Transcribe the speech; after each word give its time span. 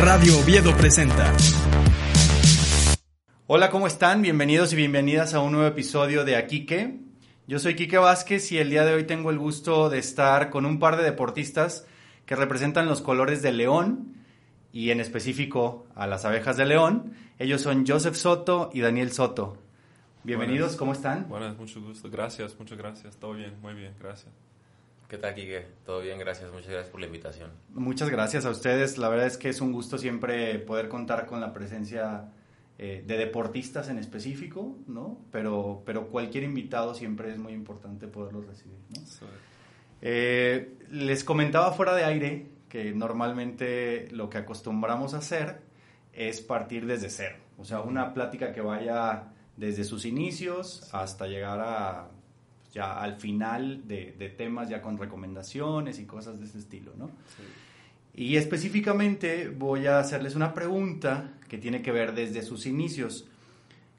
Radio 0.00 0.38
Oviedo 0.38 0.74
presenta. 0.78 1.30
Hola, 3.46 3.68
¿cómo 3.68 3.86
están? 3.86 4.22
Bienvenidos 4.22 4.72
y 4.72 4.76
bienvenidas 4.76 5.34
a 5.34 5.40
un 5.40 5.52
nuevo 5.52 5.66
episodio 5.68 6.24
de 6.24 6.36
Aquique. 6.36 7.00
Yo 7.46 7.58
soy 7.58 7.76
Quique 7.76 7.98
Vázquez 7.98 8.50
y 8.50 8.56
el 8.56 8.70
día 8.70 8.86
de 8.86 8.94
hoy 8.94 9.04
tengo 9.04 9.30
el 9.30 9.38
gusto 9.38 9.90
de 9.90 9.98
estar 9.98 10.48
con 10.48 10.64
un 10.64 10.78
par 10.78 10.96
de 10.96 11.02
deportistas 11.02 11.86
que 12.24 12.34
representan 12.34 12.86
los 12.86 13.02
colores 13.02 13.42
de 13.42 13.52
León 13.52 14.14
y 14.72 14.88
en 14.88 15.00
específico 15.00 15.86
a 15.94 16.06
las 16.06 16.24
abejas 16.24 16.56
de 16.56 16.64
León. 16.64 17.12
Ellos 17.38 17.60
son 17.60 17.86
Joseph 17.86 18.14
Soto 18.14 18.70
y 18.72 18.80
Daniel 18.80 19.12
Soto. 19.12 19.58
Bienvenidos, 20.24 20.76
¿cómo 20.76 20.92
están? 20.92 21.28
Buenas, 21.28 21.58
mucho 21.58 21.78
gusto. 21.82 22.08
Gracias, 22.08 22.58
muchas 22.58 22.78
gracias. 22.78 23.18
Todo 23.18 23.34
bien, 23.34 23.52
muy 23.60 23.74
bien, 23.74 23.92
gracias. 24.00 24.32
¿Qué 25.10 25.18
tal, 25.18 25.34
Kike? 25.34 25.66
Todo 25.84 26.02
bien, 26.02 26.20
gracias. 26.20 26.52
Muchas 26.52 26.68
gracias 26.68 26.88
por 26.88 27.00
la 27.00 27.06
invitación. 27.06 27.50
Muchas 27.70 28.10
gracias 28.10 28.46
a 28.46 28.50
ustedes. 28.50 28.96
La 28.96 29.08
verdad 29.08 29.26
es 29.26 29.36
que 29.36 29.48
es 29.48 29.60
un 29.60 29.72
gusto 29.72 29.98
siempre 29.98 30.60
poder 30.60 30.88
contar 30.88 31.26
con 31.26 31.40
la 31.40 31.52
presencia 31.52 32.28
eh, 32.78 33.02
de 33.04 33.16
deportistas 33.16 33.88
en 33.88 33.98
específico, 33.98 34.76
¿no? 34.86 35.18
Pero, 35.32 35.82
pero 35.84 36.06
cualquier 36.10 36.44
invitado 36.44 36.94
siempre 36.94 37.32
es 37.32 37.38
muy 37.38 37.52
importante 37.54 38.06
poderlos 38.06 38.46
recibir, 38.46 38.78
¿no? 38.90 39.02
Eh, 40.00 40.76
les 40.92 41.24
comentaba 41.24 41.72
fuera 41.72 41.96
de 41.96 42.04
aire 42.04 42.46
que 42.68 42.92
normalmente 42.92 44.06
lo 44.12 44.30
que 44.30 44.38
acostumbramos 44.38 45.14
a 45.14 45.18
hacer 45.18 45.60
es 46.12 46.40
partir 46.40 46.86
desde 46.86 47.10
cero. 47.10 47.34
O 47.58 47.64
sea, 47.64 47.80
una 47.80 48.14
plática 48.14 48.52
que 48.52 48.60
vaya 48.60 49.24
desde 49.56 49.82
sus 49.82 50.04
inicios 50.04 50.88
hasta 50.94 51.26
llegar 51.26 51.58
a 51.58 52.10
ya 52.72 53.00
al 53.00 53.16
final 53.16 53.86
de, 53.86 54.14
de, 54.18 54.28
temas 54.28 54.68
ya 54.68 54.80
con 54.80 54.98
recomendaciones 54.98 55.98
y 55.98 56.06
cosas 56.06 56.38
de 56.38 56.46
ese 56.46 56.58
estilo, 56.58 56.92
¿no? 56.96 57.10
Y 58.14 58.36
específicamente 58.36 59.48
voy 59.48 59.86
a 59.86 59.98
hacerles 59.98 60.34
una 60.34 60.52
pregunta 60.52 61.32
que 61.48 61.58
tiene 61.58 61.82
que 61.82 61.92
ver 61.92 62.14
desde 62.14 62.42
sus 62.42 62.66
inicios. 62.66 63.26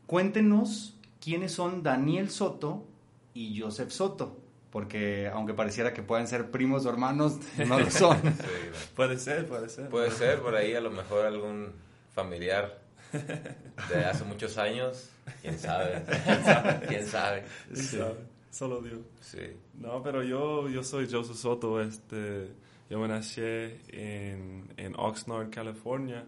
Cuéntenos 0.05 0.95
quiénes 1.21 1.53
son 1.53 1.83
Daniel 1.83 2.29
Soto 2.29 2.85
y 3.33 3.59
Joseph 3.59 3.91
Soto, 3.91 4.37
porque 4.71 5.29
aunque 5.33 5.53
pareciera 5.53 5.93
que 5.93 6.01
puedan 6.03 6.27
ser 6.27 6.51
primos 6.51 6.85
o 6.85 6.89
hermanos, 6.89 7.39
no 7.67 7.79
lo 7.79 7.89
son. 7.89 8.17
puede 8.95 9.17
ser, 9.17 9.47
puede 9.47 9.69
ser. 9.69 9.89
Puede 9.89 10.11
ser, 10.11 10.39
por 10.39 10.55
ahí 10.55 10.73
a 10.73 10.81
lo 10.81 10.91
mejor 10.91 11.25
algún 11.25 11.71
familiar 12.13 12.79
de 13.89 14.05
hace 14.05 14.23
muchos 14.23 14.57
años, 14.57 15.09
quién 15.41 15.57
sabe, 15.59 16.03
quién 16.87 17.05
sabe. 17.05 17.43
¿Quién 17.67 17.85
sabe? 17.87 18.30
Solo 18.51 18.81
Dios. 18.81 18.99
Sí. 19.21 19.57
No, 19.75 20.03
pero 20.03 20.23
yo, 20.23 20.67
yo 20.69 20.83
soy 20.83 21.07
Joseph 21.09 21.37
Soto. 21.37 21.81
Este, 21.81 22.51
yo 22.89 22.99
me 22.99 23.07
nací 23.07 23.41
en, 23.41 24.71
en 24.75 24.93
Oxnard, 24.97 25.49
California. 25.49 26.25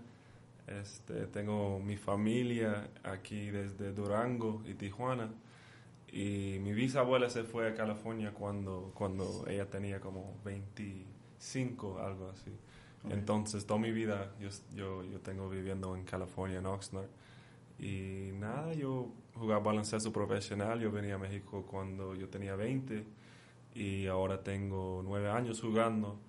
Este, 0.66 1.28
tengo 1.28 1.80
mi 1.80 1.98
familia 1.98 2.90
aquí 3.04 3.52
desde 3.52 3.92
Durango 3.92 4.64
y 4.66 4.74
Tijuana. 4.74 5.30
Y 6.14 6.60
mi 6.62 6.74
bisabuela 6.74 7.30
se 7.30 7.44
fue 7.44 7.68
a 7.68 7.74
California 7.74 8.32
cuando, 8.34 8.92
cuando 8.94 9.46
ella 9.48 9.70
tenía 9.70 10.00
como 10.00 10.40
25, 10.46 12.00
algo 12.00 12.30
así. 12.30 12.52
Entonces, 13.10 13.66
toda 13.66 13.82
mi 13.82 13.92
vida 13.92 14.32
yo, 14.40 14.48
yo, 14.74 15.04
yo 15.04 15.20
tengo 15.20 15.50
viviendo 15.50 15.94
en 15.98 16.06
California, 16.06 16.60
en 16.60 16.68
Oxnard. 16.68 17.10
Y 17.80 18.32
nada, 18.34 18.74
yo 18.74 19.10
jugaba 19.36 19.62
baloncesto 19.62 20.12
profesional. 20.12 20.80
Yo 20.80 20.92
venía 20.92 21.16
a 21.16 21.18
México 21.18 21.66
cuando 21.70 22.16
yo 22.16 22.30
tenía 22.30 22.56
20 22.56 23.04
y 23.76 24.08
ahora 24.08 24.42
tengo 24.44 25.02
9 25.04 25.30
años 25.30 25.62
jugando. 25.62 26.20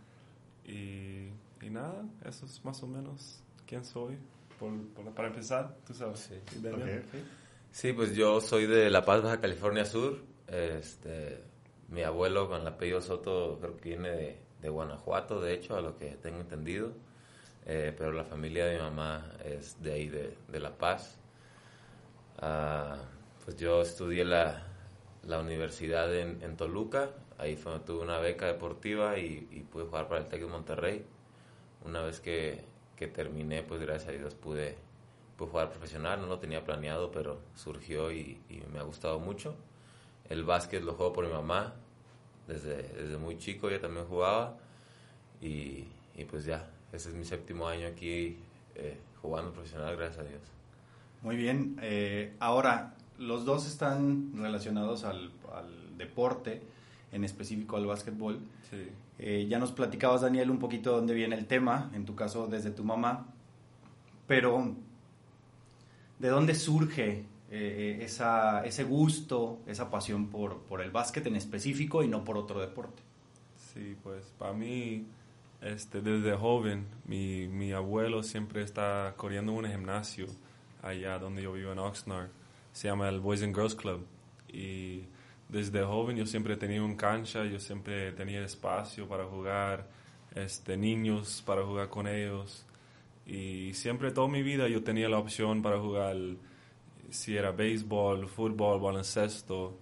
Y, 0.65 1.29
y 1.61 1.71
nada, 1.71 2.05
eso 2.25 2.47
es 2.47 2.65
más 2.65 2.83
o 2.83 2.87
menos 2.87 3.43
quién 3.67 3.85
soy. 3.85 4.17
Por, 4.59 4.73
por, 4.89 5.13
para 5.13 5.29
empezar, 5.29 5.77
tú 5.87 5.95
sabes. 5.95 6.21
Sí. 6.21 6.37
sí, 7.71 7.93
pues 7.93 8.15
yo 8.15 8.41
soy 8.41 8.67
de 8.67 8.89
La 8.91 9.05
Paz, 9.05 9.23
Baja 9.23 9.41
California 9.41 9.85
Sur. 9.85 10.23
Este, 10.47 11.43
mi 11.89 12.03
abuelo 12.03 12.49
con 12.49 12.61
el 12.61 12.67
apellido 12.67 13.01
Soto 13.01 13.59
creo 13.61 13.77
que 13.77 13.91
viene 13.91 14.11
de, 14.11 14.39
de 14.63 14.69
Guanajuato, 14.69 15.41
de 15.41 15.55
hecho, 15.55 15.77
a 15.77 15.81
lo 15.81 15.99
que 15.99 16.17
tengo 16.17 16.41
entendido. 16.41 16.93
Eh, 17.67 17.95
pero 17.97 18.13
la 18.13 18.25
familia 18.25 18.67
de 18.67 18.75
mi 18.75 18.83
mamá 18.83 19.33
es 19.45 19.83
de 19.83 19.93
ahí, 19.93 20.09
de, 20.09 20.37
de 20.49 20.61
La 20.61 20.77
Paz. 20.77 21.19
Uh, 22.43 22.99
pues 23.45 23.57
yo 23.57 23.83
estudié 23.83 24.25
la, 24.25 24.63
la 25.23 25.41
universidad 25.41 26.15
en, 26.15 26.43
en, 26.43 26.57
Toluca, 26.57 27.11
ahí 27.39 27.57
fue 27.57 27.79
tuve 27.81 28.03
una 28.03 28.19
beca 28.19 28.47
deportiva 28.47 29.19
y, 29.19 29.49
y 29.51 29.61
pude 29.61 29.85
jugar 29.85 30.09
para 30.09 30.21
el 30.23 30.29
TEC 30.29 30.41
de 30.43 30.47
Monterrey. 30.47 31.05
Una 31.85 32.03
vez 32.03 32.21
que, 32.21 32.65
que, 32.97 33.07
terminé, 33.07 33.63
pues 33.63 33.81
gracias 33.81 34.09
a 34.09 34.13
Dios 34.13 34.35
pude, 34.35 34.77
pude, 35.37 35.51
jugar 35.51 35.71
profesional, 35.71 36.21
no 36.21 36.27
lo 36.27 36.39
tenía 36.39 36.65
planeado, 36.65 37.11
pero 37.11 37.41
surgió 37.55 38.11
y, 38.11 38.41
y, 38.49 38.63
me 38.73 38.79
ha 38.79 38.83
gustado 38.83 39.19
mucho. 39.21 39.55
El 40.29 40.45
básquet 40.45 40.83
lo 40.83 40.95
juego 40.95 41.13
por 41.13 41.27
mi 41.27 41.33
mamá, 41.33 41.75
desde, 42.49 42.83
desde 42.83 43.17
muy 43.19 43.39
chico 43.39 43.69
ella 43.69 43.81
también 43.81 44.07
jugaba 44.07 44.57
y, 45.41 45.87
y 46.15 46.25
pues 46.29 46.45
ya, 46.45 46.69
ese 46.93 47.11
es 47.11 47.15
mi 47.15 47.25
séptimo 47.25 47.67
año 47.69 47.87
aquí 47.87 48.39
eh, 48.75 48.99
jugando 49.23 49.53
profesional, 49.53 49.97
gracias 49.97 50.25
a 50.27 50.29
Dios. 50.29 50.43
Muy 51.25 51.37
bien. 51.37 51.79
Eh, 51.81 52.35
ahora, 52.39 52.95
los 53.19 53.47
dos 53.47 53.67
están 53.67 54.33
relacionados 54.37 55.05
al, 55.05 55.33
al, 55.55 55.97
deporte, 55.97 56.61
en 57.13 57.25
específico 57.25 57.79
al 57.79 57.87
básquetbol. 57.87 58.41
Sí. 58.71 58.89
Eh, 59.19 59.47
ya 59.49 59.59
nos 59.59 59.73
platicabas, 59.73 60.21
Daniel, 60.21 60.51
un 60.51 60.59
poquito 60.59 60.91
de 60.91 60.97
dónde 60.97 61.15
viene 61.15 61.35
el 61.37 61.47
tema, 61.47 61.91
en 61.95 62.05
tu 62.05 62.15
caso 62.15 62.47
desde 62.47 62.71
tu 62.71 62.85
mamá, 62.85 63.27
pero 64.27 64.75
¿de 66.19 66.29
dónde 66.29 66.55
surge 66.55 67.25
eh, 67.51 68.01
esa, 68.03 68.63
ese 68.67 68.85
gusto, 68.85 69.61
esa 69.67 69.91
pasión 69.91 70.29
por, 70.29 70.59
por 70.65 70.83
el 70.83 70.91
básquet 70.91 71.27
en 71.27 71.37
específico 71.37 72.03
y 72.03 72.09
no 72.09 72.23
por 72.23 72.37
otro 72.37 72.61
deporte? 72.61 73.03
Sí, 73.57 73.97
pues 74.03 74.27
para 74.39 74.53
mí, 74.53 75.07
este, 75.63 76.03
desde 76.03 76.37
joven, 76.37 76.87
mi, 77.07 77.49
mi 77.49 77.73
abuelo 77.73 78.23
siempre 78.23 78.63
está 78.63 79.15
corriendo 79.17 79.53
en 79.53 79.59
un 79.59 79.71
gimnasio 79.71 80.27
allá 80.85 81.19
donde 81.19 81.43
yo 81.43 81.53
vivo 81.53 81.73
en 81.73 81.79
Oxnard. 81.79 82.29
Se 82.73 82.89
llama 82.89 83.09
el 83.09 83.21
Boys 83.21 83.43
and 83.43 83.55
Girls 83.55 83.75
Club. 83.75 84.07
Y 84.49 85.05
desde 85.49 85.83
joven 85.83 86.17
yo 86.17 86.27
siempre 86.27 86.57
tenía 86.57 86.83
un 86.83 86.97
cancha, 86.97 87.45
yo 87.45 87.59
siempre 87.59 88.13
tenía 88.13 88.45
espacio 88.45 89.09
para 89.09 89.25
jugar, 89.25 89.89
este, 90.35 90.77
niños 90.77 91.43
para 91.45 91.65
jugar 91.65 91.89
con 91.89 92.07
ellos. 92.07 92.67
Y 93.27 93.73
siempre 93.75 94.11
toda 94.11 94.29
mi 94.29 94.43
vida 94.43 94.69
yo 94.69 94.83
tenía 94.83 95.09
la 95.09 95.19
opción 95.19 95.63
para 95.63 95.81
jugar, 95.81 96.17
si 97.11 97.37
era 97.37 97.53
béisbol, 97.53 98.29
fútbol, 98.29 98.81
baloncesto. 98.81 99.79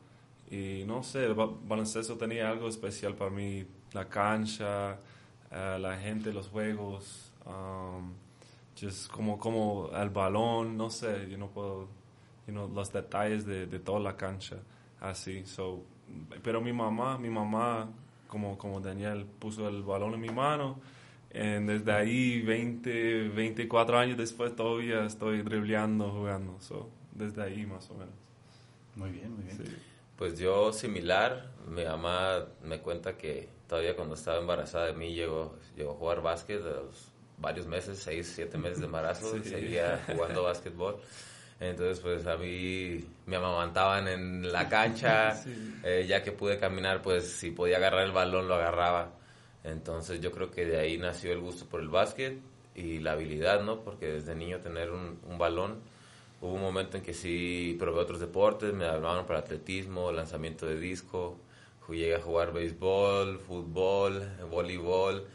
Y 0.51 0.85
no 0.87 1.03
sé, 1.03 1.25
el 1.25 1.35
baloncesto 1.35 2.17
tenía 2.17 2.49
algo 2.51 2.69
especial 2.69 3.15
para 3.15 3.31
mí, 3.31 3.65
la 3.93 4.09
cancha, 4.09 4.99
uh, 5.51 5.79
la 5.79 5.99
gente, 5.99 6.33
los 6.33 6.49
juegos. 6.49 7.33
Um, 7.45 8.13
just 8.81 9.11
como, 9.11 9.39
como 9.39 9.91
el 9.95 10.11
balón, 10.11 10.77
no 10.77 10.91
sé, 10.91 11.29
yo 11.31 11.39
no 11.39 11.49
puedo, 11.49 11.89
you 12.47 12.53
know, 12.53 12.69
los 12.69 12.93
detalles 12.93 13.47
de, 13.47 13.67
de 13.67 13.79
toda 13.79 14.01
la 14.01 14.17
cancha, 14.17 14.57
así, 15.01 15.45
so, 15.47 15.83
pero 16.43 16.61
mi 16.61 16.73
mamá, 16.73 17.19
mi 17.19 17.31
mamá, 17.31 17.91
como, 18.29 18.57
como 18.59 18.81
Daniel, 18.81 19.27
puso 19.39 19.69
el 19.69 19.83
balón 19.83 20.15
en 20.15 20.21
mi 20.21 20.31
mano, 20.31 20.79
y 21.35 21.39
desde 21.39 21.93
ahí, 21.93 22.43
20, 22.43 23.29
24 23.31 23.99
años 23.99 24.19
después, 24.19 24.55
todavía 24.55 25.05
estoy 25.05 25.43
dribleando, 25.43 26.11
jugando, 26.11 26.57
so, 26.61 26.89
desde 27.13 27.43
ahí 27.43 27.67
más 27.67 27.91
o 27.91 27.95
menos. 27.95 28.15
Muy 28.97 29.11
bien, 29.11 29.35
muy 29.35 29.45
bien. 29.45 29.57
Sí. 29.57 29.77
Pues 30.17 30.39
yo 30.39 30.73
similar, 30.73 31.51
mi 31.67 31.85
mamá 31.85 32.47
me 32.63 32.79
cuenta 32.81 33.17
que 33.17 33.49
todavía 33.67 33.97
cuando 33.97 34.15
estaba 34.15 34.39
embarazada 34.39 34.87
de 34.87 34.93
mí 34.93 35.15
llegó, 35.15 35.57
llegó 35.77 35.93
a 35.93 35.95
jugar 35.95 36.23
básquet 36.23 36.61
a 36.61 36.83
los 36.83 37.12
varios 37.43 37.67
meses, 37.67 37.99
seis, 37.99 38.33
siete 38.35 38.57
meses 38.57 38.79
de 38.79 38.87
embarazo, 38.87 39.33
sí. 39.43 39.51
seguía 39.51 40.03
jugando 40.07 40.45
básquetbol. 40.45 40.97
Entonces, 41.61 42.01
pues 42.01 42.27
a 42.27 42.37
mí 42.37 43.05
me 43.27 43.37
amamantaban 43.37 44.09
en 44.09 44.51
la 44.51 44.69
cancha, 44.69 45.35
sí. 45.45 45.75
eh, 45.85 46.07
ya 46.09 46.23
que 46.23 46.33
pude 46.33 46.59
caminar, 46.59 47.03
pues 47.03 47.25
si 47.25 47.51
podía 47.51 47.77
agarrar 47.77 48.05
el 48.05 48.13
balón 48.13 48.49
lo 48.49 48.55
agarraba. 48.55 49.13
Entonces 49.63 50.21
yo 50.21 50.33
creo 50.33 50.51
que 50.51 50.65
de 50.65 50.81
ahí 50.81 50.97
nació 50.97 51.33
el 51.33 51.41
gusto 51.41 51.67
por 51.67 51.81
el 51.81 51.89
básquet 51.89 52.39
y 52.75 52.99
la 52.99 53.13
habilidad, 53.13 53.63
¿no? 53.63 53.81
Porque 53.81 54.07
desde 54.07 54.35
niño 54.35 54.59
tener 54.59 54.91
un, 54.91 55.21
un 55.29 55.39
balón, 55.39 55.81
hubo 56.41 56.55
un 56.55 56.63
momento 56.63 56.97
en 56.97 57.03
que 57.05 57.15
sí 57.15 57.77
probé 57.79 58.01
otros 58.01 58.19
deportes, 58.19 58.73
me 58.73 58.87
hablaban 58.87 59.27
para 59.27 59.41
atletismo, 59.41 60.11
lanzamiento 60.11 60.67
de 60.67 60.81
disco, 60.81 61.37
llegué 61.95 62.17
a 62.17 62.21
jugar 62.21 62.53
béisbol, 62.53 63.39
fútbol, 63.39 64.23
voleibol. 64.51 65.27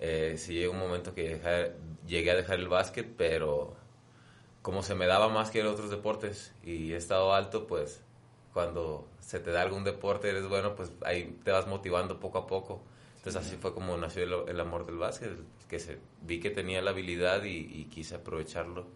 Eh, 0.00 0.36
sí 0.38 0.54
llegó 0.54 0.72
un 0.72 0.78
momento 0.78 1.14
que 1.14 1.38
llegué 2.06 2.30
a 2.30 2.34
dejar 2.34 2.58
el 2.58 2.68
básquet, 2.68 3.06
pero 3.16 3.76
como 4.62 4.82
se 4.82 4.94
me 4.94 5.06
daba 5.06 5.28
más 5.28 5.50
que 5.50 5.60
en 5.60 5.66
otros 5.66 5.90
deportes 5.90 6.52
y 6.64 6.92
he 6.92 6.96
estado 6.96 7.34
alto, 7.34 7.66
pues 7.66 8.02
cuando 8.52 9.06
se 9.20 9.40
te 9.40 9.50
da 9.52 9.62
algún 9.62 9.84
deporte 9.84 10.30
eres 10.30 10.48
bueno, 10.48 10.74
pues 10.74 10.90
ahí 11.04 11.38
te 11.44 11.50
vas 11.50 11.66
motivando 11.66 12.18
poco 12.18 12.38
a 12.38 12.46
poco. 12.46 12.82
Entonces 13.16 13.42
así 13.46 13.56
fue 13.56 13.74
como 13.74 13.96
nació 13.98 14.22
el, 14.22 14.48
el 14.48 14.60
amor 14.60 14.86
del 14.86 14.96
básquet, 14.96 15.30
que 15.68 15.78
se, 15.78 15.98
vi 16.22 16.40
que 16.40 16.48
tenía 16.48 16.80
la 16.80 16.90
habilidad 16.90 17.44
y, 17.44 17.58
y 17.58 17.84
quise 17.90 18.14
aprovecharlo. 18.14 18.86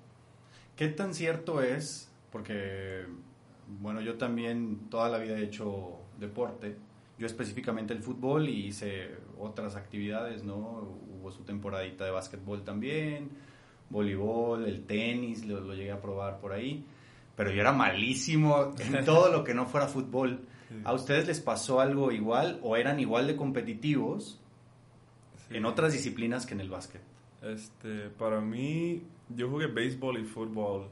¿Qué 0.76 0.88
tan 0.88 1.14
cierto 1.14 1.62
es? 1.62 2.10
Porque, 2.32 3.04
bueno, 3.80 4.00
yo 4.00 4.16
también 4.16 4.88
toda 4.90 5.10
la 5.10 5.18
vida 5.18 5.38
he 5.38 5.44
hecho 5.44 5.98
deporte. 6.18 6.76
Yo 7.18 7.26
específicamente 7.26 7.92
el 7.92 8.00
fútbol 8.02 8.48
y 8.48 8.66
hice 8.66 9.10
otras 9.38 9.76
actividades, 9.76 10.42
¿no? 10.42 10.98
Hubo 11.10 11.30
su 11.30 11.44
temporadita 11.44 12.04
de 12.04 12.10
básquetbol 12.10 12.64
también, 12.64 13.30
voleibol, 13.90 14.66
el 14.66 14.84
tenis, 14.84 15.44
lo, 15.46 15.60
lo 15.60 15.74
llegué 15.74 15.92
a 15.92 16.00
probar 16.00 16.40
por 16.40 16.52
ahí. 16.52 16.84
Pero 17.36 17.50
yo 17.52 17.60
era 17.60 17.72
malísimo 17.72 18.74
en 18.78 19.04
todo 19.04 19.30
lo 19.30 19.44
que 19.44 19.54
no 19.54 19.66
fuera 19.66 19.86
fútbol. 19.86 20.40
¿A 20.84 20.92
ustedes 20.92 21.26
les 21.28 21.40
pasó 21.40 21.80
algo 21.80 22.10
igual 22.10 22.58
o 22.62 22.76
eran 22.76 22.98
igual 22.98 23.26
de 23.26 23.36
competitivos 23.36 24.40
Sí. 25.48 25.58
en 25.58 25.66
otras 25.66 25.92
disciplinas 25.92 26.46
que 26.46 26.54
en 26.54 26.60
el 26.60 26.70
básquet? 26.70 27.02
Este, 27.42 28.08
para 28.08 28.40
mí, 28.40 29.02
yo 29.28 29.50
jugué 29.50 29.66
béisbol 29.66 30.18
y 30.18 30.24
fútbol 30.24 30.88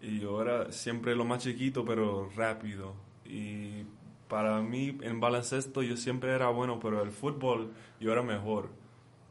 y 0.00 0.18
yo 0.18 0.40
era 0.40 0.72
siempre 0.72 1.14
lo 1.14 1.24
más 1.26 1.42
chiquito 1.42 1.84
pero 1.84 2.28
rápido. 2.34 2.94
Y 3.26 3.82
para 4.30 4.60
mí 4.62 4.96
en 5.02 5.20
baloncesto 5.20 5.82
yo 5.82 5.98
siempre 5.98 6.30
era 6.34 6.48
bueno, 6.48 6.80
pero 6.80 7.02
el 7.02 7.10
fútbol 7.10 7.72
yo 8.00 8.12
era 8.12 8.22
mejor. 8.22 8.70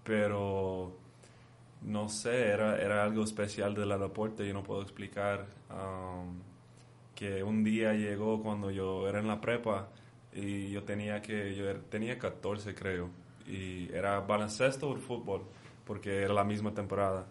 Pero 0.03 0.95
no 1.81 2.09
sé, 2.09 2.47
era, 2.49 2.79
era 2.81 3.03
algo 3.03 3.23
especial 3.23 3.73
del 3.73 3.89
deporte, 3.89 4.47
yo 4.47 4.53
no 4.53 4.63
puedo 4.63 4.81
explicar. 4.81 5.47
um, 5.71 6.39
que 7.15 7.43
un 7.43 7.63
día 7.65 7.93
llegó 7.93 8.41
cuando 8.41 8.71
yo 8.71 9.05
era 9.09 9.19
en 9.19 9.27
la 9.27 9.41
prepa 9.41 9.89
y 10.33 10.69
yo 10.71 10.83
tenía 10.83 11.21
que, 11.21 11.53
yo 11.53 11.69
era- 11.69 11.81
tenía 11.89 12.17
14 12.17 12.73
creo, 12.73 13.09
y 13.45 13.91
era 13.91 14.21
baloncesto 14.21 14.89
o 14.89 14.95
fútbol, 14.95 15.41
porque 15.85 16.21
era 16.23 16.33
la 16.33 16.45
misma 16.45 16.73
temporada. 16.73 17.27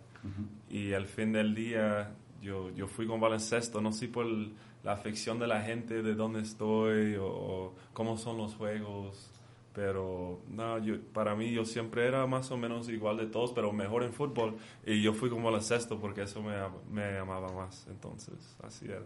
Y 0.69 0.93
al 0.93 1.07
fin 1.07 1.33
del 1.33 1.55
día 1.55 2.11
yo, 2.43 2.71
yo 2.73 2.87
fui 2.87 3.07
con 3.07 3.19
baloncesto, 3.19 3.81
no 3.81 3.93
sé 3.93 4.09
por 4.09 4.27
el- 4.27 4.53
la 4.89 4.95
afección 4.95 5.39
de 5.39 5.47
la 5.47 5.61
gente, 5.61 6.03
de 6.03 6.15
dónde 6.15 6.41
estoy 6.41 7.17
o, 7.17 7.27
o 7.27 7.75
cómo 7.93 8.17
son 8.17 8.39
los 8.39 8.55
juegos. 8.55 9.31
Pero 9.75 10.41
no, 10.49 10.79
yo, 10.79 10.99
para 11.13 11.35
mí 11.37 11.53
yo 11.53 11.67
siempre 11.67 12.07
era 12.07 12.27
más 12.27 12.51
o 12.51 12.57
menos 12.57 12.89
igual 12.89 13.19
de 13.19 13.27
todos, 13.27 13.53
pero 13.53 13.71
mejor 13.71 14.03
en 14.03 14.15
fútbol. 14.15 14.57
Y 14.87 15.03
yo 15.03 15.13
fui 15.13 15.29
con 15.29 15.45
baloncesto 15.45 16.01
porque 16.01 16.23
eso 16.23 16.43
me, 16.43 16.55
me 16.91 17.19
amaba 17.19 17.53
más. 17.53 17.87
Entonces, 17.89 18.57
así 18.63 18.87
era. 18.87 19.05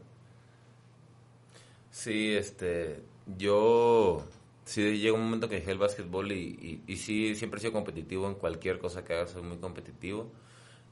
Sí, 1.91 2.33
este, 2.33 3.03
yo 3.37 4.23
sí 4.65 5.01
llegó 5.01 5.17
un 5.17 5.25
momento 5.25 5.49
que 5.49 5.57
dejé 5.57 5.73
el 5.73 5.79
básquetbol 5.79 6.31
y, 6.31 6.81
y, 6.87 6.93
y 6.93 6.97
sí, 6.97 7.35
siempre 7.35 7.59
he 7.59 7.61
sido 7.61 7.73
competitivo 7.73 8.29
en 8.29 8.37
cualquier 8.37 8.79
cosa 8.79 9.05
que 9.05 9.15
haga, 9.15 9.27
soy 9.27 9.43
muy 9.43 9.57
competitivo. 9.57 10.31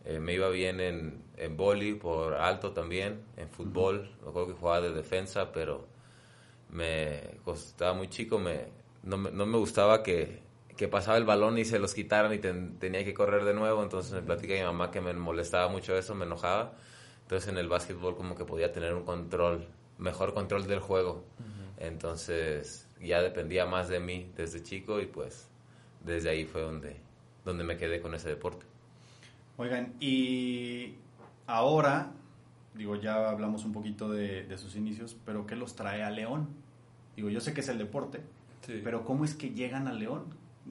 Eh, 0.05 0.19
me 0.21 0.35
iba 0.35 0.49
bien 0.49 0.81
en, 0.81 1.23
en 1.37 1.57
boli, 1.57 1.95
por 1.95 2.35
alto 2.35 2.73
también, 2.73 3.23
en 3.37 3.49
fútbol, 3.51 4.11
me 4.23 4.29
acuerdo 4.31 4.49
que 4.49 4.55
jugaba 4.61 4.81
de 4.81 4.93
defensa, 4.93 5.53
pero 5.53 5.87
me 6.71 7.39
costaba 7.45 7.95
muy 7.95 8.09
chico, 8.09 8.39
me, 8.39 8.67
no, 9.03 9.17
me, 9.19 9.31
no 9.31 9.47
me 9.47 9.59
gustaba 9.59 10.03
que, 10.03 10.41
que 10.77 10.89
pasaba 10.89 11.19
el 11.19 11.25
balón 11.25 11.59
y 11.59 11.65
se 11.65 11.79
los 11.79 11.95
quitaran 11.95 12.33
y 12.35 12.39
ten- 12.39 12.79
tenía 12.79 13.05
que 13.05 13.15
correr 13.15 13.45
de 13.45 13.55
nuevo, 13.55 13.83
entonces 13.83 14.13
me 14.13 14.23
platica 14.23 14.55
mi 14.55 14.63
mamá 14.63 14.91
que 14.91 15.01
me 15.01 15.13
molestaba 15.15 15.69
mucho 15.69 15.97
eso, 15.97 16.15
me 16.15 16.25
enojaba. 16.27 16.73
Entonces 17.23 17.49
en 17.51 17.59
el 17.59 17.69
básquetbol 17.69 18.17
como 18.17 18.35
que 18.37 18.45
podía 18.45 18.73
tener 18.73 18.95
un 18.95 19.05
control, 19.05 19.67
mejor 19.99 20.35
control 20.35 20.67
del 20.67 20.81
juego. 20.81 21.25
Entonces 21.79 22.89
ya 23.01 23.23
dependía 23.23 23.67
más 23.67 23.89
de 23.89 24.01
mí 24.01 24.31
desde 24.37 24.63
chico 24.63 25.01
y 25.01 25.07
pues 25.07 25.49
desde 26.05 26.31
ahí 26.31 26.45
fue 26.45 26.61
donde, 26.63 26.97
donde 27.45 27.65
me 27.65 27.77
quedé 27.77 28.01
con 28.01 28.15
ese 28.15 28.29
deporte. 28.29 28.67
Oigan, 29.57 29.95
y 30.01 30.95
ahora, 31.47 32.13
digo, 32.75 32.97
ya 32.97 33.29
hablamos 33.29 33.65
un 33.65 33.73
poquito 33.73 34.11
de, 34.11 34.45
de 34.45 34.59
sus 34.59 34.77
inicios, 34.77 35.17
pero 35.25 35.47
¿qué 35.47 35.57
los 35.57 35.75
trae 35.77 36.03
a 36.03 36.11
León? 36.11 36.49
Digo, 37.17 37.29
yo 37.29 37.41
sé 37.41 37.53
que 37.53 37.61
es 37.61 37.69
el 37.69 37.79
deporte, 37.79 38.21
Sí. 38.63 38.81
pero 38.85 39.05
¿cómo 39.05 39.25
es 39.25 39.35
que 39.35 39.51
llegan 39.51 39.87
a 39.89 39.93
León? 39.93 40.25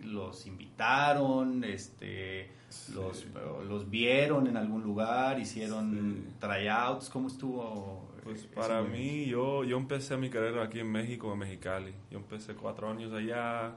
¿Los 0.04 0.46
invitaron? 0.48 1.64
Este, 1.64 2.50
los, 2.94 3.18
Sí. 3.20 3.28
¿Los 3.68 3.90
vieron 3.90 4.48
en 4.48 4.58
algún 4.58 4.82
lugar? 4.84 5.40
¿Hicieron 5.40 6.24
Sí. 6.30 6.34
tryouts? 6.40 7.10
¿Cómo 7.10 7.28
estuvo? 7.28 8.08
Pues 8.24 8.46
para 8.48 8.82
momento? 8.82 8.98
mí, 8.98 9.26
yo, 9.26 9.64
yo 9.64 9.78
empecé 9.78 10.16
mi 10.18 10.30
carrera 10.30 10.64
aquí 10.64 10.80
en 10.80 10.92
México, 10.92 11.32
en 11.34 11.40
Mexicali. 11.40 11.94
Yo 12.12 12.18
empecé 12.20 12.54
cuatro 12.56 12.90
años 12.90 13.12
allá, 13.14 13.74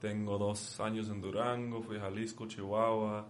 tengo 0.00 0.36
dos 0.38 0.78
años 0.80 1.08
en 1.08 1.20
Durango, 1.20 1.82
fui 1.82 1.96
a 1.96 2.00
Jalisco, 2.00 2.46
Chihuahua. 2.46 3.26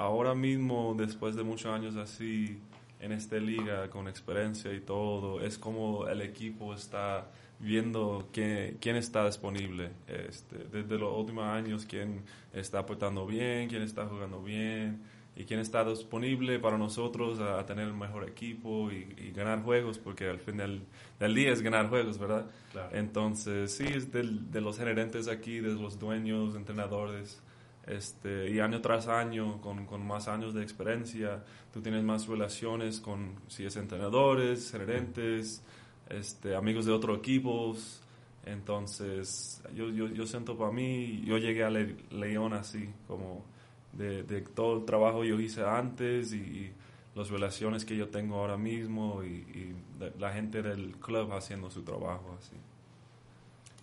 Ahora 0.00 0.34
mismo, 0.34 0.94
después 0.96 1.36
de 1.36 1.42
muchos 1.42 1.66
años 1.72 1.94
así 1.96 2.58
en 3.00 3.12
esta 3.12 3.36
liga, 3.36 3.88
con 3.90 4.08
experiencia 4.08 4.72
y 4.72 4.80
todo, 4.80 5.42
es 5.42 5.58
como 5.58 6.08
el 6.08 6.22
equipo 6.22 6.72
está 6.72 7.26
viendo 7.58 8.26
quién, 8.32 8.78
quién 8.80 8.96
está 8.96 9.26
disponible. 9.26 9.90
Este, 10.08 10.56
desde 10.72 10.96
los 10.98 11.14
últimos 11.18 11.44
años, 11.44 11.84
quién 11.86 12.22
está 12.54 12.78
aportando 12.78 13.26
bien, 13.26 13.68
quién 13.68 13.82
está 13.82 14.06
jugando 14.06 14.42
bien 14.42 15.02
y 15.36 15.44
quién 15.44 15.60
está 15.60 15.84
disponible 15.84 16.58
para 16.58 16.78
nosotros 16.78 17.38
a, 17.38 17.60
a 17.60 17.66
tener 17.66 17.86
el 17.86 17.92
mejor 17.94 18.26
equipo 18.26 18.90
y, 18.90 19.14
y 19.18 19.32
ganar 19.32 19.62
juegos, 19.62 19.98
porque 19.98 20.28
al 20.30 20.38
fin 20.40 20.56
del, 20.56 20.80
del 21.18 21.34
día 21.34 21.52
es 21.52 21.60
ganar 21.60 21.90
juegos, 21.90 22.18
¿verdad? 22.18 22.46
Claro. 22.72 22.88
Entonces, 22.96 23.72
sí, 23.72 23.84
es 23.86 24.10
del- 24.10 24.50
de 24.50 24.60
los 24.62 24.78
gerentes 24.78 25.28
aquí, 25.28 25.60
de 25.60 25.74
los 25.74 25.98
dueños, 25.98 26.54
entrenadores, 26.56 27.42
este, 27.86 28.50
y 28.50 28.60
año 28.60 28.80
tras 28.80 29.08
año, 29.08 29.60
con, 29.60 29.86
con 29.86 30.06
más 30.06 30.28
años 30.28 30.54
de 30.54 30.62
experiencia, 30.62 31.42
tú 31.72 31.80
tienes 31.80 32.02
más 32.04 32.26
relaciones 32.26 33.00
con, 33.00 33.34
si 33.48 33.64
es 33.64 33.76
entrenadores, 33.76 34.70
gerentes, 34.70 35.62
este, 36.08 36.54
amigos 36.54 36.86
de 36.86 36.92
otros 36.92 37.18
equipos. 37.18 38.02
Entonces, 38.46 39.62
yo, 39.74 39.90
yo, 39.90 40.08
yo 40.08 40.26
siento 40.26 40.56
para 40.56 40.72
mí, 40.72 41.22
yo 41.24 41.36
llegué 41.38 41.62
a 41.64 41.70
Le- 41.70 41.96
León 42.10 42.52
así, 42.54 42.88
como 43.06 43.44
de, 43.92 44.22
de 44.22 44.40
todo 44.42 44.78
el 44.78 44.84
trabajo 44.84 45.24
yo 45.24 45.38
hice 45.38 45.62
antes 45.62 46.32
y, 46.32 46.36
y 46.38 46.72
las 47.14 47.28
relaciones 47.28 47.84
que 47.84 47.96
yo 47.96 48.08
tengo 48.08 48.36
ahora 48.36 48.56
mismo 48.56 49.22
y, 49.24 49.28
y 49.28 49.76
la 50.18 50.32
gente 50.32 50.62
del 50.62 50.96
club 50.96 51.32
haciendo 51.32 51.70
su 51.70 51.82
trabajo 51.82 52.36
así. 52.38 52.56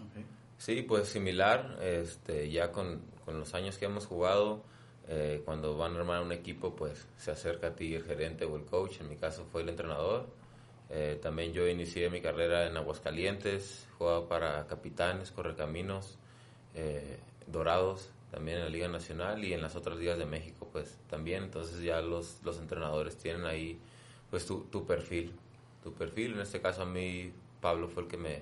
Ok. 0.02 0.26
Sí, 0.58 0.82
pues 0.82 1.08
similar, 1.10 1.78
este, 1.82 2.50
ya 2.50 2.72
con, 2.72 3.02
con 3.28 3.38
los 3.42 3.54
años 3.56 3.78
que 3.78 3.84
hemos 3.84 4.06
jugado, 4.06 4.64
eh, 5.10 5.42
cuando 5.44 5.76
van 5.76 5.98
a 5.98 6.00
armar 6.00 6.24
un 6.24 6.32
equipo, 6.32 6.78
pues 6.78 7.10
se 7.18 7.30
acerca 7.30 7.68
a 7.68 7.76
ti 7.76 7.94
el 7.94 8.06
gerente 8.06 8.46
o 8.46 8.56
el 8.56 8.64
coach, 8.64 9.02
en 9.02 9.10
mi 9.10 9.18
caso 9.18 9.46
fue 9.52 9.64
el 9.64 9.70
entrenador. 9.70 10.28
Eh, 10.90 11.20
también 11.22 11.52
yo 11.52 11.68
inicié 11.68 12.10
mi 12.10 12.22
carrera 12.22 12.68
en 12.68 12.78
Aguascalientes, 12.78 13.86
jugaba 13.98 14.30
para 14.30 14.66
Capitanes, 14.68 15.32
Correcaminos, 15.32 16.18
eh, 16.74 17.20
Dorados, 17.48 18.12
también 18.32 18.60
en 18.60 18.64
la 18.64 18.70
Liga 18.70 18.88
Nacional 18.88 19.44
y 19.44 19.52
en 19.52 19.62
las 19.62 19.76
otras 19.76 19.98
ligas 19.98 20.18
de 20.18 20.26
México, 20.26 20.70
pues 20.72 20.98
también. 21.10 21.44
Entonces 21.44 21.82
ya 21.82 22.00
los, 22.00 22.42
los 22.46 22.58
entrenadores 22.60 23.18
tienen 23.18 23.46
ahí, 23.46 23.78
pues 24.30 24.46
tu, 24.46 24.62
tu 24.72 24.86
perfil, 24.86 25.34
tu 25.84 25.92
perfil. 25.92 26.36
En 26.36 26.40
este 26.40 26.62
caso 26.62 26.84
a 26.84 26.86
mí 26.86 27.34
Pablo 27.60 27.90
fue 27.90 28.04
el 28.04 28.08
que 28.08 28.16
me, 28.16 28.42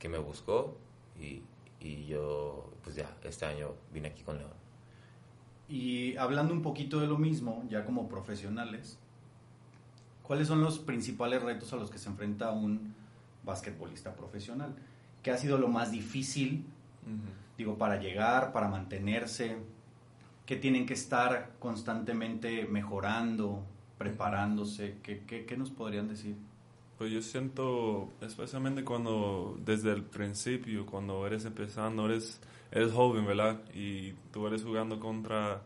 que 0.00 0.08
me 0.08 0.18
buscó 0.18 0.76
y, 1.16 1.42
y 1.80 2.06
yo, 2.06 2.72
pues 2.82 2.96
ya, 2.96 3.16
este 3.22 3.46
año 3.46 3.74
vine 3.92 4.08
aquí 4.08 4.22
con 4.22 4.38
León. 4.38 4.50
Y 5.68 6.16
hablando 6.16 6.52
un 6.52 6.62
poquito 6.62 7.00
de 7.00 7.06
lo 7.06 7.18
mismo, 7.18 7.64
ya 7.68 7.84
como 7.84 8.08
profesionales, 8.08 8.98
¿cuáles 10.22 10.48
son 10.48 10.60
los 10.60 10.78
principales 10.78 11.42
retos 11.42 11.72
a 11.72 11.76
los 11.76 11.90
que 11.90 11.98
se 11.98 12.08
enfrenta 12.08 12.52
un 12.52 12.94
basquetbolista 13.44 14.14
profesional? 14.14 14.74
¿Qué 15.22 15.30
ha 15.30 15.38
sido 15.38 15.58
lo 15.58 15.68
más 15.68 15.90
difícil, 15.90 16.64
digo, 17.58 17.76
para 17.78 18.00
llegar, 18.00 18.52
para 18.52 18.68
mantenerse? 18.68 19.56
¿Qué 20.46 20.54
tienen 20.54 20.86
que 20.86 20.94
estar 20.94 21.54
constantemente 21.58 22.66
mejorando, 22.66 23.64
preparándose? 23.98 24.98
¿Qué, 25.02 25.24
qué, 25.26 25.44
qué 25.44 25.56
nos 25.56 25.70
podrían 25.70 26.06
decir? 26.06 26.36
Pues 26.98 27.10
yo 27.10 27.20
siento, 27.20 28.08
especialmente 28.22 28.82
cuando 28.82 29.58
desde 29.62 29.92
el 29.92 30.02
principio, 30.02 30.86
cuando 30.86 31.26
eres 31.26 31.44
empezando, 31.44 32.06
eres, 32.06 32.40
eres 32.70 32.92
joven, 32.92 33.26
¿verdad? 33.26 33.60
Y 33.74 34.12
tú 34.32 34.46
eres 34.46 34.64
jugando 34.64 34.98
contra 34.98 35.62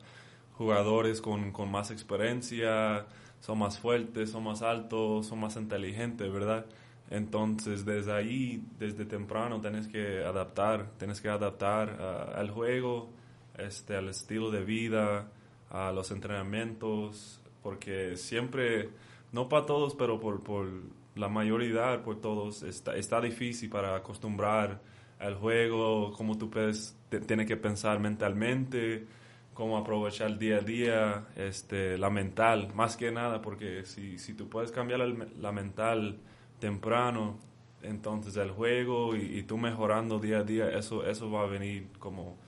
jugadores 0.59 1.21
con, 1.21 1.53
con 1.53 1.71
más 1.71 1.93
experiencia, 1.93 3.07
son 3.41 3.59
más 3.59 3.79
fuertes, 3.79 4.31
son 4.31 4.43
más 4.45 4.63
altos, 4.63 5.27
son 5.27 5.39
más 5.39 5.57
inteligentes, 5.57 6.33
¿verdad? 6.33 6.67
Entonces, 7.11 7.85
desde 7.85 8.13
ahí, 8.13 8.63
desde 8.79 9.05
temprano, 9.05 9.61
tienes 9.61 9.87
que 9.87 10.25
adaptar, 10.25 10.91
tienes 10.99 11.21
que 11.21 11.29
adaptar 11.29 11.97
ah, 12.01 12.33
al 12.37 12.51
juego, 12.51 13.09
este, 13.57 13.97
al 13.97 14.09
estilo 14.09 14.51
de 14.51 14.65
vida, 14.65 15.29
a 15.71 15.93
los 15.93 16.11
entrenamientos, 16.11 17.41
porque 17.63 18.17
siempre, 18.17 18.91
no 19.33 19.49
para 19.49 19.67
todos, 19.67 19.95
pero 19.95 20.21
por, 20.21 20.43
por 20.43 20.69
la 21.14 21.29
mayoría, 21.29 22.02
por 22.02 22.21
todos, 22.21 22.62
está, 22.62 22.97
está 22.97 23.21
difícil 23.21 23.69
para 23.69 23.97
acostumbrar 23.97 24.81
el 25.21 25.35
juego, 25.35 26.12
cómo 26.12 26.38
tú 26.38 26.49
puedes, 26.49 26.97
tienes 27.26 27.47
que 27.47 27.57
pensar 27.57 28.00
mentalmente, 28.00 29.07
cómo 29.52 29.76
aprovechar 29.76 30.31
el 30.31 30.38
día 30.38 30.57
a 30.57 30.61
día, 30.61 31.26
este, 31.37 31.99
la 31.99 32.09
mental, 32.11 32.73
más 32.75 32.97
que 32.97 33.11
nada, 33.12 33.43
porque 33.43 33.85
si, 33.85 34.19
si 34.19 34.35
tú 34.35 34.49
puedes 34.49 34.73
cambiar 34.73 35.00
la, 35.00 35.52
mental 35.52 36.19
temprano, 36.59 37.38
entonces 37.83 38.37
el 38.37 38.50
juego 38.52 39.14
y, 39.14 39.43
tú 39.43 39.59
mejorando 39.59 40.19
día 40.19 40.38
a 40.38 40.45
día, 40.45 40.71
eso, 40.71 41.05
eso 41.05 41.31
va 41.31 41.43
a 41.43 41.47
venir 41.47 41.88
como, 41.99 42.38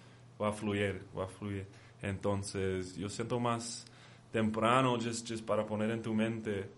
va 0.40 0.48
a 0.48 0.52
fluir, 0.52 1.02
va 1.16 1.24
a 1.24 1.28
fluir. 1.28 1.66
Entonces 2.00 2.96
yo 2.96 3.08
siento 3.10 3.38
más 3.38 3.86
temprano, 4.30 4.94
just, 4.94 5.28
just 5.28 5.44
para 5.44 5.66
poner 5.66 5.90
en 5.90 6.02
tu 6.02 6.14
mente 6.14 6.70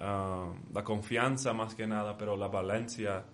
uh, 0.00 0.74
la 0.74 0.84
confianza 0.84 1.52
más 1.52 1.74
que 1.74 1.86
nada, 1.86 2.16
pero 2.16 2.36
la 2.36 2.48
valencia 2.48 3.24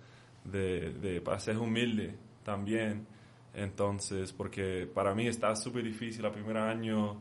de, 0.43 1.21
para 1.23 1.39
ser 1.39 1.57
humilde 1.57 2.15
también 2.43 3.05
entonces, 3.53 4.31
porque 4.33 4.87
para 4.93 5.15
mí 5.15 5.27
está 5.27 5.55
súper 5.55 5.83
difícil. 5.83 6.23
El 6.23 6.31
primer 6.31 6.57
año 6.57 7.19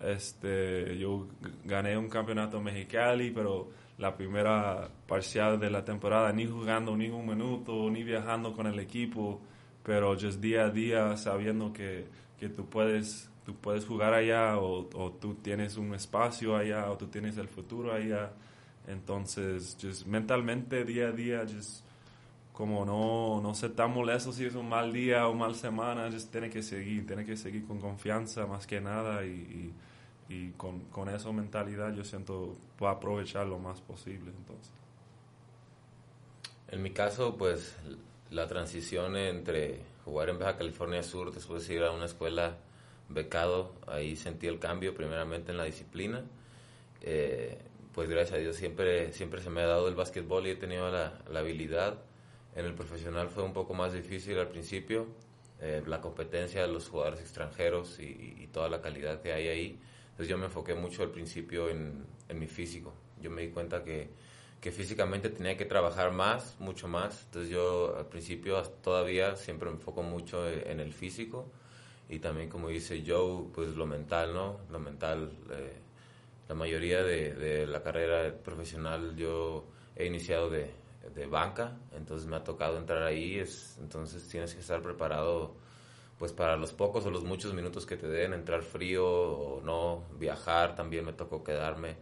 este, 0.00 0.98
yo 0.98 1.28
gané 1.64 1.96
un 1.96 2.08
campeonato 2.08 2.60
Mexicali, 2.60 3.30
pero 3.30 3.68
la 3.98 4.16
primera 4.16 4.90
parcial 5.06 5.58
de 5.58 5.70
la 5.70 5.84
temporada 5.84 6.32
ni 6.32 6.46
jugando 6.46 6.96
ni 6.96 7.08
un 7.08 7.26
minuto, 7.26 7.88
ni 7.90 8.02
viajando 8.02 8.52
con 8.52 8.66
el 8.66 8.78
equipo, 8.80 9.40
pero 9.82 10.14
just 10.14 10.40
día 10.40 10.64
a 10.64 10.70
día 10.70 11.16
sabiendo 11.16 11.72
que, 11.72 12.06
que 12.38 12.48
tú 12.48 12.66
puedes 12.66 13.30
tú 13.46 13.54
puedes 13.54 13.86
jugar 13.86 14.12
allá 14.12 14.58
o, 14.58 14.86
tú 15.20 15.36
tienes 15.36 15.76
un 15.76 15.94
espacio 15.94 16.56
allá 16.56 16.90
o 16.90 16.98
tú 16.98 17.06
tienes 17.06 17.38
el 17.38 17.46
futuro 17.46 17.92
allá. 17.92 18.32
Entonces, 18.86 19.76
just 19.80 20.06
mentalmente 20.06 20.84
día 20.84 21.08
a 21.08 21.12
día, 21.12 21.42
just 21.42 21.84
como 22.52 22.86
no, 22.86 23.40
no 23.42 23.54
ser 23.54 23.72
tan 23.72 23.92
molesto 23.92 24.32
si 24.32 24.46
es 24.46 24.54
un 24.54 24.68
mal 24.68 24.92
día 24.92 25.28
o 25.28 25.34
mal 25.34 25.54
semana, 25.54 26.10
just 26.10 26.32
tiene 26.32 26.48
que 26.48 26.62
seguir, 26.62 27.06
tiene 27.06 27.24
que 27.24 27.36
seguir 27.36 27.66
con 27.66 27.80
confianza 27.80 28.46
más 28.46 28.66
que 28.66 28.80
nada 28.80 29.26
y, 29.26 29.74
y, 30.30 30.50
con, 30.56 30.80
con, 30.86 31.08
esa 31.10 31.30
mentalidad 31.32 31.92
yo 31.94 32.02
siento 32.02 32.56
va 32.82 32.90
a 32.90 32.92
aprovechar 32.94 33.46
lo 33.46 33.58
más 33.58 33.80
posible 33.82 34.30
entonces. 34.30 34.72
En 36.68 36.82
mi 36.82 36.90
caso, 36.90 37.36
pues 37.36 37.76
la 38.30 38.46
transición 38.46 39.16
entre 39.16 39.80
jugar 40.04 40.30
en 40.30 40.38
Baja 40.38 40.56
California 40.56 41.02
Sur, 41.02 41.34
después 41.34 41.68
de 41.68 41.74
ir 41.74 41.82
a 41.82 41.90
una 41.92 42.06
escuela 42.06 42.56
becado, 43.08 43.74
ahí 43.86 44.16
sentí 44.16 44.46
el 44.46 44.58
cambio 44.58 44.94
primeramente 44.94 45.52
en 45.52 45.58
la 45.58 45.64
disciplina. 45.64 46.24
Eh, 47.02 47.58
pues 47.96 48.08
gracias 48.08 48.38
a 48.38 48.40
Dios 48.40 48.54
siempre, 48.54 49.12
siempre 49.12 49.40
se 49.40 49.50
me 49.50 49.62
ha 49.62 49.66
dado 49.66 49.88
el 49.88 49.96
básquetbol 49.96 50.46
y 50.46 50.50
he 50.50 50.54
tenido 50.54 50.88
la, 50.92 51.18
la 51.28 51.40
habilidad 51.40 51.98
en 52.56 52.64
el 52.64 52.74
profesional 52.74 53.28
fue 53.28 53.42
un 53.42 53.52
poco 53.52 53.74
más 53.74 53.92
difícil 53.92 54.38
al 54.38 54.48
principio, 54.48 55.06
eh, 55.60 55.82
la 55.86 56.00
competencia 56.00 56.62
de 56.62 56.68
los 56.68 56.88
jugadores 56.88 57.20
extranjeros 57.20 58.00
y, 58.00 58.48
toda 58.50 58.70
la 58.70 58.80
calidad 58.80 59.20
que 59.20 59.34
hay 59.34 59.48
ahí. 59.48 59.80
Entonces 60.04 60.28
yo 60.28 60.38
me 60.38 60.46
enfoqué 60.46 60.74
mucho 60.74 61.02
al 61.02 61.10
principio 61.10 61.68
en, 61.68 62.06
mi 62.34 62.46
físico. 62.46 62.94
Yo 63.20 63.30
me 63.30 63.42
di 63.42 63.48
cuenta 63.48 63.84
que, 63.84 64.08
que, 64.62 64.72
físicamente 64.72 65.28
tenía 65.28 65.58
que 65.58 65.66
trabajar 65.66 66.12
más, 66.12 66.56
mucho 66.58 66.88
más. 66.88 67.24
Entonces 67.24 67.50
yo 67.50 67.94
al 67.98 68.06
principio 68.06 68.62
todavía 68.82 69.36
siempre 69.36 69.68
me 69.68 69.76
enfoco 69.76 70.02
mucho 70.02 70.48
en 70.48 70.80
el 70.80 70.94
físico 70.94 71.50
y 72.08 72.20
también 72.20 72.48
como 72.48 72.68
dice 72.68 73.04
Joe, 73.06 73.48
pues 73.54 73.76
lo 73.76 73.84
mental, 73.84 74.32
¿no? 74.32 74.60
Lo 74.70 74.78
mental. 74.78 75.30
Eh, 75.50 75.85
la 76.48 76.54
mayoría 76.54 77.02
de, 77.02 77.34
de 77.34 77.66
la 77.66 77.82
carrera 77.82 78.32
profesional 78.42 79.16
yo 79.16 79.66
he 79.96 80.06
iniciado 80.06 80.50
de, 80.50 80.70
de 81.14 81.26
banca, 81.26 81.76
entonces 81.92 82.26
me 82.26 82.36
ha 82.36 82.44
tocado 82.44 82.78
entrar 82.78 83.02
ahí, 83.02 83.38
es, 83.38 83.76
entonces 83.80 84.28
tienes 84.28 84.54
que 84.54 84.60
estar 84.60 84.82
preparado 84.82 85.54
pues 86.18 86.32
para 86.32 86.56
los 86.56 86.72
pocos 86.72 87.04
o 87.04 87.10
los 87.10 87.24
muchos 87.24 87.52
minutos 87.52 87.84
que 87.84 87.96
te 87.96 88.08
den, 88.08 88.32
entrar 88.32 88.62
frío 88.62 89.06
o 89.06 89.60
no, 89.60 90.04
viajar, 90.18 90.74
también 90.74 91.04
me 91.04 91.12
tocó 91.12 91.44
quedarme 91.44 91.96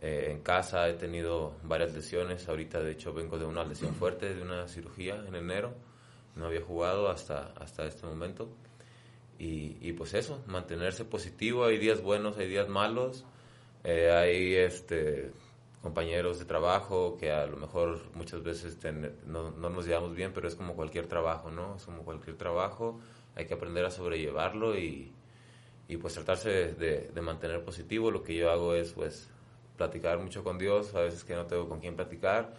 eh, 0.00 0.28
en 0.30 0.40
casa, 0.40 0.88
he 0.88 0.94
tenido 0.94 1.54
varias 1.62 1.94
lesiones, 1.94 2.48
ahorita 2.48 2.80
de 2.80 2.92
hecho 2.92 3.12
vengo 3.12 3.38
de 3.38 3.44
una 3.44 3.64
lesión 3.64 3.94
fuerte, 3.94 4.34
de 4.34 4.42
una 4.42 4.66
cirugía 4.66 5.14
en 5.26 5.36
enero, 5.36 5.74
no 6.34 6.46
había 6.46 6.62
jugado 6.62 7.08
hasta, 7.08 7.52
hasta 7.56 7.84
este 7.84 8.06
momento. 8.06 8.48
Y, 9.38 9.76
y 9.80 9.92
pues 9.92 10.14
eso, 10.14 10.42
mantenerse 10.46 11.04
positivo, 11.04 11.64
hay 11.64 11.78
días 11.78 12.00
buenos, 12.02 12.38
hay 12.38 12.48
días 12.48 12.68
malos, 12.68 13.24
eh, 13.84 14.10
hay 14.10 14.54
este, 14.54 15.32
compañeros 15.82 16.38
de 16.38 16.44
trabajo 16.44 17.16
que 17.18 17.32
a 17.32 17.46
lo 17.46 17.56
mejor 17.56 18.00
muchas 18.14 18.42
veces 18.42 18.78
no, 19.26 19.50
no, 19.50 19.70
nos 19.70 19.86
llevamos 19.86 20.14
bien, 20.14 20.32
pero 20.32 20.46
es 20.46 20.54
como 20.54 20.74
cualquier 20.74 21.06
trabajo, 21.08 21.50
¿no? 21.50 21.76
Es 21.76 21.84
como 21.84 22.02
cualquier 22.04 22.36
trabajo, 22.36 23.00
hay 23.34 23.46
que 23.46 23.54
aprender 23.54 23.84
a 23.84 23.90
sobrellevarlo 23.90 24.78
y, 24.78 25.12
y 25.88 25.96
pues 25.96 26.14
tratarse 26.14 26.74
de, 26.74 27.10
de, 27.12 27.20
mantener 27.20 27.64
positivo. 27.64 28.10
Lo 28.10 28.22
que 28.22 28.36
yo 28.36 28.50
hago 28.50 28.74
es 28.74 28.92
pues 28.92 29.28
platicar 29.76 30.18
mucho 30.18 30.44
con 30.44 30.58
Dios, 30.58 30.94
a 30.94 31.00
veces 31.00 31.24
que 31.24 31.34
no 31.34 31.46
tengo 31.46 31.68
con 31.68 31.80
quién 31.80 31.96
platicar 31.96 32.54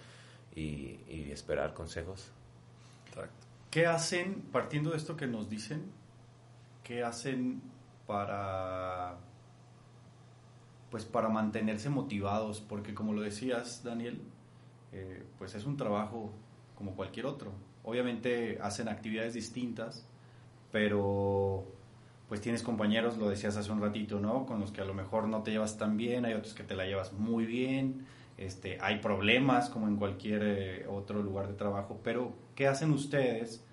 y, 0.53 0.99
y 1.07 1.29
esperar 1.31 1.73
consejos. 1.73 2.29
¿Qué 3.71 3.87
hacen, 3.87 4.43
partiendo 4.51 4.91
de 4.91 4.97
esto 4.97 5.15
que 5.15 5.25
nos 5.25 5.49
dicen, 5.49 5.91
qué 6.83 7.03
hacen 7.03 7.61
para 8.05 9.17
pues 10.93 11.05
para 11.05 11.27
mantenerse 11.27 11.89
motivados, 11.89 12.61
porque 12.61 12.93
como 12.93 13.13
lo 13.13 13.23
decías, 13.23 13.83
Daniel, 13.83 14.21
eh, 14.91 15.23
pues 15.39 15.55
es 15.55 15.65
un 15.65 15.75
trabajo 15.75 16.31
como 16.75 16.95
cualquier 16.95 17.25
otro. 17.25 17.51
Obviamente 17.83 18.59
hacen 18.61 18.87
actividades 18.87 19.33
distintas, 19.33 20.05
pero 20.71 21.65
pues 22.29 22.41
tienes 22.41 22.61
compañeros, 22.61 23.17
lo 23.17 23.27
decías 23.27 23.57
hace 23.57 23.71
un 23.71 23.81
ratito, 23.81 24.19
¿no? 24.19 24.45
Con 24.45 24.59
los 24.59 24.71
que 24.71 24.81
a 24.81 24.85
lo 24.85 24.93
mejor 24.93 25.27
no 25.27 25.41
te 25.41 25.49
llevas 25.49 25.79
tan 25.79 25.97
bien, 25.97 26.25
hay 26.25 26.35
otros 26.35 26.53
que 26.53 26.63
te 26.63 26.75
la 26.75 26.85
llevas 26.85 27.11
muy 27.11 27.47
bien, 27.47 28.05
este, 28.37 28.77
hay 28.79 28.99
problemas 28.99 29.71
como 29.71 29.87
en 29.87 29.95
cualquier 29.95 30.43
eh, 30.43 30.87
otro 30.87 31.23
lugar 31.23 31.47
de 31.47 31.55
trabajo, 31.55 32.01
pero 32.03 32.33
¿qué 32.53 32.67
hacen 32.67 32.91
ustedes 32.91 33.65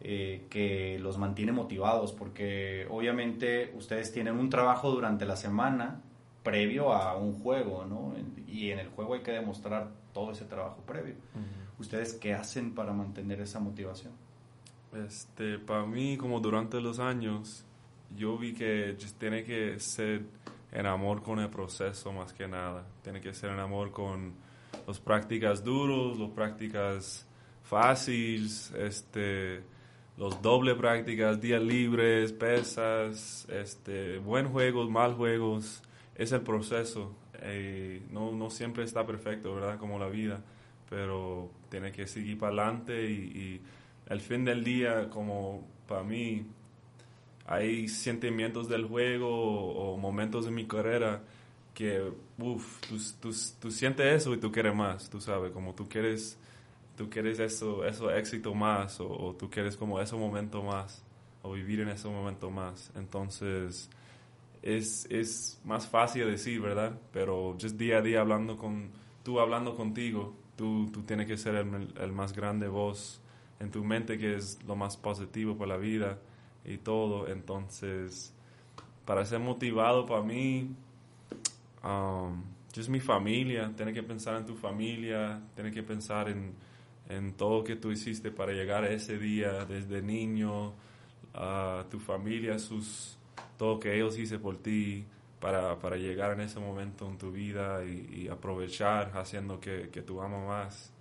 eh, 0.00 0.46
que 0.48 0.98
los 1.00 1.18
mantiene 1.18 1.52
motivados, 1.52 2.12
porque 2.12 2.86
obviamente 2.88 3.72
ustedes 3.76 4.12
tienen 4.12 4.36
un 4.36 4.48
trabajo 4.48 4.90
durante 4.90 5.24
la 5.24 5.36
semana 5.36 6.00
previo 6.42 6.92
a 6.92 7.16
un 7.16 7.38
juego, 7.40 7.84
¿no? 7.84 8.14
Y 8.46 8.70
en 8.70 8.78
el 8.78 8.88
juego 8.88 9.14
hay 9.14 9.20
que 9.20 9.32
demostrar 9.32 9.90
todo 10.12 10.32
ese 10.32 10.44
trabajo 10.44 10.82
previo. 10.86 11.14
¿Ustedes 11.78 12.14
qué 12.14 12.32
hacen 12.32 12.74
para 12.74 12.92
mantener 12.92 13.40
esa 13.40 13.60
motivación? 13.60 14.12
Este, 15.06 15.58
para 15.58 15.84
mí, 15.84 16.16
como 16.16 16.40
durante 16.40 16.80
los 16.80 16.98
años, 16.98 17.64
yo 18.16 18.38
vi 18.38 18.54
que 18.54 18.96
tiene 19.18 19.44
que 19.44 19.78
ser 19.78 20.22
en 20.72 20.86
amor 20.86 21.22
con 21.22 21.38
el 21.40 21.50
proceso 21.50 22.12
más 22.12 22.32
que 22.32 22.48
nada. 22.48 22.84
Tiene 23.02 23.20
que 23.20 23.34
ser 23.34 23.50
en 23.50 23.58
amor 23.58 23.90
con 23.90 24.32
las 24.86 24.98
prácticas 24.98 25.62
duros, 25.62 26.18
las 26.18 26.30
prácticas 26.30 27.26
fáciles, 27.62 28.72
este 28.78 29.62
los 30.18 30.42
doble 30.42 30.74
prácticas, 30.74 31.40
días 31.40 31.62
libres, 31.62 32.32
pesas, 32.32 33.46
este, 33.50 34.18
buen 34.18 34.48
juegos, 34.48 34.90
mal 34.90 35.14
juegos, 35.14 35.80
es 36.16 36.32
el 36.32 36.40
proceso. 36.40 37.14
Eh, 37.40 38.02
no, 38.10 38.32
no 38.32 38.50
siempre 38.50 38.82
está 38.82 39.06
perfecto, 39.06 39.54
¿verdad? 39.54 39.78
Como 39.78 39.96
la 39.96 40.08
vida, 40.08 40.42
pero 40.90 41.52
tiene 41.70 41.92
que 41.92 42.08
seguir 42.08 42.36
para 42.36 42.52
adelante 42.52 43.08
y, 43.08 43.62
al 44.08 44.20
fin 44.20 44.44
del 44.44 44.64
día, 44.64 45.08
como 45.08 45.64
para 45.86 46.02
mí, 46.02 46.46
hay 47.46 47.86
sentimientos 47.88 48.68
del 48.68 48.86
juego 48.86 49.28
o, 49.28 49.96
momentos 49.98 50.46
de 50.46 50.50
mi 50.50 50.66
carrera 50.66 51.22
que, 51.74 52.10
uff, 52.38 52.80
tú, 52.88 52.96
tú, 53.20 53.36
tú 53.60 53.70
sientes 53.70 54.22
eso 54.22 54.34
y 54.34 54.38
tú 54.38 54.50
quieres 54.50 54.74
más, 54.74 55.08
tú 55.08 55.20
sabes, 55.20 55.52
como 55.52 55.74
tú 55.74 55.88
quieres 55.88 56.38
tú 56.98 57.08
quieres 57.08 57.38
eso, 57.38 57.84
eso 57.86 58.10
éxito 58.10 58.52
más 58.54 59.00
o, 59.00 59.34
tú 59.38 59.48
quieres 59.48 59.76
como 59.76 60.00
ese 60.00 60.16
momento 60.16 60.64
más 60.64 61.04
o 61.42 61.52
vivir 61.52 61.80
en 61.80 61.88
ese 61.88 62.08
momento 62.08 62.50
más. 62.50 62.90
Entonces 62.96 63.88
es, 64.62 65.06
es 65.08 65.60
más 65.64 65.86
fácil 65.86 66.26
decir, 66.26 66.60
¿verdad? 66.60 66.98
Pero 67.12 67.52
just 67.52 67.76
día 67.76 67.98
a 67.98 68.02
día 68.02 68.20
hablando 68.20 68.58
con, 68.58 68.90
tú 69.22 69.38
hablando 69.38 69.76
contigo, 69.76 70.34
tú, 70.56 70.90
tú 70.92 71.02
tienes 71.02 71.28
que 71.28 71.36
ser 71.36 71.54
el, 71.54 71.94
el 71.98 72.12
más 72.12 72.32
grande 72.32 72.66
voz 72.66 73.20
en 73.60 73.70
tu 73.70 73.84
mente 73.84 74.18
que 74.18 74.34
es 74.34 74.58
lo 74.66 74.74
más 74.74 74.96
positivo 74.96 75.56
para 75.56 75.74
la 75.74 75.76
vida 75.76 76.18
y 76.64 76.78
todo. 76.78 77.28
Entonces, 77.28 78.34
para 79.04 79.24
ser 79.24 79.38
motivado 79.38 80.04
para 80.04 80.22
mí, 80.22 80.74
um, 81.84 82.42
just 82.74 82.88
mi 82.88 82.98
familia, 82.98 83.72
tienes 83.76 83.94
que 83.94 84.02
pensar 84.02 84.36
en 84.36 84.46
tu 84.46 84.56
familia, 84.56 85.40
tienes 85.54 85.72
que 85.72 85.84
pensar 85.84 86.28
en 86.28 86.66
en 87.08 87.32
todo 87.32 87.64
que 87.64 87.76
tú 87.76 87.90
hiciste 87.90 88.30
para 88.30 88.52
llegar 88.52 88.84
a 88.84 88.90
ese 88.90 89.18
día, 89.18 89.64
desde 89.64 90.02
niño, 90.02 90.74
a 91.34 91.84
tu 91.90 91.98
familia, 91.98 92.58
sus, 92.58 93.16
todo 93.56 93.80
que 93.80 93.94
ellos 93.94 94.18
hice 94.18 94.38
por 94.38 94.56
ti, 94.56 95.04
para, 95.40 95.78
para 95.78 95.96
llegar 95.96 96.32
en 96.32 96.40
ese 96.40 96.58
momento 96.60 97.06
en 97.08 97.16
tu 97.16 97.30
vida 97.30 97.84
y, 97.84 98.28
aprovechar 98.28 99.12
haciendo 99.14 99.60
que, 99.60 99.88
que 99.90 100.02
tú 100.02 100.20
amas 100.20 100.46
más. 100.46 100.92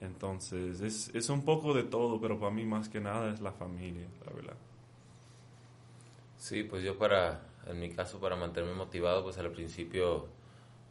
Entonces, 0.00 0.80
es, 0.80 1.14
es 1.14 1.28
un 1.28 1.44
poco 1.44 1.74
de 1.74 1.84
todo, 1.84 2.20
pero 2.20 2.38
para 2.38 2.50
mí 2.50 2.64
más 2.64 2.88
que 2.88 3.00
nada 3.00 3.32
es 3.32 3.40
la 3.40 3.52
familia, 3.52 4.06
la 4.26 4.32
verdad. 4.32 4.56
Sí, 6.38 6.64
pues 6.64 6.82
yo 6.82 6.98
para, 6.98 7.40
en 7.68 7.78
mi 7.78 7.90
caso, 7.90 8.18
para 8.18 8.34
mantenerme 8.34 8.74
motivado, 8.74 9.22
pues 9.22 9.38
al 9.38 9.50
principio 9.52 10.26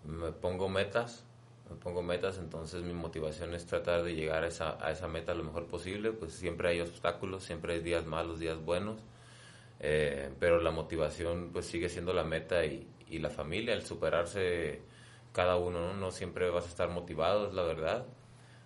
me 0.06 0.32
pongo 0.32 0.70
metas, 0.70 1.26
me 1.72 1.78
pongo 1.78 2.04
metas, 2.04 2.38
entonces 2.38 2.84
mi 2.84 2.94
motivación 2.94 3.54
es 3.54 3.66
tratar 3.66 4.04
de 4.04 4.14
llegar 4.14 4.44
a 4.44 4.48
esa, 4.48 4.78
a 4.86 4.92
esa 4.92 5.08
meta 5.08 5.34
lo 5.34 5.44
mejor 5.44 5.68
posible, 5.68 6.12
pues 6.12 6.34
siempre 6.34 6.70
hay 6.70 6.82
obstáculos, 6.82 7.44
siempre 7.44 7.74
hay 7.74 7.80
días 7.80 8.06
malos, 8.06 8.40
días 8.40 8.60
buenos, 8.64 9.00
eh, 9.80 10.30
pero 10.40 10.62
la 10.62 10.72
motivación 10.72 11.50
pues 11.54 11.66
sigue 11.66 11.90
siendo 11.90 12.14
la 12.14 12.24
meta 12.24 12.66
y, 12.66 12.88
y 13.10 13.20
la 13.20 13.30
familia, 13.30 13.74
el 13.74 13.86
superarse 13.86 14.82
cada 15.32 15.56
uno, 15.56 15.80
¿no? 15.80 15.94
No 15.94 16.12
siempre 16.12 16.50
vas 16.50 16.66
a 16.66 16.70
estar 16.70 16.90
motivado, 16.90 17.48
es 17.48 17.54
la 17.54 17.64
verdad. 17.64 18.06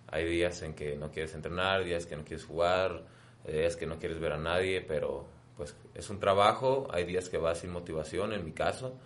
Hay 0.08 0.24
días 0.24 0.62
en 0.62 0.74
que 0.74 0.96
no 0.96 1.10
quieres 1.10 1.34
entrenar, 1.34 1.84
días 1.84 2.06
que 2.06 2.16
no 2.16 2.24
quieres 2.24 2.44
jugar, 2.44 3.04
días 3.46 3.76
que 3.76 3.86
no 3.86 3.98
quieres 3.98 4.18
ver 4.18 4.32
a 4.32 4.38
nadie, 4.38 4.80
pero 4.80 5.26
pues 5.56 5.76
es 5.94 6.10
un 6.10 6.18
trabajo, 6.20 6.88
hay 6.90 7.04
días 7.04 7.28
que 7.28 7.38
vas 7.38 7.58
sin 7.58 7.70
motivación, 7.70 8.32
en 8.32 8.44
mi 8.44 8.52
caso, 8.52 8.98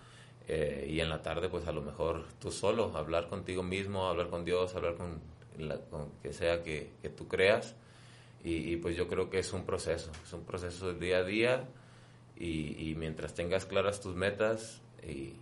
eh, 0.53 0.85
y 0.91 0.99
en 0.99 1.09
la 1.09 1.23
tarde 1.23 1.49
pues 1.49 1.69
a 1.69 1.73
lo 1.73 1.81
mejor 1.81 2.25
tú 2.41 2.51
solo, 2.51 2.97
hablar 2.97 3.29
contigo 3.29 3.63
mismo, 3.63 4.09
hablar 4.09 4.31
con 4.31 4.45
Dios, 4.45 4.75
hablar 4.75 4.97
con, 4.97 5.21
la, 5.57 5.79
con 5.79 6.11
que 6.25 6.33
sea 6.33 6.65
que, 6.65 6.91
que 7.01 7.09
tú 7.09 7.29
creas, 7.29 7.77
y, 8.43 8.73
y, 8.73 8.77
pues 8.77 8.97
yo 8.97 9.07
creo 9.07 9.31
que 9.31 9.39
es 9.39 9.53
un 9.53 9.65
proceso, 9.65 10.11
es 10.25 10.33
un 10.33 10.43
proceso 10.43 10.93
de 10.93 10.99
día 10.99 11.19
a 11.19 11.23
día, 11.23 11.69
y, 12.37 12.91
y 12.91 12.97
mientras 12.97 13.33
tengas 13.33 13.65
claras 13.65 14.01
tus 14.01 14.17
metas, 14.17 14.83
y 15.07 15.35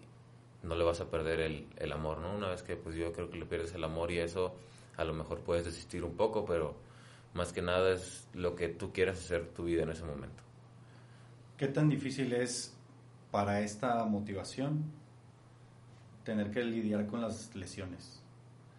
no 0.63 0.75
le 0.75 0.85
vas 0.85 1.01
a 1.01 1.11
perder 1.11 1.41
el, 1.41 1.69
el 1.79 1.93
amor, 1.93 2.19
¿no? 2.19 2.37
Una 2.37 2.51
vez 2.51 2.63
que 2.63 2.77
pues 2.77 2.95
yo 2.95 3.11
creo 3.15 3.31
que 3.31 3.39
le 3.39 3.47
pierdes 3.47 3.73
el 3.73 3.85
amor 3.85 4.11
y 4.11 4.19
eso 4.19 4.57
a 4.99 5.05
lo 5.05 5.15
mejor 5.15 5.41
puedes 5.41 5.65
desistir 5.65 6.05
un 6.05 6.17
poco, 6.17 6.45
pero 6.45 6.75
más 7.33 7.55
que 7.55 7.63
nada 7.63 7.95
es 7.95 8.29
lo 8.35 8.55
que 8.55 8.69
tú 8.69 8.93
quieras 8.93 9.19
hacer 9.21 9.47
tu 9.55 9.65
vida 9.65 9.85
en 9.85 9.91
ese 9.91 10.05
momento. 10.05 10.43
¿Qué 11.57 11.69
tan 11.69 11.89
difícil 11.89 12.35
es 12.35 12.75
para 13.31 13.63
esta 13.63 14.05
motivación 14.05 14.98
tener 16.29 16.51
que 16.51 16.63
lidiar 16.63 17.07
con 17.07 17.23
las 17.23 17.55
lesiones? 17.57 18.23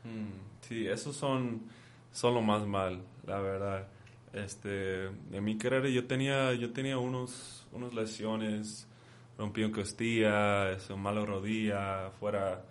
Mm, 0.04 0.62
sí, 0.62 0.86
esos 0.86 1.16
son, 1.16 1.64
son 2.12 2.36
lo 2.36 2.44
más 2.44 2.68
mal, 2.68 3.02
la 3.26 3.40
verdad. 3.40 3.88
Este, 4.34 5.06
en 5.06 5.44
mi 5.44 5.58
carrera 5.58 5.90
yo 5.90 6.06
tenía, 6.06 6.54
yo 6.54 6.72
tenía 6.72 7.00
unos, 7.00 7.66
unos 7.72 7.92
lesiones, 7.96 8.88
rompí 9.36 9.64
un 9.64 9.72
costilla, 9.72 10.74
es 10.74 10.92
un 10.92 11.02
malo 11.02 11.26
rodilla, 11.26 12.12
fuera, 12.20 12.64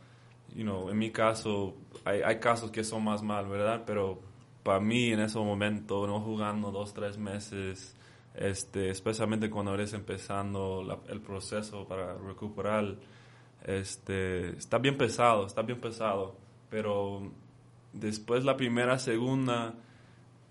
you 0.55 0.63
know, 0.63 0.89
en 0.91 0.97
mi 0.97 1.11
caso, 1.11 1.75
hay, 2.05 2.21
hay 2.23 2.39
casos 2.39 2.71
que 2.71 2.85
son 2.85 3.03
más 3.03 3.21
mal, 3.21 3.49
¿verdad? 3.49 3.83
Pero 3.85 4.21
para 4.63 4.79
mí 4.79 5.11
en 5.11 5.19
ese 5.19 5.41
momento, 5.41 6.07
no 6.07 6.21
jugando 6.21 6.71
dos, 6.71 6.95
tres 6.95 7.19
meses, 7.19 7.97
este, 8.33 8.91
especialmente 8.91 9.51
cuando 9.51 9.75
eres 9.75 9.93
empezando 9.93 10.85
la, 10.85 10.99
el 11.09 11.21
proceso 11.21 11.85
para 11.89 12.17
recuperar, 12.17 12.95
este, 13.65 14.51
está 14.51 14.79
bien 14.79 14.97
pesado, 14.97 15.47
está 15.47 15.63
bien 15.63 15.81
pesado, 15.81 16.37
pero 16.71 17.31
después 17.93 18.45
la 18.45 18.57
primera, 18.57 18.99
segunda 18.99 19.75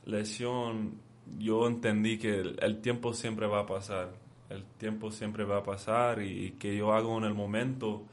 lesión, 0.06 1.00
yo 1.38 1.68
entendí 1.68 2.18
que 2.18 2.40
el, 2.40 2.82
tiempo 2.82 3.14
siempre 3.14 3.48
va 3.48 3.62
a 3.62 3.66
pasar, 3.66 4.12
el 4.50 4.64
tiempo 4.78 5.12
siempre 5.12 5.44
va 5.44 5.58
a 5.58 5.64
pasar 5.64 6.22
y, 6.22 6.52
que 6.60 6.76
yo 6.76 6.94
hago 6.94 7.18
en 7.18 7.26
el 7.26 7.34
momento 7.34 8.04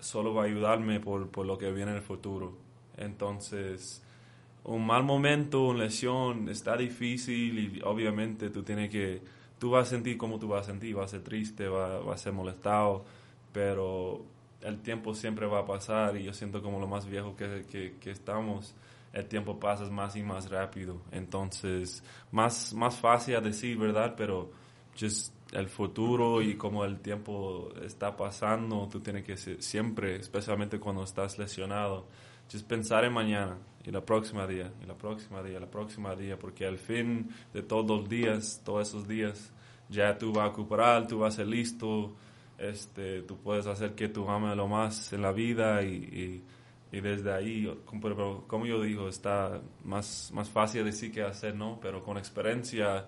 solo 0.00 0.34
va 0.34 0.42
a 0.42 0.46
ayudarme 0.46 1.00
por, 1.00 1.28
por 1.28 1.46
lo 1.46 1.58
que 1.58 1.70
viene 1.72 1.92
en 1.92 1.98
el 1.98 2.02
futuro. 2.02 2.56
Entonces, 2.96 4.02
un 4.64 4.86
mal 4.86 5.04
momento, 5.04 5.64
una 5.64 5.84
lesión, 5.84 6.48
está 6.48 6.76
difícil 6.76 7.58
y 7.58 7.80
obviamente 7.82 8.50
tú 8.50 8.62
tienes 8.62 8.90
que, 8.90 9.22
tú 9.58 9.70
vas 9.70 9.88
a 9.88 9.90
sentir 9.90 10.16
como 10.16 10.38
tú 10.38 10.48
vas 10.48 10.66
a 10.66 10.70
sentir, 10.70 10.94
vas 10.94 11.06
a 11.06 11.16
ser 11.16 11.22
triste, 11.22 11.68
vas 11.68 12.06
va 12.06 12.14
a 12.14 12.18
ser 12.18 12.32
molestado, 12.32 13.04
pero 13.52 14.24
el 14.62 14.80
tiempo 14.80 15.14
siempre 15.14 15.46
va 15.46 15.60
a 15.60 15.64
pasar 15.64 16.16
y 16.16 16.24
yo 16.24 16.32
siento 16.32 16.62
como 16.62 16.80
lo 16.80 16.86
más 16.86 17.06
viejo 17.06 17.36
que, 17.36 17.96
que, 18.00 18.10
estamos, 18.10 18.74
el 19.12 19.26
tiempo 19.26 19.58
pasa 19.58 19.84
más 19.90 20.16
y 20.16 20.22
más 20.22 20.50
rápido. 20.50 21.02
Entonces, 21.10 22.02
más, 22.30 22.72
más 22.74 22.96
fácil 22.96 23.36
a 23.36 23.40
decir, 23.40 23.76
¿verdad? 23.76 24.14
Pero 24.16 24.50
just 24.98 25.32
el 25.52 25.68
futuro 25.68 26.40
y 26.40 26.56
como 26.56 26.84
el 26.84 27.00
tiempo 27.00 27.70
está 27.84 28.16
pasando, 28.16 28.88
tú 28.90 29.00
tienes 29.00 29.24
que 29.24 29.36
siempre, 29.36 30.16
especialmente 30.16 30.80
cuando 30.80 31.04
estás 31.04 31.38
lesionado, 31.38 32.06
just 32.50 32.66
pensar 32.66 33.04
en 33.04 33.12
mañana 33.12 33.58
y 33.84 33.90
la 33.90 34.00
próxima 34.00 34.46
día 34.46 34.72
y 34.82 34.86
la 34.86 34.94
próxima 34.94 35.42
día, 35.42 35.60
la 35.60 35.70
próxima 35.70 36.16
día, 36.16 36.38
porque 36.38 36.66
al 36.66 36.78
fin 36.78 37.30
de 37.52 37.62
todos 37.62 37.86
los 37.86 38.08
días, 38.08 38.62
todos 38.64 38.88
esos 38.88 39.06
días, 39.06 39.52
ya 39.88 40.16
tú 40.16 40.32
vas 40.32 40.46
a 40.46 40.48
recuperar, 40.48 41.06
tú 41.06 41.18
vas 41.18 41.34
a 41.34 41.36
ser 41.38 41.48
listo, 41.48 42.14
este, 42.58 43.22
tú 43.22 43.38
puedes 43.38 43.66
hacer 43.66 43.94
que 43.94 44.08
tú 44.08 44.28
ames 44.28 44.56
lo 44.56 44.68
más 44.68 45.12
en 45.12 45.22
la 45.22 45.32
vida 45.32 45.82
y, 45.82 45.94
y, 46.92 46.96
y 46.96 47.00
desde 47.00 47.32
ahí, 47.32 47.82
como, 47.84 48.46
como 48.46 48.66
yo 48.66 48.80
digo, 48.82 49.08
está 49.08 49.60
más, 49.84 50.30
más 50.32 50.48
fácil 50.50 50.84
decir 50.84 51.12
que 51.12 51.22
hacer, 51.22 51.54
¿no? 51.54 51.78
Pero 51.80 52.02
con 52.02 52.18
experiencia 52.18 53.06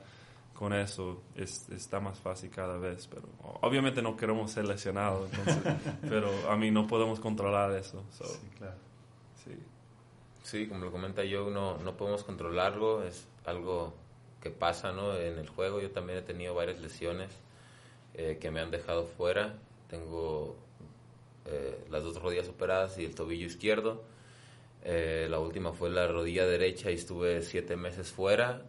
con 0.54 0.72
eso 0.72 1.20
es, 1.34 1.68
está 1.70 1.98
más 1.98 2.18
fácil 2.20 2.48
cada 2.48 2.78
vez, 2.78 3.08
pero 3.08 3.24
obviamente 3.60 4.00
no 4.00 4.16
queremos 4.16 4.52
ser 4.52 4.64
lesionados, 4.64 5.28
entonces, 5.32 5.74
pero 6.08 6.28
a 6.48 6.56
mí 6.56 6.70
no 6.70 6.86
podemos 6.86 7.18
controlar 7.18 7.72
eso. 7.72 8.04
So, 8.12 8.24
Sí, 8.24 8.38
claro. 8.58 8.76
sí. 9.44 9.50
Sí, 10.44 10.68
como 10.68 10.84
lo 10.84 10.92
comenta 10.92 11.24
yo, 11.24 11.50
no, 11.50 11.78
no 11.78 11.96
podemos 11.96 12.22
controlarlo, 12.22 13.02
es 13.02 13.26
algo 13.46 13.94
que 14.40 14.50
pasa 14.50 14.92
¿no? 14.92 15.16
en 15.16 15.38
el 15.38 15.48
juego. 15.48 15.80
Yo 15.80 15.90
también 15.90 16.18
he 16.18 16.22
tenido 16.22 16.54
varias 16.54 16.78
lesiones 16.80 17.30
eh, 18.14 18.38
que 18.40 18.50
me 18.50 18.60
han 18.60 18.70
dejado 18.70 19.06
fuera. 19.06 19.58
Tengo 19.88 20.56
eh, 21.46 21.84
las 21.90 22.02
dos 22.02 22.20
rodillas 22.20 22.48
operadas 22.48 22.98
y 22.98 23.04
el 23.04 23.14
tobillo 23.14 23.46
izquierdo. 23.46 24.04
Eh, 24.82 25.26
la 25.30 25.38
última 25.38 25.72
fue 25.72 25.90
la 25.90 26.06
rodilla 26.06 26.46
derecha 26.46 26.90
y 26.90 26.94
estuve 26.94 27.42
siete 27.42 27.76
meses 27.76 28.12
fuera. 28.12 28.62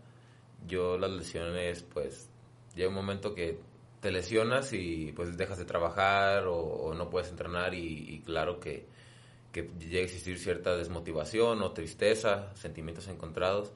Yo 0.67 0.97
las 0.97 1.11
lesiones, 1.11 1.83
pues, 1.83 2.29
llega 2.75 2.89
un 2.89 2.95
momento 2.95 3.35
que 3.35 3.59
te 4.01 4.11
lesionas 4.11 4.73
y 4.73 5.11
pues 5.15 5.37
dejas 5.37 5.57
de 5.57 5.65
trabajar 5.65 6.45
o, 6.47 6.93
no 6.95 7.09
puedes 7.09 7.29
entrenar 7.29 7.73
y, 7.73 8.15
y 8.15 8.19
claro 8.21 8.59
que, 8.59 8.85
que 9.51 9.69
llega 9.79 10.01
a 10.01 10.03
existir 10.03 10.37
cierta 10.37 10.75
desmotivación 10.75 11.61
o 11.61 11.71
tristeza, 11.71 12.53
sentimientos 12.55 13.07
encontrados, 13.07 13.71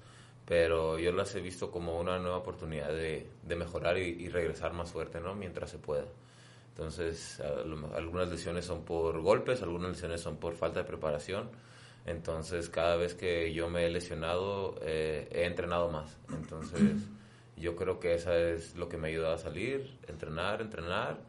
pero 0.49 0.97
yo 0.97 1.12
las 1.12 1.35
he 1.35 1.41
visto 1.41 1.69
como 1.69 1.99
una 1.99 2.17
nueva 2.17 2.38
oportunidad 2.38 2.89
de, 2.89 3.29
de 3.43 3.55
mejorar 3.55 3.99
y, 3.99 4.01
y, 4.01 4.29
regresar 4.29 4.73
más 4.73 4.91
fuerte, 4.91 5.19
¿no? 5.19 5.35
Mientras 5.35 5.69
se 5.69 5.77
pueda. 5.77 6.05
Entonces, 6.69 7.39
algunas 7.95 8.29
lesiones 8.29 8.65
son 8.65 8.83
por 8.83 9.21
golpes, 9.21 9.62
algunas 9.62 9.91
lesiones 9.91 10.21
son 10.21 10.38
por 10.38 10.55
falta 10.55 10.79
de 10.79 10.85
preparación. 10.85 11.51
Entonces, 12.07 12.67
cada 12.67 12.95
vez 12.95 13.13
que 13.13 13.53
yo 13.53 13.69
me 13.69 13.85
he 13.85 13.91
lesionado, 13.91 14.73
eh, 14.81 15.29
he 15.31 15.45
entrenado 15.45 15.91
más. 15.91 16.17
Entonces, 16.33 17.03
yo 17.55 17.75
creo 17.75 17.99
que 17.99 18.15
eso 18.15 18.33
es 18.33 18.75
lo 18.75 18.89
que 18.89 18.97
me 18.97 19.09
ha 19.09 19.12
ayudado 19.12 19.35
a 19.35 19.38
salir, 19.38 19.99
entrenar, 20.07 20.62
entrenar 20.62 21.19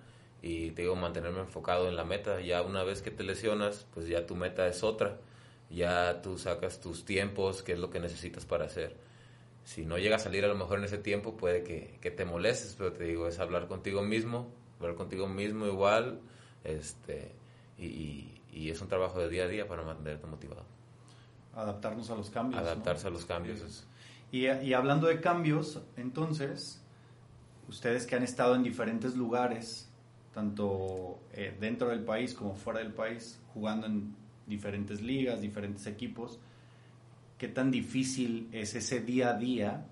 y 0.40 0.70
te 0.70 0.82
digo, 0.82 0.96
mantenerme 0.96 1.40
enfocado 1.40 1.90
en 1.90 1.96
la 1.96 2.04
meta. 2.04 2.40
Ya 2.40 2.62
una 2.62 2.84
vez 2.84 3.02
que 3.02 3.10
te 3.10 3.22
lesionas, 3.22 3.86
pues 3.92 4.08
ya 4.08 4.26
tu 4.26 4.34
meta 4.34 4.66
es 4.66 4.82
otra. 4.82 5.18
Ya 5.68 6.22
tú 6.22 6.38
sacas 6.38 6.80
tus 6.80 7.04
tiempos, 7.04 7.62
qué 7.62 7.72
es 7.72 7.78
lo 7.78 7.90
que 7.90 8.00
necesitas 8.00 8.46
para 8.46 8.64
hacer. 8.64 9.09
Si 9.64 9.84
no 9.84 9.98
llega 9.98 10.16
a 10.16 10.18
salir 10.18 10.44
a 10.44 10.48
lo 10.48 10.54
mejor 10.56 10.78
en 10.78 10.84
ese 10.84 10.98
tiempo, 10.98 11.36
puede 11.36 11.62
que, 11.62 11.98
que 12.00 12.10
te 12.10 12.24
molestes, 12.24 12.74
pero 12.76 12.92
te 12.92 13.04
digo, 13.04 13.28
es 13.28 13.38
hablar 13.38 13.68
contigo 13.68 14.02
mismo, 14.02 14.48
hablar 14.80 14.96
contigo 14.96 15.28
mismo 15.28 15.66
igual, 15.66 16.20
este, 16.64 17.32
y, 17.78 17.86
y, 17.86 18.42
y 18.52 18.70
es 18.70 18.80
un 18.80 18.88
trabajo 18.88 19.20
de 19.20 19.28
día 19.28 19.44
a 19.44 19.48
día 19.48 19.68
para 19.68 19.82
mantenerte 19.82 20.26
motivado. 20.26 20.64
Adaptarnos 21.54 22.10
a 22.10 22.16
los 22.16 22.30
cambios. 22.30 22.60
Adaptarse 22.60 23.04
¿no? 23.04 23.08
a 23.08 23.12
los 23.12 23.24
cambios. 23.26 23.86
Y, 24.32 24.46
y 24.48 24.72
hablando 24.74 25.08
de 25.08 25.20
cambios, 25.20 25.80
entonces, 25.96 26.82
ustedes 27.68 28.06
que 28.06 28.16
han 28.16 28.22
estado 28.22 28.54
en 28.54 28.62
diferentes 28.62 29.16
lugares, 29.16 29.88
tanto 30.32 31.18
eh, 31.32 31.56
dentro 31.58 31.88
del 31.88 32.04
país 32.04 32.34
como 32.34 32.54
fuera 32.54 32.80
del 32.80 32.92
país, 32.92 33.40
jugando 33.52 33.86
en 33.86 34.14
diferentes 34.46 35.00
ligas, 35.00 35.40
diferentes 35.40 35.86
equipos, 35.86 36.38
¿qué 37.40 37.48
tan 37.48 37.70
difícil 37.70 38.50
es 38.52 38.74
ese 38.74 39.00
día 39.00 39.30
a 39.30 39.32
día 39.38 39.86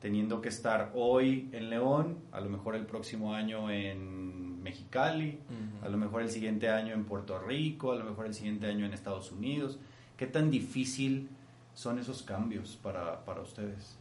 teniendo 0.00 0.40
que 0.40 0.48
estar 0.48 0.92
hoy 0.94 1.50
en 1.52 1.68
León, 1.68 2.20
a 2.32 2.40
lo 2.40 2.48
mejor 2.48 2.74
el 2.74 2.86
próximo 2.86 3.34
año 3.34 3.70
en 3.70 4.62
Mexicali, 4.62 5.38
uh 5.50 5.82
-huh. 5.82 5.86
a 5.86 5.90
lo 5.90 5.98
mejor 5.98 6.22
el 6.22 6.30
siguiente 6.30 6.70
año 6.70 6.94
en 6.94 7.04
Puerto 7.04 7.38
Rico, 7.38 7.92
a 7.92 7.96
lo 7.96 8.04
mejor 8.04 8.24
el 8.24 8.32
siguiente 8.32 8.66
año 8.66 8.86
en 8.86 8.94
Estados 8.94 9.30
Unidos? 9.30 9.78
¿Qué 10.16 10.26
tan 10.26 10.50
difícil 10.50 11.28
son 11.74 11.98
esos 11.98 12.22
cambios 12.22 12.78
para, 12.82 13.26
para 13.26 13.42
ustedes? 13.42 13.98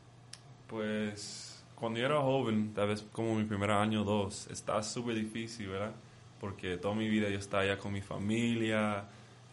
Pues 0.68 1.62
cuando 1.76 2.00
yo 2.00 2.06
era 2.06 2.22
joven, 2.22 2.74
tal 2.74 2.88
vez 2.88 3.02
como 3.12 3.36
mi 3.36 3.44
primer 3.44 3.72
año 3.72 4.04
o 4.04 4.06
dos, 4.06 4.48
está 4.50 4.82
súper 4.84 5.15
difícil, 5.15 5.68
¿verdad? 5.68 5.92
Porque 6.39 6.78
toda 6.78 6.96
mi 6.96 7.10
vida 7.10 7.28
yo 7.28 7.39
estaba 7.39 7.63
allá 7.63 7.78
con 7.78 7.92
mi 7.92 8.02
familia, 8.02 9.04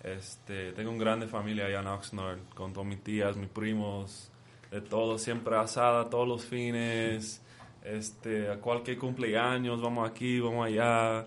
este, 0.07 0.71
tengo 0.73 0.91
una 0.91 1.01
grande 1.01 1.27
familia 1.27 1.67
allá 1.67 1.81
en 1.81 1.89
Oxnard, 1.89 2.39
con 2.55 2.73
todas 2.73 2.89
mis 2.89 3.03
tías, 3.03 3.37
mis 3.37 3.49
primos, 3.49 4.31
de 4.71 4.81
todo, 4.81 5.19
siempre 5.19 5.57
asada 5.57 6.09
todos 6.09 6.29
los 6.29 6.45
fines, 6.45 7.43
este, 7.83 8.49
a 8.51 8.61
cualquier 8.61 8.99
cumpleaños, 8.99 9.83
vamos 9.83 10.09
aquí, 10.09 10.39
vamos 10.39 10.67
allá, 10.67 11.27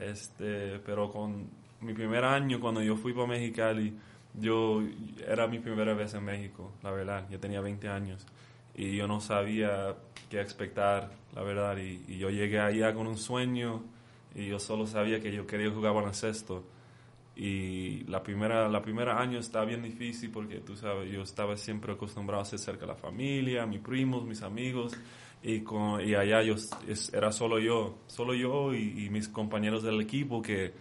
este, 0.00 0.78
pero 0.86 1.10
con 1.10 1.50
mi 1.82 1.92
primer 1.92 2.24
año 2.24 2.60
cuando 2.60 2.82
yo 2.82 2.96
fui 2.96 3.12
para 3.12 3.26
Mexicali, 3.26 3.94
yo 4.32 4.82
era 5.28 5.46
mi 5.46 5.58
primera 5.58 5.92
vez 5.92 6.14
en 6.14 6.24
México, 6.24 6.72
la 6.82 6.92
verdad, 6.92 7.28
yo 7.30 7.38
tenía 7.38 7.60
20 7.60 7.88
años 7.88 8.26
y 8.74 8.96
yo 8.96 9.06
no 9.06 9.20
sabía 9.20 9.96
qué 10.30 10.40
expectar, 10.40 11.10
la 11.34 11.42
verdad, 11.42 11.76
y, 11.76 12.02
y 12.08 12.16
yo 12.16 12.30
llegué 12.30 12.58
allá 12.58 12.94
con 12.94 13.06
un 13.06 13.18
sueño 13.18 13.82
y 14.34 14.46
yo 14.46 14.58
solo 14.58 14.86
sabía 14.86 15.20
que 15.20 15.30
yo 15.30 15.46
quería 15.46 15.70
jugar 15.70 15.92
baloncesto 15.92 16.64
y 17.36 18.04
la 18.04 18.22
primera 18.22 18.68
la 18.68 18.80
primera 18.80 19.20
año 19.20 19.40
estaba 19.40 19.64
bien 19.64 19.82
difícil 19.82 20.30
porque 20.30 20.60
tú 20.60 20.76
sabes 20.76 21.10
yo 21.10 21.22
estaba 21.22 21.56
siempre 21.56 21.92
acostumbrado 21.92 22.42
a 22.42 22.44
ser 22.44 22.60
cerca 22.60 22.82
de 22.82 22.88
la 22.88 22.94
familia 22.94 23.66
mis 23.66 23.80
primos 23.80 24.24
mis 24.24 24.42
amigos 24.42 24.96
y 25.42 25.60
con 25.60 26.00
y 26.00 26.14
allá 26.14 26.42
yo 26.42 26.54
era 27.12 27.32
solo 27.32 27.58
yo 27.58 27.98
solo 28.06 28.34
yo 28.34 28.72
y, 28.72 29.10
mis 29.10 29.28
compañeros 29.28 29.82
del 29.82 30.00
equipo 30.00 30.40
que 30.40 30.72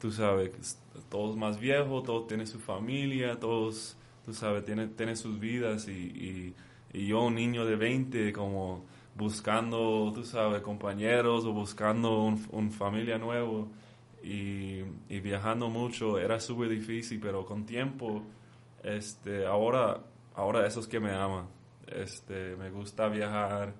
tú 0.00 0.10
sabes 0.10 0.78
todos 1.10 1.36
más 1.36 1.60
viejos 1.60 2.02
todos 2.04 2.26
tienen 2.26 2.46
su 2.46 2.58
familia 2.58 3.38
todos 3.38 3.96
tú 4.24 4.32
sabes 4.32 4.64
tienen, 4.64 4.96
tienen 4.96 5.16
sus 5.16 5.38
vidas 5.38 5.86
y, 5.86 6.54
y, 6.92 7.06
yo 7.06 7.22
un 7.22 7.34
niño 7.34 7.66
de 7.66 7.76
20 7.76 8.32
como 8.32 8.84
buscando 9.14 10.10
tú 10.14 10.24
sabes 10.24 10.62
compañeros 10.62 11.44
o 11.44 11.52
buscando 11.52 12.22
un, 12.22 12.44
un 12.50 12.72
familia 12.72 13.18
nuevo 13.18 13.68
y, 14.30 15.20
viajando 15.20 15.68
mucho 15.68 16.18
era 16.18 16.38
súper 16.38 16.68
difícil, 16.68 17.18
pero 17.20 17.44
con 17.44 17.66
tiempo, 17.66 18.22
este, 18.82 19.44
ahora, 19.44 20.00
ahora 20.34 20.66
eso 20.66 20.80
es 20.80 20.86
que 20.86 21.00
me 21.00 21.12
ama. 21.12 21.48
Este, 21.86 22.54
me 22.54 22.70
gusta 22.70 23.08
viajar, 23.08 23.74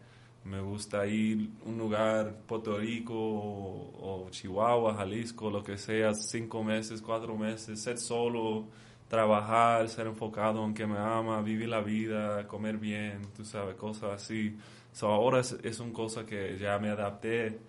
me 0.45 0.61
gusta 0.61 1.07
ir 1.07 1.51
a 1.65 1.69
un 1.69 1.79
lugar, 1.79 2.35
Puerto 2.49 2.79
Rico 2.79 3.15
o, 3.15 4.27
Chihuahua, 4.31 4.95
Jalisco, 4.95 5.51
lo 5.51 5.63
que 5.63 5.77
sea, 5.79 6.15
cinco 6.15 6.65
meses, 6.65 7.01
cuatro 7.01 7.37
meses, 7.37 7.81
ser 7.81 7.99
solo, 7.99 8.67
trabajar, 9.07 9.89
ser 9.89 10.09
enfocado 10.09 10.65
en 10.65 10.75
que 10.75 10.85
me 10.85 10.99
ama, 10.99 11.41
vivir 11.43 11.69
la 11.69 11.81
vida, 11.81 12.49
comer 12.49 12.77
bien, 12.77 13.23
tú 13.37 13.45
sabes, 13.45 13.77
cosas 13.77 14.23
así. 14.23 14.57
So, 14.93 15.07
ahora 15.09 15.41
es, 15.41 15.53
es 15.63 15.79
una 15.79 15.93
cosa 15.93 16.27
que 16.27 16.59
ya 16.59 16.77
me 16.81 16.89
adapté 16.91 17.61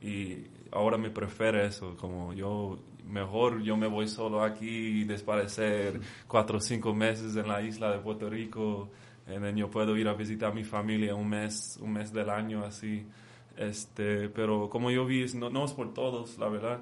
y 0.00 0.46
ahora 0.74 0.98
me 0.98 1.10
prefiero 1.10 1.64
eso, 1.64 1.96
como 1.96 2.32
yo, 2.32 2.78
mejor 3.06 3.62
yo 3.62 3.76
me 3.76 3.86
voy 3.86 4.08
solo 4.08 4.42
aquí 4.42 5.00
y 5.00 5.04
desaparecer 5.04 6.00
cuatro 6.26 6.58
o 6.58 6.60
cinco 6.60 6.92
meses 6.94 7.36
en 7.36 7.48
la 7.48 7.62
isla 7.62 7.92
de 7.92 7.98
Puerto 7.98 8.28
Rico, 8.28 8.90
y 9.26 9.58
yo 9.58 9.70
puedo 9.70 9.96
ir 9.96 10.08
a 10.08 10.14
visitar 10.14 10.50
a 10.50 10.54
mi 10.54 10.64
familia 10.64 11.14
un 11.14 11.28
mes, 11.28 11.78
un 11.80 11.92
mes 11.92 12.12
del 12.12 12.28
año 12.28 12.64
así, 12.64 13.06
este, 13.56 14.28
pero 14.28 14.68
como 14.68 14.90
yo 14.90 15.06
vi, 15.06 15.24
no, 15.34 15.48
no 15.48 15.64
es 15.64 15.72
por 15.72 15.94
todos, 15.94 16.38
la 16.38 16.48
verdad, 16.48 16.80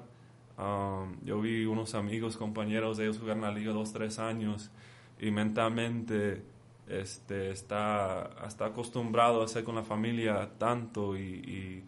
um, 0.57 1.15
yo 1.23 1.39
vi 1.39 1.65
unos 1.65 1.93
amigos, 1.93 2.35
compañeros, 2.35 2.99
ellos 2.99 3.19
jugar 3.19 3.37
en 3.37 3.43
la 3.43 3.51
liga 3.51 3.71
dos, 3.71 3.93
tres 3.93 4.17
años 4.19 4.71
y 5.19 5.31
mentalmente 5.31 6.43
este, 6.87 7.51
está, 7.51 8.31
está 8.45 8.65
acostumbrado 8.65 9.43
a 9.43 9.45
estar 9.45 9.63
con 9.63 9.75
la 9.75 9.83
familia 9.83 10.49
tanto 10.57 11.15
y 11.15 11.23
y 11.23 11.83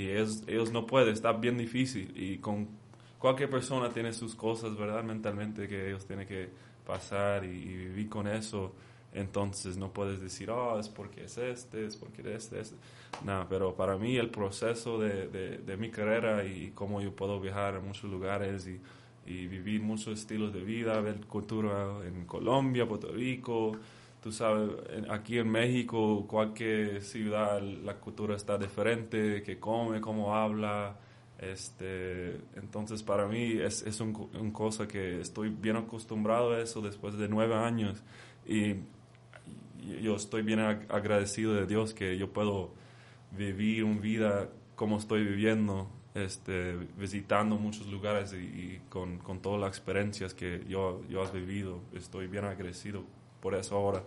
ellos, 0.00 0.72
no 0.72 0.86
pueden, 0.86 1.12
está 1.12 1.32
bien 1.32 1.58
difícil 1.58 2.12
y 2.16 2.38
con 2.38 2.68
cualquier 3.18 3.50
persona 3.50 3.90
tiene 3.90 4.12
sus 4.12 4.34
cosas, 4.34 4.76
¿verdad? 4.76 5.02
Mentalmente 5.04 5.68
que 5.68 5.88
ellos 5.88 6.06
tienen 6.06 6.26
que 6.26 6.48
pasar 6.86 7.44
y, 7.44 7.64
vivir 7.64 8.08
con 8.08 8.26
eso. 8.26 8.72
Entonces 9.12 9.78
no 9.78 9.92
puedes 9.92 10.20
decir, 10.20 10.50
oh, 10.50 10.78
es 10.78 10.88
porque 10.90 11.24
es 11.24 11.38
este, 11.38 11.86
es 11.86 11.96
porque 11.96 12.20
es 12.20 12.44
este. 12.44 12.60
este. 12.60 12.76
No, 13.24 13.46
pero 13.48 13.74
para 13.74 13.96
mí 13.96 14.16
el 14.16 14.28
proceso 14.28 14.98
de, 14.98 15.28
de, 15.28 15.76
mi 15.78 15.90
carrera 15.90 16.44
y 16.44 16.72
cómo 16.74 17.00
yo 17.00 17.12
puedo 17.16 17.40
viajar 17.40 17.76
a 17.76 17.80
muchos 17.80 18.10
lugares 18.10 18.66
y, 18.66 18.78
y 19.26 19.46
vivir 19.46 19.80
muchos 19.82 20.18
estilos 20.18 20.52
de 20.52 20.62
vida, 20.62 21.00
ver 21.00 21.20
cultura 21.26 22.06
en 22.06 22.26
Colombia, 22.26 22.86
Puerto 22.86 23.08
Rico, 23.08 23.72
tú 24.26 24.32
sabes, 24.32 24.72
aquí 25.08 25.38
en 25.38 25.48
México, 25.48 26.26
cualquier 26.26 27.00
ciudad, 27.00 27.62
la 27.62 27.94
cultura 27.94 28.34
está 28.34 28.58
diferente, 28.58 29.40
que 29.44 29.60
come, 29.60 30.00
cómo 30.00 30.34
habla. 30.34 30.96
Este, 31.38 32.32
entonces 32.56 33.04
para 33.04 33.28
mí 33.28 33.52
es, 33.52 33.82
es 33.82 34.00
una 34.00 34.52
cosa 34.52 34.88
que 34.88 35.20
estoy 35.20 35.50
bien 35.50 35.76
acostumbrado 35.76 36.54
a 36.54 36.60
eso 36.60 36.80
después 36.80 37.16
de 37.16 37.28
nueve 37.28 37.54
años 37.54 38.02
y 38.44 38.74
yo 40.02 40.16
estoy 40.16 40.42
bien 40.42 40.58
agradecido 40.58 41.54
de 41.54 41.66
Dios 41.66 41.94
que 41.94 42.18
yo 42.18 42.32
puedo 42.32 42.70
vivir 43.30 43.84
una 43.84 44.00
vida 44.00 44.48
como 44.74 44.98
estoy 44.98 45.22
viviendo, 45.22 45.88
este, 46.14 46.76
visitando 46.98 47.58
muchos 47.58 47.86
lugares 47.86 48.32
y, 48.32 48.80
con, 48.88 49.18
con, 49.18 49.38
todas 49.40 49.60
las 49.60 49.68
experiencias 49.68 50.34
que 50.34 50.64
yo, 50.68 51.04
yo 51.08 51.22
has 51.22 51.32
vivido. 51.32 51.78
Estoy 51.94 52.26
bien 52.26 52.44
agradecido 52.44 53.04
por 53.46 53.54
eso 53.54 53.76
ahora. 53.76 54.02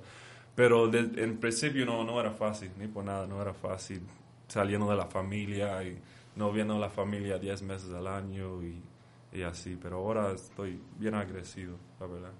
Pero 0.54 0.94
en 0.94 1.38
principio 1.38 1.86
no, 1.86 2.04
no 2.04 2.20
era 2.20 2.32
fácil, 2.32 2.72
ni 2.78 2.88
por 2.88 3.06
nada, 3.06 3.26
no 3.26 3.42
era 3.42 3.54
fácil 3.54 4.02
saliendo 4.50 4.90
de 4.90 4.98
la 4.98 5.06
familia 5.06 5.82
y 5.82 5.98
no 6.36 6.52
viendo 6.52 6.76
a 6.76 6.78
la 6.78 6.90
familia 6.90 7.38
10 7.38 7.62
meses 7.62 7.90
al 7.94 8.08
año 8.08 8.62
y, 8.62 8.82
y, 9.32 9.44
así. 9.44 9.80
Pero 9.82 10.00
ahora 10.00 10.34
estoy 10.34 10.78
bien 10.98 11.16
agresivo, 11.16 11.78
la 12.02 12.08
verdad. 12.08 12.32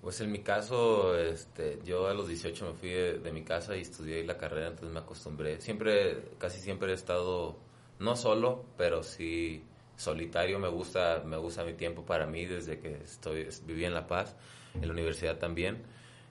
Pues 0.00 0.20
en 0.20 0.30
mi 0.30 0.38
caso, 0.38 1.18
este, 1.18 1.80
yo 1.84 2.06
a 2.06 2.14
los 2.14 2.28
18 2.28 2.66
me 2.66 2.74
fui 2.74 2.90
de, 2.90 3.32
mi 3.32 3.42
casa 3.42 3.76
y 3.76 3.80
estudié 3.80 4.22
la 4.22 4.38
carrera, 4.38 4.68
entonces 4.68 4.92
me 4.92 5.00
acostumbré. 5.00 5.60
Siempre, 5.60 6.28
casi 6.38 6.60
siempre 6.60 6.92
he 6.92 6.94
estado, 6.94 7.56
no 7.98 8.14
solo, 8.14 8.64
pero 8.76 9.02
sí 9.02 9.64
solitario. 9.96 10.60
Me 10.60 10.68
gusta, 10.68 11.24
me 11.26 11.38
gusta 11.38 11.64
mi 11.64 11.72
tiempo 11.72 12.04
para 12.04 12.24
mí 12.24 12.46
desde 12.46 12.78
que 12.78 12.98
estoy, 13.02 13.48
viví 13.66 13.84
en 13.84 13.94
La 13.94 14.06
Paz 14.06 14.36
en 14.80 14.86
la 14.86 14.92
universidad 14.92 15.38
también. 15.38 15.82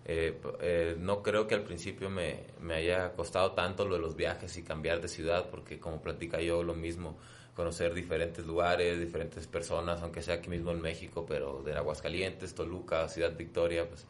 Eh, 0.06 0.40
eh, 0.62 0.96
no 0.98 1.22
creo 1.22 1.48
que 1.48 1.56
al 1.56 1.64
principio 1.64 2.10
me, 2.10 2.46
me, 2.62 2.76
haya 2.76 3.12
costado 3.14 3.52
tanto 3.52 3.86
lo 3.86 3.96
de 3.96 4.02
los 4.02 4.16
viajes 4.16 4.56
y 4.58 4.64
cambiar 4.64 5.02
de 5.02 5.10
ciudad, 5.10 5.50
porque 5.50 5.80
como 5.80 6.02
platica 6.02 6.40
yo 6.40 6.64
lo 6.64 6.76
mismo, 6.76 7.18
conocer 7.58 7.94
diferentes 7.96 8.46
lugares, 8.46 9.00
diferentes 9.00 9.48
personas, 9.48 10.02
aunque 10.04 10.22
sea 10.22 10.36
aquí 10.36 10.48
mismo 10.48 10.72
en 10.72 10.80
México, 10.80 11.26
pero 11.28 11.64
de 11.64 11.74
Aguascalientes, 11.74 12.54
Toluca, 12.54 13.10
Ciudad 13.10 13.36
Victoria, 13.36 13.90
pues 13.90 14.06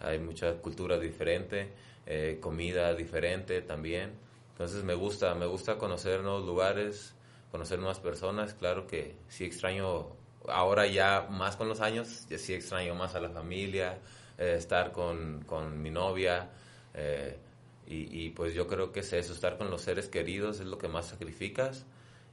hay 0.00 0.18
mucha 0.18 0.54
cultura 0.54 0.98
diferente, 0.98 1.68
eh, 2.06 2.38
comida 2.40 2.94
diferente 2.94 3.60
también. 3.60 4.12
Entonces 4.52 4.82
me 4.82 4.94
gusta, 4.94 5.34
me 5.34 5.44
gusta 5.44 5.76
conocer 5.76 6.22
nuevos 6.22 6.46
lugares, 6.46 7.14
conocer 7.52 7.78
nuevas 7.78 8.00
personas. 8.00 8.54
Claro 8.54 8.86
que 8.86 9.14
sí 9.28 9.44
extraño 9.44 10.06
ahora 10.48 10.86
ya 10.86 11.26
más 11.30 11.56
con 11.56 11.68
los 11.68 11.80
años, 11.80 12.26
sí 12.36 12.54
extraño 12.54 12.94
más 12.94 13.14
a 13.14 13.20
la 13.20 13.30
familia, 13.30 13.98
eh, 14.38 14.54
estar 14.58 14.92
con, 14.92 15.44
con, 15.46 15.80
mi 15.80 15.90
novia. 15.90 16.50
Eh, 16.94 17.38
y, 17.86 18.24
y, 18.24 18.30
pues 18.30 18.54
yo 18.54 18.66
creo 18.66 18.92
que 18.92 19.00
es 19.00 19.12
eso, 19.12 19.32
estar 19.32 19.58
con 19.58 19.70
los 19.70 19.82
seres 19.82 20.08
queridos 20.08 20.60
es 20.60 20.66
lo 20.66 20.78
que 20.78 20.88
más 20.88 21.06
sacrificas. 21.06 21.86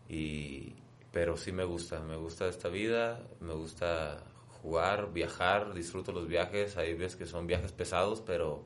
Y, 0.10 0.74
pero 1.12 1.38
sí 1.38 1.52
me 1.52 1.64
gusta, 1.64 2.00
me 2.02 2.16
gusta 2.16 2.48
esta 2.48 2.70
vida, 2.70 3.20
me 3.40 3.54
gusta 3.54 4.24
jugar, 4.62 5.14
viajar, 5.14 5.74
disfruto 5.74 6.12
los 6.12 6.28
viajes. 6.28 6.78
Hay 6.78 6.96
veces 6.96 7.16
que 7.16 7.26
son 7.26 7.46
viajes 7.46 7.72
pesados, 7.72 8.22
pero 8.26 8.66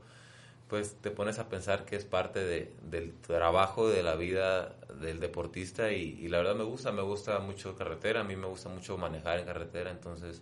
pues 0.68 0.98
te 1.02 1.12
pones 1.12 1.40
a 1.40 1.48
pensar 1.48 1.86
que 1.86 1.96
es 1.96 2.06
parte 2.06 2.40
de, 2.40 2.74
del 2.90 3.14
trabajo, 3.14 3.88
de 3.90 4.04
la 4.04 4.16
vida 4.16 4.76
del 5.00 5.20
deportista 5.20 5.92
y, 5.92 6.28
la 6.28 6.40
verdad 6.40 6.56
me 6.56 6.64
gusta, 6.64 6.92
me 6.92 7.02
gusta 7.02 7.40
mucho 7.40 7.76
carretera, 7.76 8.22
a 8.22 8.24
mí 8.24 8.36
me 8.36 8.48
gusta 8.48 8.70
mucho 8.70 8.98
manejar 8.98 9.40
en 9.40 9.46
carretera, 9.46 9.92
entonces 9.92 10.42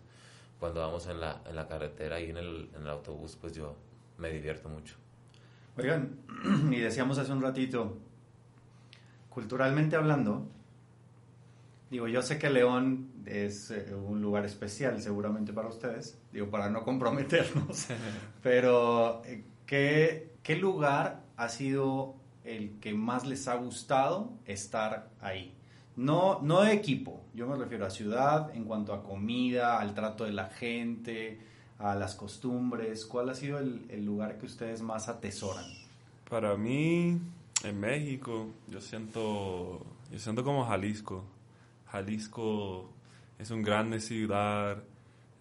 cuando 0.60 0.82
vamos 0.82 1.08
en 1.08 1.20
la, 1.20 1.42
en 1.48 1.56
la 1.56 1.68
carretera 1.68 2.20
y 2.20 2.30
en 2.30 2.38
el, 2.38 2.70
en 2.76 2.82
el 2.82 2.90
autobús, 2.90 3.38
pues 3.40 3.54
yo 3.54 3.76
me 4.18 4.32
divierto 4.32 4.68
mucho. 4.70 4.96
Oigan, 5.78 6.18
y 6.72 6.80
decíamos 6.80 7.20
hace 7.20 7.32
un 7.32 7.42
ratito, 7.42 7.98
culturalmente 9.30 9.96
hablando, 9.96 10.48
digo, 11.92 12.08
yo 12.08 12.24
sé 12.24 12.40
que 12.40 12.50
León 12.50 13.12
es 13.26 13.70
eh, 13.70 13.94
un 13.94 14.22
lugar 14.22 14.46
especial 14.46 15.02
seguramente 15.02 15.54
para 15.54 15.68
ustedes, 15.68 16.18
digo, 16.32 16.50
para 16.50 16.72
no 16.72 16.84
comprometernos, 16.84 17.88
pero... 18.42 19.22
¿Qué, 19.66 20.34
¿Qué 20.44 20.56
lugar 20.56 21.24
ha 21.38 21.50
sido 21.50 22.16
el 22.44 22.80
que 22.80 22.94
más 22.94 23.26
les 23.26 23.48
ha 23.48 23.56
gustado 23.56 24.34
estar 24.46 25.10
ahí? 25.22 25.54
No, 25.96 26.42
no 26.42 26.62
de 26.62 26.74
equipo, 26.74 27.22
yo 27.34 27.48
me 27.48 27.56
refiero 27.56 27.86
a 27.86 27.90
ciudad 27.90 28.54
en 28.54 28.66
cuanto 28.66 28.94
a 28.94 29.02
comida, 29.02 29.80
al 29.80 29.94
trato 29.94 30.26
de 30.26 30.34
la 30.34 30.48
gente, 30.48 31.40
a 31.80 31.96
las 31.96 32.16
costumbres. 32.16 33.06
¿Cuál 33.06 33.30
ha 33.30 33.36
sido 33.36 33.60
el, 33.60 33.86
el 33.90 34.06
lugar 34.06 34.38
que 34.38 34.46
ustedes 34.46 34.82
más 34.82 35.08
atesoran? 35.08 35.66
Para 36.30 36.58
mí, 36.58 37.20
en 37.64 37.80
México, 37.80 38.48
yo 38.68 38.82
siento, 38.82 39.86
yo 40.12 40.20
siento 40.20 40.44
como 40.44 40.66
Jalisco. 40.66 41.24
Jalisco 41.88 42.90
es 43.40 43.52
una 43.52 43.64
grande 43.64 44.00
ciudad, 44.00 44.84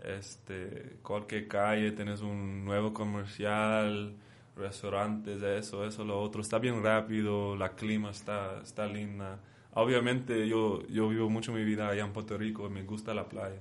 Este, 0.05 0.99
cualquier 1.03 1.49
calle 1.49 1.93
tienes 1.93 2.21
un 2.21 2.65
nuevo 2.65 2.93
comercial, 2.93 4.15
restaurantes, 4.57 5.43
eso, 5.43 5.87
eso, 5.87 6.05
lo 6.05 6.21
otro. 6.21 6.43
Está 6.43 6.59
bien 6.59 6.83
rápido, 6.83 7.57
la 7.57 7.75
clima 7.75 8.11
está, 8.11 8.61
está 8.63 8.87
linda. 8.87 9.41
Obviamente 9.73 10.47
yo, 10.47 10.87
yo 10.89 11.09
vivo 11.09 11.29
mucho 11.31 11.53
mi 11.53 11.65
vida 11.65 11.89
allá 11.89 12.05
en 12.05 12.13
Puerto 12.13 12.39
Rico 12.39 12.67
y 12.67 12.71
me 12.71 12.83
gusta 12.83 13.15
la 13.15 13.29
playa. 13.29 13.61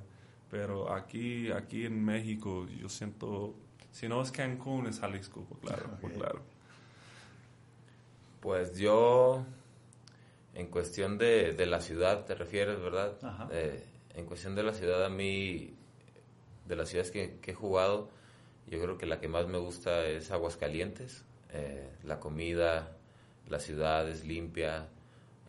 Pero 0.51 0.93
aquí, 0.93 1.51
aquí 1.51 1.85
en 1.85 2.03
México 2.03 2.67
yo 2.79 2.87
siento, 2.87 3.55
si 3.91 4.07
no 4.07 4.21
es 4.21 4.31
Cancún, 4.31 4.85
es 4.85 4.99
Jalisco, 4.99 5.43
por 5.45 5.59
claro, 5.59 5.97
por 5.99 6.11
claro. 6.11 6.41
Pues 8.39 8.77
yo, 8.77 9.43
en 10.53 10.67
cuestión 10.67 11.17
de, 11.17 11.53
de 11.53 11.65
la 11.65 11.79
ciudad, 11.79 12.25
te 12.25 12.35
refieres, 12.35 12.79
¿verdad? 12.79 13.17
Eh, 13.51 13.83
en 14.13 14.25
cuestión 14.25 14.53
de 14.53 14.61
la 14.61 14.73
ciudad, 14.73 15.03
a 15.05 15.09
mí, 15.09 15.73
de 16.65 16.75
las 16.75 16.89
ciudades 16.89 17.11
que, 17.11 17.39
he 17.45 17.53
jugado, 17.53 18.09
yo 18.67 18.81
creo 18.81 18.97
que 18.97 19.05
la 19.05 19.19
que 19.19 19.27
más 19.27 19.47
me 19.47 19.57
gusta 19.57 20.05
es 20.05 20.31
Aguascalientes. 20.31 21.23
Eh, 21.51 21.89
la 22.03 22.19
comida, 22.19 22.95
la 23.47 23.59
ciudad 23.59 24.09
es 24.09 24.25
limpia, 24.25 24.87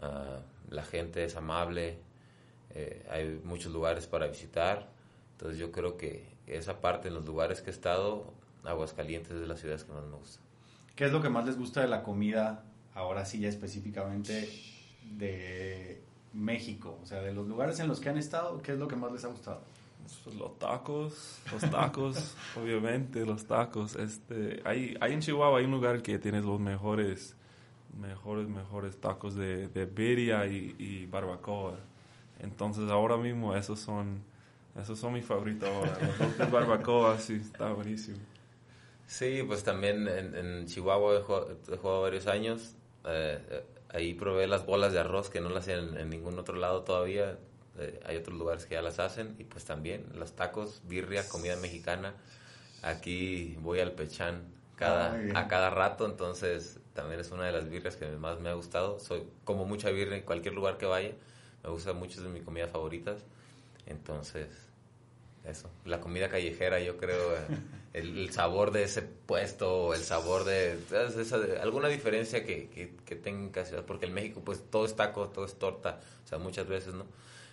uh, 0.03 0.73
la 0.73 0.83
gente 0.83 1.25
es 1.25 1.37
amable, 1.37 1.99
eh, 2.75 3.07
hay 3.11 3.41
muchos 3.45 3.73
lugares 3.73 4.07
para 4.07 4.27
visitar. 4.27 4.91
Entonces 5.33 5.59
yo 5.59 5.73
creo 5.73 5.97
que 5.97 6.27
esa 6.47 6.81
parte 6.81 7.09
en 7.09 7.15
los 7.15 7.25
lugares 7.25 7.63
que 7.63 7.71
he 7.71 7.73
estado, 7.73 8.33
Aguascalientes 8.65 9.33
es 9.33 9.41
de 9.41 9.47
las 9.47 9.61
ciudades 9.61 9.85
que 9.85 9.93
más 9.93 10.05
me 10.05 10.17
gusta. 10.17 10.41
¿Qué 10.97 11.07
es 11.07 11.13
lo 11.13 11.21
que 11.21 11.29
más 11.29 11.45
les 11.45 11.59
gusta 11.59 11.81
de 11.81 11.89
la 11.89 12.03
comida, 12.03 12.65
ahora 12.95 13.25
sí 13.25 13.41
ya 13.41 13.49
específicamente 13.49 14.49
de 15.03 16.03
México? 16.33 16.99
O 17.03 17.07
sea, 17.07 17.21
de 17.21 17.33
los 17.33 17.47
lugares 17.47 17.79
en 17.81 17.89
los 17.89 18.01
que 18.01 18.09
han 18.09 18.19
estado, 18.19 18.61
¿qué 18.63 18.73
es 18.73 18.79
lo 18.79 18.89
que 18.89 18.97
más 18.97 19.13
les 19.13 19.25
ha 19.25 19.29
gustado? 19.29 19.63
Pues 20.25 20.37
los 20.37 20.59
tacos, 20.59 21.41
los 21.53 21.71
tacos, 21.71 22.37
obviamente 22.57 23.25
los 23.25 23.47
tacos. 23.47 23.97
Este, 23.97 24.63
hay, 24.65 24.97
hay 25.01 25.13
en 25.13 25.21
Chihuahua 25.21 25.59
hay 25.59 25.65
un 25.65 25.73
lugar 25.73 26.03
que 26.03 26.19
tiene 26.19 26.41
los 26.41 26.61
mejores 26.61 27.37
mejores, 28.01 28.49
mejores 28.49 29.01
tacos 29.01 29.35
de, 29.35 29.69
de 29.69 29.87
birria 29.87 30.47
y, 30.47 31.07
barbacoa. 31.07 31.77
Entonces 32.41 32.91
ahora 32.91 33.17
mismo 33.17 33.55
esos 33.57 33.81
son, 33.81 34.23
esos 34.81 34.99
son 34.99 35.15
mis 35.15 35.25
favoritos 35.25 35.69
ahora. 35.69 35.99
Los 36.39 36.51
barbacoa, 36.51 37.19
sí, 37.19 37.35
está 37.35 37.73
buenísimo. 37.73 38.19
Sí, 39.07 39.43
pues 39.47 39.63
también 39.65 40.09
en, 40.09 40.67
Chihuahua 40.67 41.17
he 41.17 41.21
jugado, 41.21 42.03
varios 42.03 42.27
años. 42.27 42.75
Eh, 43.07 43.39
eh, 43.51 43.65
ahí 43.91 44.15
probé 44.15 44.47
las 44.47 44.67
bolas 44.67 44.93
de 44.93 45.01
arroz 45.01 45.29
que 45.31 45.41
no 45.41 45.51
las 45.51 45.65
hacen 45.65 45.97
en, 45.97 46.11
ningún 46.11 46.39
otro 46.39 46.57
lado 46.57 46.83
todavía. 46.83 47.39
Eh, 47.79 48.01
hay 48.05 48.17
otros 48.17 48.37
lugares 48.39 48.67
que 48.67 48.75
ya 48.75 48.83
las 48.83 48.99
hacen. 48.99 49.35
Y 49.39 49.45
pues 49.45 49.65
también 49.65 50.07
los 50.15 50.35
tacos, 50.35 50.83
birria, 50.85 51.29
comida 51.29 51.57
mexicana. 51.57 52.15
Aquí 52.83 53.57
voy 53.61 53.81
al 53.81 53.93
Pechán 53.93 54.43
cada, 54.77 55.15
ah, 55.15 55.41
a 55.41 55.49
cada 55.49 55.71
rato, 55.71 56.05
entonces 56.05 56.81
también 56.95 57.21
es 57.21 57.31
una 57.31 57.47
de 57.47 57.53
las 57.53 57.69
birrias 57.69 57.97
que 57.97 58.07
más 58.09 58.41
me 58.41 58.51
ha 58.51 58.55
gustado. 58.55 59.01
Soy 59.01 59.25
como 59.45 59.65
mucha 59.65 59.91
birria 59.91 60.17
en 60.17 60.23
cualquier 60.23 60.55
lugar 60.55 60.79
que 60.79 60.87
vaya. 60.87 61.13
Me 61.63 61.71
gusta 61.71 61.93
mucho, 61.93 62.19
es 62.19 62.23
de 62.23 62.29
mis 62.29 62.43
comidas 62.43 62.71
favoritas. 62.71 63.21
Entonces, 63.87 64.49
eso. 65.45 65.71
La 65.85 66.01
comida 66.01 66.29
callejera, 66.29 66.81
yo 66.81 66.97
creo, 66.97 67.35
eh, 67.35 67.47
el, 67.93 68.31
sabor 68.33 68.71
de 68.71 68.85
ese 68.85 69.03
puesto, 69.03 69.95
el 69.95 70.03
sabor 70.03 70.45
de, 70.45 70.79
alguna 71.61 71.89
diferencia 71.89 72.45
que, 72.45 72.69
que, 72.69 72.97
que 73.05 73.17
tenga 73.17 73.65
porque 73.87 74.07
en 74.07 74.15
México 74.15 74.43
pues 74.45 74.63
todo 74.71 74.87
es 74.87 74.97
taco, 74.97 75.29
todo 75.29 75.45
es 75.45 75.59
torta, 75.59 76.01
o 76.25 76.29
sea, 76.29 76.39
muchas 76.39 76.67
veces, 76.67 76.95
¿no? 76.95 77.07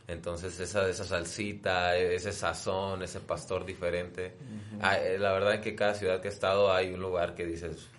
Entonces 0.08 0.60
esa, 0.60 0.90
esa 0.90 1.06
salsita, 1.06 1.96
ese 1.96 2.32
sazón, 2.32 3.02
ese 3.04 3.20
pastor 3.20 3.66
diferente. 3.66 4.34
Ah, 4.82 4.98
eh, 4.98 5.18
la 5.18 5.32
verdad 5.32 5.56
es 5.56 5.62
que 5.62 5.76
cada 5.76 5.94
ciudad 5.94 6.22
que 6.22 6.28
he 6.28 6.32
estado 6.32 6.74
hay 6.74 6.94
un 6.94 7.02
lugar 7.02 7.36
que 7.36 7.46
dices, 7.46 7.90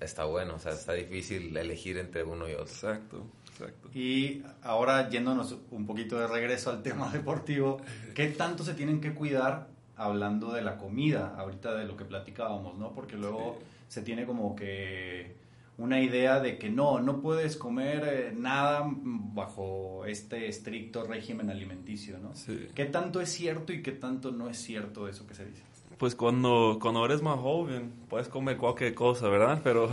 está 0.00 0.24
bueno, 0.24 0.54
o 0.54 0.58
sea, 0.58 0.72
está 0.72 0.92
difícil 0.92 1.56
elegir 1.56 1.98
entre 1.98 2.22
uno 2.22 2.48
y 2.48 2.52
otro. 2.52 2.64
Exacto, 2.64 3.26
exacto. 3.50 3.90
Y 3.92 4.42
ahora 4.62 5.08
yéndonos 5.10 5.56
un 5.70 5.86
poquito 5.86 6.18
de 6.18 6.26
regreso 6.26 6.70
al 6.70 6.82
tema 6.82 7.10
deportivo, 7.10 7.80
¿qué 8.14 8.28
tanto 8.28 8.64
se 8.64 8.74
tienen 8.74 9.00
que 9.00 9.14
cuidar 9.14 9.68
hablando 9.96 10.52
de 10.52 10.62
la 10.62 10.78
comida, 10.78 11.34
ahorita 11.36 11.74
de 11.74 11.84
lo 11.84 11.96
que 11.96 12.04
platicábamos, 12.04 12.78
¿no? 12.78 12.92
Porque 12.92 13.16
luego 13.16 13.58
se 13.88 14.02
tiene 14.02 14.24
como 14.24 14.54
que 14.54 15.36
una 15.78 16.00
idea 16.02 16.40
de 16.40 16.58
que 16.58 16.68
no, 16.68 17.00
no 17.00 17.20
puedes 17.20 17.56
comer 17.56 18.02
eh, 18.04 18.32
nada 18.36 18.84
bajo 18.84 20.04
este 20.04 20.48
estricto 20.48 21.04
régimen 21.04 21.50
alimenticio, 21.50 22.18
¿no? 22.18 22.34
Sí. 22.34 22.68
¿Qué 22.74 22.84
tanto 22.86 23.20
es 23.20 23.30
cierto 23.30 23.72
y 23.72 23.82
qué 23.82 23.92
tanto 23.92 24.32
no 24.32 24.50
es 24.50 24.58
cierto 24.58 25.08
eso 25.08 25.26
que 25.26 25.34
se 25.34 25.46
dice? 25.46 25.62
pues 25.98 26.14
cuando, 26.14 26.78
cuando 26.80 27.04
eres 27.04 27.22
más 27.22 27.38
joven 27.40 27.92
puedes 28.08 28.28
comer 28.28 28.56
cualquier 28.56 28.94
cosa, 28.94 29.28
¿verdad? 29.28 29.60
Pero, 29.64 29.90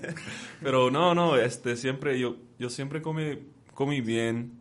pero 0.62 0.90
no, 0.90 1.14
no, 1.14 1.36
este, 1.36 1.76
siempre, 1.76 2.18
yo, 2.18 2.36
yo 2.58 2.70
siempre 2.70 3.02
comí, 3.02 3.38
comí 3.74 4.00
bien. 4.00 4.60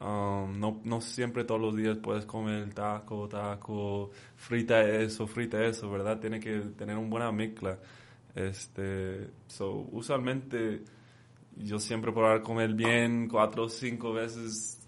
Um, 0.00 0.60
no, 0.60 0.80
no 0.84 1.00
siempre 1.00 1.42
todos 1.42 1.60
los 1.60 1.74
días 1.74 1.98
puedes 1.98 2.24
comer 2.24 2.72
taco, 2.72 3.28
taco, 3.28 4.12
frita 4.36 4.80
eso, 4.88 5.26
frita 5.26 5.64
eso, 5.64 5.90
¿verdad? 5.90 6.20
Tiene 6.20 6.38
que 6.38 6.60
tener 6.78 6.96
una 6.96 7.08
buena 7.08 7.32
mezcla. 7.32 7.78
Este, 8.38 9.30
so, 9.48 9.88
usualmente 9.90 10.84
yo 11.56 11.80
siempre 11.80 12.12
por 12.12 12.40
comer 12.42 12.72
bien 12.72 13.26
cuatro 13.28 13.64
o 13.64 13.68
cinco 13.68 14.12
veces 14.12 14.86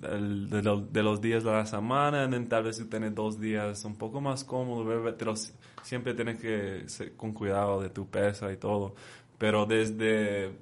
de, 0.00 1.02
los 1.02 1.20
días 1.20 1.44
de 1.44 1.52
la 1.52 1.64
semana, 1.64 2.28
tal 2.48 2.64
vez 2.64 2.78
tú 2.78 2.86
tienes 2.86 3.14
dos 3.14 3.38
días 3.38 3.84
un 3.84 3.94
poco 3.94 4.20
más 4.20 4.42
cómodo, 4.42 4.84
pero 5.16 5.34
siempre 5.82 6.12
tienes 6.14 6.40
que 6.40 6.88
ser 6.88 7.14
con 7.14 7.32
cuidado 7.32 7.80
de 7.80 7.90
tu 7.90 8.08
pesa 8.08 8.50
y 8.52 8.56
todo. 8.56 8.96
Pero 9.38 9.64
desde, 9.64 10.56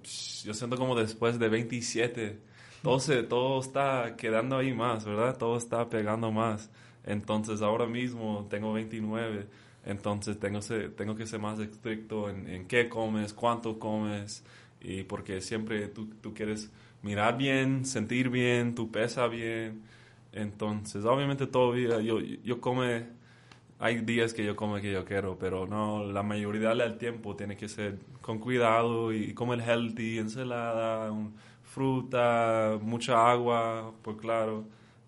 yo 0.45 0.53
siento 0.53 0.77
como 0.77 0.95
después 0.95 1.39
de 1.39 1.49
27, 1.49 2.39
todo, 2.83 2.99
todo 3.29 3.61
está 3.61 4.15
quedando 4.19 4.59
ahí 4.59 4.75
más, 4.75 5.07
¿verdad? 5.07 5.39
Todo 5.39 5.57
está 5.57 5.89
pegando 5.89 6.31
más. 6.31 6.71
Entonces 7.03 7.63
ahora 7.63 7.87
mismo 7.87 8.47
tengo 8.51 8.75
29, 8.75 9.47
entonces 9.87 10.39
tengo, 10.39 10.61
tengo 10.97 11.17
que 11.17 11.27
ser 11.27 11.41
más 11.41 11.59
estricto 11.59 12.29
en, 12.29 12.67
qué 12.67 12.89
comes, 12.89 13.33
cuánto 13.33 13.79
comes, 13.79 14.45
y 14.81 15.05
porque 15.05 15.41
siempre 15.41 15.89
tú, 15.89 16.09
tú 16.21 16.35
quieres 16.35 16.71
mirar 17.03 17.39
bien, 17.39 17.85
sentir 17.87 18.29
bien, 18.29 18.75
tu 18.75 18.91
pesa 18.91 19.29
bien. 19.29 19.83
Entonces, 20.33 21.05
obviamente 21.05 21.47
todavía 21.47 22.01
yo, 22.01 22.21
yo 22.21 22.61
come, 22.61 23.07
hay 23.79 24.01
días 24.01 24.35
que 24.35 24.45
yo 24.45 24.57
como 24.57 24.77
que 24.77 24.93
yo 24.93 25.05
quiero, 25.05 25.39
pero 25.39 25.67
no, 25.67 26.05
la 26.05 26.23
mayoría 26.23 26.75
del 26.75 26.99
tiempo 26.99 27.37
tiene 27.37 27.57
que 27.57 27.69
ser 27.69 27.99
con 28.21 28.39
cuidado 28.39 29.13
y 29.13 29.35
comer 29.35 29.61
healthy, 29.61 30.19
ensalada, 30.19 31.13
fruta, 31.63 32.79
mucha 32.83 33.31
agua, 33.31 33.93
pues 34.03 34.17
claro, 34.19 34.65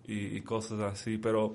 y, 0.07 0.41
cosas 0.41 0.79
así, 0.81 1.17
pero 1.17 1.53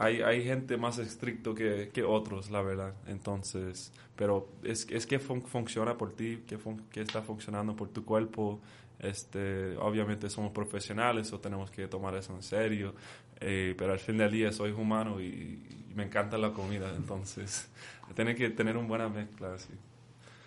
hay, 0.00 0.22
hay 0.22 0.42
gente 0.42 0.78
más 0.78 0.98
estricto 0.98 1.54
que, 1.54 1.90
que 1.92 2.02
otros, 2.02 2.50
la 2.50 2.62
verdad. 2.62 2.94
Entonces, 3.06 3.92
pero 4.16 4.48
es, 4.62 4.86
es 4.90 5.06
que 5.06 5.18
funciona 5.18 5.98
por 5.98 6.14
ti, 6.14 6.42
que, 6.46 6.58
que 6.90 7.02
está 7.02 7.20
funcionando 7.20 7.76
por 7.76 7.90
tu 7.90 8.02
cuerpo, 8.02 8.60
este, 8.98 9.76
obviamente 9.76 10.30
somos 10.30 10.52
profesionales 10.52 11.30
o 11.34 11.38
tenemos 11.38 11.70
que 11.70 11.86
tomar 11.86 12.14
eso 12.14 12.34
en 12.34 12.42
serio, 12.42 12.94
eh, 13.40 13.74
pero 13.76 13.92
al 13.92 13.98
fin 13.98 14.16
del 14.16 14.30
día 14.30 14.52
soy 14.52 14.72
humano 14.72 15.20
y, 15.20 15.76
me 15.94 16.04
encanta 16.04 16.38
la 16.38 16.52
comida, 16.52 16.88
entonces 16.96 17.68
tiene 18.14 18.36
que 18.36 18.48
tener 18.48 18.76
una 18.76 18.88
buena 18.88 19.08
mezcla. 19.08 19.54
Así. 19.54 19.74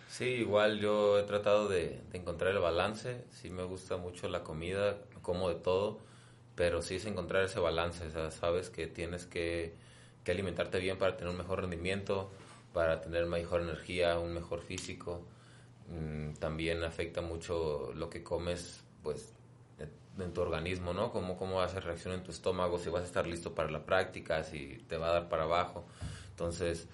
Sí, 0.10 0.24
igual 0.26 0.80
yo 0.80 1.20
he 1.20 1.24
tratado 1.24 1.68
de, 1.68 2.02
encontrar 2.14 2.52
el 2.54 2.60
balance, 2.60 3.26
sí 3.30 3.52
me 3.52 3.64
gusta 3.64 3.98
mucho 3.98 4.30
la 4.30 4.44
comida, 4.44 4.98
como 5.22 5.50
de 5.50 5.56
todo, 5.56 6.00
pero 6.56 6.82
sí 6.82 6.96
es 6.96 7.06
encontrar 7.06 7.44
ese 7.44 7.60
balance, 7.60 8.10
sabes 8.32 8.70
que 8.70 8.88
tienes 8.88 9.26
que, 9.26 9.74
que 10.24 10.32
alimentarte 10.32 10.80
bien 10.80 10.98
para 10.98 11.18
tener 11.18 11.32
un 11.32 11.38
mejor 11.38 11.62
rendimiento, 11.62 12.32
para 12.74 13.02
tener 13.02 13.26
mejor 13.26 13.62
energía, 13.62 14.20
un 14.20 14.34
mejor 14.34 14.62
físico. 14.62 15.26
Mm, 15.90 16.34
también 16.36 16.84
afecta 16.84 17.22
mucho 17.22 17.92
lo 17.96 18.10
que 18.10 18.24
comes, 18.24 18.84
pues, 19.02 19.34
en 20.20 20.34
tu 20.34 20.42
organismo, 20.42 20.94
¿no? 20.94 21.12
Cómo, 21.12 21.38
cómo 21.38 21.56
va 21.56 21.64
a 21.64 21.66
hacer 21.66 21.84
reacción 21.84 22.14
en 22.14 22.24
tu 22.24 22.32
estómago, 22.32 22.78
si 22.78 22.90
vas 22.90 23.02
a 23.02 23.06
estar 23.06 23.26
listo 23.26 23.56
para 23.56 23.72
la 23.72 23.84
práctica, 23.86 24.44
si 24.44 24.84
te 24.88 24.98
va 24.98 25.10
a 25.10 25.14
dar 25.14 25.30
para 25.30 25.44
abajo. 25.44 25.86
Entonces, 26.30 26.88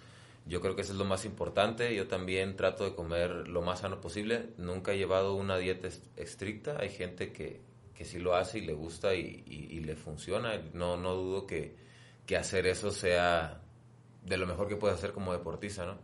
yo 0.46 0.62
creo 0.62 0.76
que 0.76 0.82
eso 0.82 0.94
es 0.94 1.00
lo 1.00 1.06
más 1.06 1.26
importante. 1.26 1.94
Yo 1.96 2.08
también 2.08 2.56
trato 2.56 2.84
de 2.84 2.96
comer 2.96 3.48
lo 3.48 3.62
más 3.62 3.82
sano 3.82 4.02
posible. 4.02 4.50
Nunca 4.58 4.94
he 4.94 4.98
llevado 4.98 5.36
una 5.36 5.58
dieta 5.58 5.90
estricta. 6.16 6.78
Hay 6.80 6.90
gente 6.90 7.32
que, 7.32 7.62
que 8.00 8.06
sí 8.06 8.18
lo 8.18 8.34
hace 8.34 8.60
y 8.60 8.62
le 8.62 8.72
gusta 8.72 9.14
y, 9.14 9.44
y, 9.46 9.82
le 9.82 9.98
funciona. 9.98 10.56
No, 10.74 10.96
no 10.96 11.16
dudo 11.16 11.46
que, 11.46 11.76
que 12.26 12.38
hacer 12.38 12.66
eso 12.66 12.92
sea 12.92 13.62
de 14.24 14.38
lo 14.38 14.48
mejor 14.48 14.70
que 14.70 14.78
puedes 14.78 14.98
hacer 14.98 15.12
como 15.12 15.34
deportista, 15.34 15.86
¿no? 15.86 15.98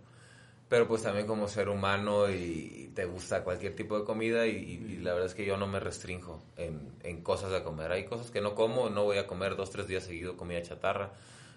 pero 0.67 0.89
pues 0.89 1.03
también 1.03 1.25
como 1.25 1.47
ser 1.47 1.69
humano 1.69 2.29
y 2.29 2.91
te 2.93 3.05
gusta 3.05 3.45
cualquier 3.45 3.77
tipo 3.77 3.97
de 3.97 4.03
comida 4.03 4.45
y, 4.45 4.97
la 4.97 5.13
verdad 5.13 5.27
es 5.27 5.33
que 5.33 5.45
yo 5.45 5.55
no 5.55 5.67
me 5.67 5.79
restringo 5.79 6.43
en, 6.57 6.91
en, 7.03 7.21
cosas 7.21 7.51
de 7.51 7.63
comer. 7.63 7.93
Hay 7.93 8.03
cosas 8.03 8.29
que 8.29 8.41
no 8.41 8.55
como, 8.55 8.89
no 8.89 9.05
voy 9.05 9.17
a 9.17 9.25
comer 9.25 9.55
dos, 9.55 9.69
tres 9.69 9.87
días 9.87 10.03
seguidos 10.03 10.35
comida 10.35 10.61
chatarra, 10.61 11.13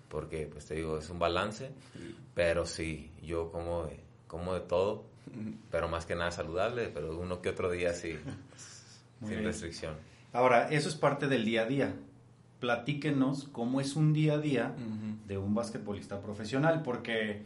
porque 0.08 0.46
pues 0.46 0.66
te 0.66 0.74
digo, 0.74 0.98
es 0.98 1.10
un 1.10 1.18
balance, 1.18 1.72
pero 2.34 2.64
sí, 2.64 3.10
yo 3.20 3.50
como 3.50 3.86
de, 3.86 3.98
como 4.28 4.54
de 4.54 4.60
todo, 4.60 5.06
pero 5.68 5.88
más 5.88 6.06
que 6.06 6.14
nada 6.14 6.30
saludable, 6.30 6.88
pero 6.88 7.18
uno 7.18 7.42
que 7.42 7.48
otro 7.48 7.72
día 7.72 7.94
sí, 7.94 8.16
sin 9.26 9.42
restricción. 9.42 9.96
Ahora, 10.32 10.68
eso 10.70 10.88
es 10.88 10.94
parte 10.94 11.26
del 11.26 11.44
día 11.44 11.62
a 11.62 11.66
día. 11.66 11.94
Platíquenos 12.60 13.48
cómo 13.52 13.80
es 13.80 13.96
un 13.96 14.12
día 14.12 14.34
a 14.34 14.38
día 14.38 14.74
de 15.26 15.38
un 15.38 15.54
basquetbolista 15.54 16.20
profesional, 16.20 16.82
porque 16.82 17.42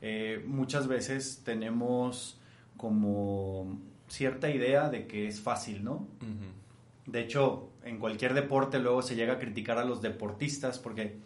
eh, 0.00 0.42
muchas 0.46 0.88
veces 0.88 1.42
tenemos 1.44 2.40
como 2.76 3.78
cierta 4.08 4.50
idea 4.50 4.88
de 4.88 5.06
que 5.06 5.28
es 5.28 5.40
fácil, 5.40 5.84
¿no? 5.84 6.06
De 7.06 7.20
hecho, 7.20 7.70
en 7.84 7.98
cualquier 7.98 8.34
deporte 8.34 8.78
luego 8.78 9.02
se 9.02 9.14
llega 9.14 9.34
a 9.34 9.38
criticar 9.38 9.78
a 9.78 9.84
los 9.84 10.00
deportistas 10.00 10.78
porque 10.78 11.16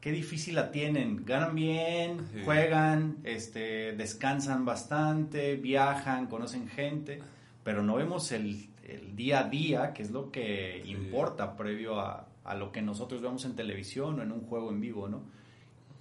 qué 0.00 0.12
difícil 0.12 0.56
la 0.56 0.70
tienen. 0.70 1.24
Ganan 1.24 1.54
bien, 1.54 2.18
juegan, 2.44 3.16
este, 3.24 3.92
descansan 3.92 4.64
bastante, 4.64 5.56
viajan, 5.56 6.26
conocen 6.26 6.68
gente, 6.68 7.20
pero 7.62 7.82
no 7.82 7.94
vemos 7.94 8.30
el, 8.32 8.68
día 9.14 9.40
a 9.40 9.48
día, 9.48 9.92
que 9.92 10.02
es 10.02 10.10
lo 10.10 10.30
que 10.30 10.82
importa 10.86 11.56
previo 11.56 12.00
a, 12.00 12.26
lo 12.56 12.72
que 12.72 12.82
nosotros 12.82 13.22
vemos 13.22 13.44
en 13.44 13.56
televisión 13.56 14.20
o 14.20 14.22
en 14.22 14.32
un 14.32 14.42
juego 14.42 14.70
en 14.70 14.80
vivo, 14.80 15.08
¿no? 15.08 15.22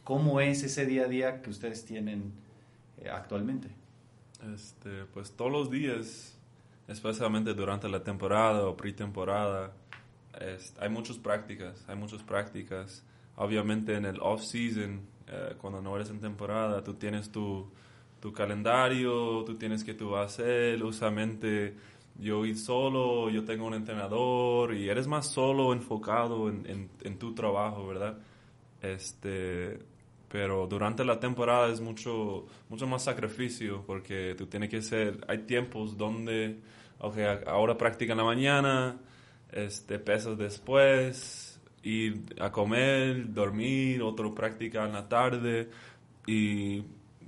¿Cómo 0.04 0.42
es 0.42 0.64
ese 0.64 0.86
día 0.86 1.04
a 1.06 1.08
día 1.08 1.42
que 1.42 1.50
ustedes 1.50 1.86
tienen 1.86 2.34
eh, 2.98 3.10
actualmente? 3.10 3.70
Este, 4.54 5.06
pues 5.14 5.32
todos 5.32 5.52
los 5.52 5.72
días, 5.72 6.38
especialmente 6.90 7.54
durante 7.54 7.88
la 7.88 8.04
temporada 8.04 8.68
o 8.68 8.76
pretemporada, 8.76 9.72
hay 10.80 10.90
muchas 10.90 11.18
prácticas, 11.18 11.86
hay 11.88 11.96
muchas 11.96 12.22
prácticas. 12.24 13.04
Obviamente 13.36 13.96
en 13.96 14.06
el 14.06 14.20
off-season, 14.20 15.02
eh, 15.28 15.56
cuando 15.60 15.82
no 15.82 15.96
eres 15.96 16.10
en 16.10 16.20
temporada, 16.20 16.84
tú 16.84 16.96
tienes 16.96 17.32
tu, 17.32 17.72
tu 18.20 18.34
calendario, 18.34 19.44
tú 19.46 19.56
tienes 19.56 19.84
que 19.84 19.94
tú 19.94 20.12
vas 20.12 20.22
a 20.22 20.26
hacer, 20.26 20.84
usualmente 20.84 21.76
yo 22.20 22.46
ir 22.46 22.58
solo, 22.58 23.30
yo 23.30 23.44
tengo 23.44 23.66
un 23.66 23.74
entrenador 23.74 24.74
y 24.76 24.90
eres 24.90 25.08
más 25.08 25.32
solo 25.32 25.74
enfocado 25.74 26.50
en, 26.50 26.90
en, 27.02 27.20
tu 27.20 27.34
trabajo, 27.34 27.88
¿verdad? 27.88 28.18
Este, 28.82 29.80
pero 30.30 30.68
durante 30.68 31.04
la 31.06 31.20
temporada 31.20 31.70
es 31.70 31.82
mucho, 31.82 32.46
mucho 32.70 32.88
más 32.88 33.04
sacrificio 33.04 33.84
porque 33.86 34.36
tú 34.38 34.48
tienes 34.48 34.70
que 34.70 34.82
ser, 34.82 35.24
hay 35.28 35.40
tiempos 35.40 35.98
donde, 35.98 36.60
ok, 37.00 37.18
ahora 37.48 37.78
practica 37.78 38.14
en 38.14 38.18
la 38.18 38.24
mañana, 38.24 38.98
este, 39.52 40.00
pesas 40.00 40.38
después, 40.38 41.62
ir 41.84 42.24
a 42.40 42.52
comer, 42.52 43.34
dormir, 43.34 44.02
otro 44.02 44.34
práctica 44.34 44.86
en 44.86 44.94
la 44.94 45.08
tarde 45.08 45.70
y 46.26 46.84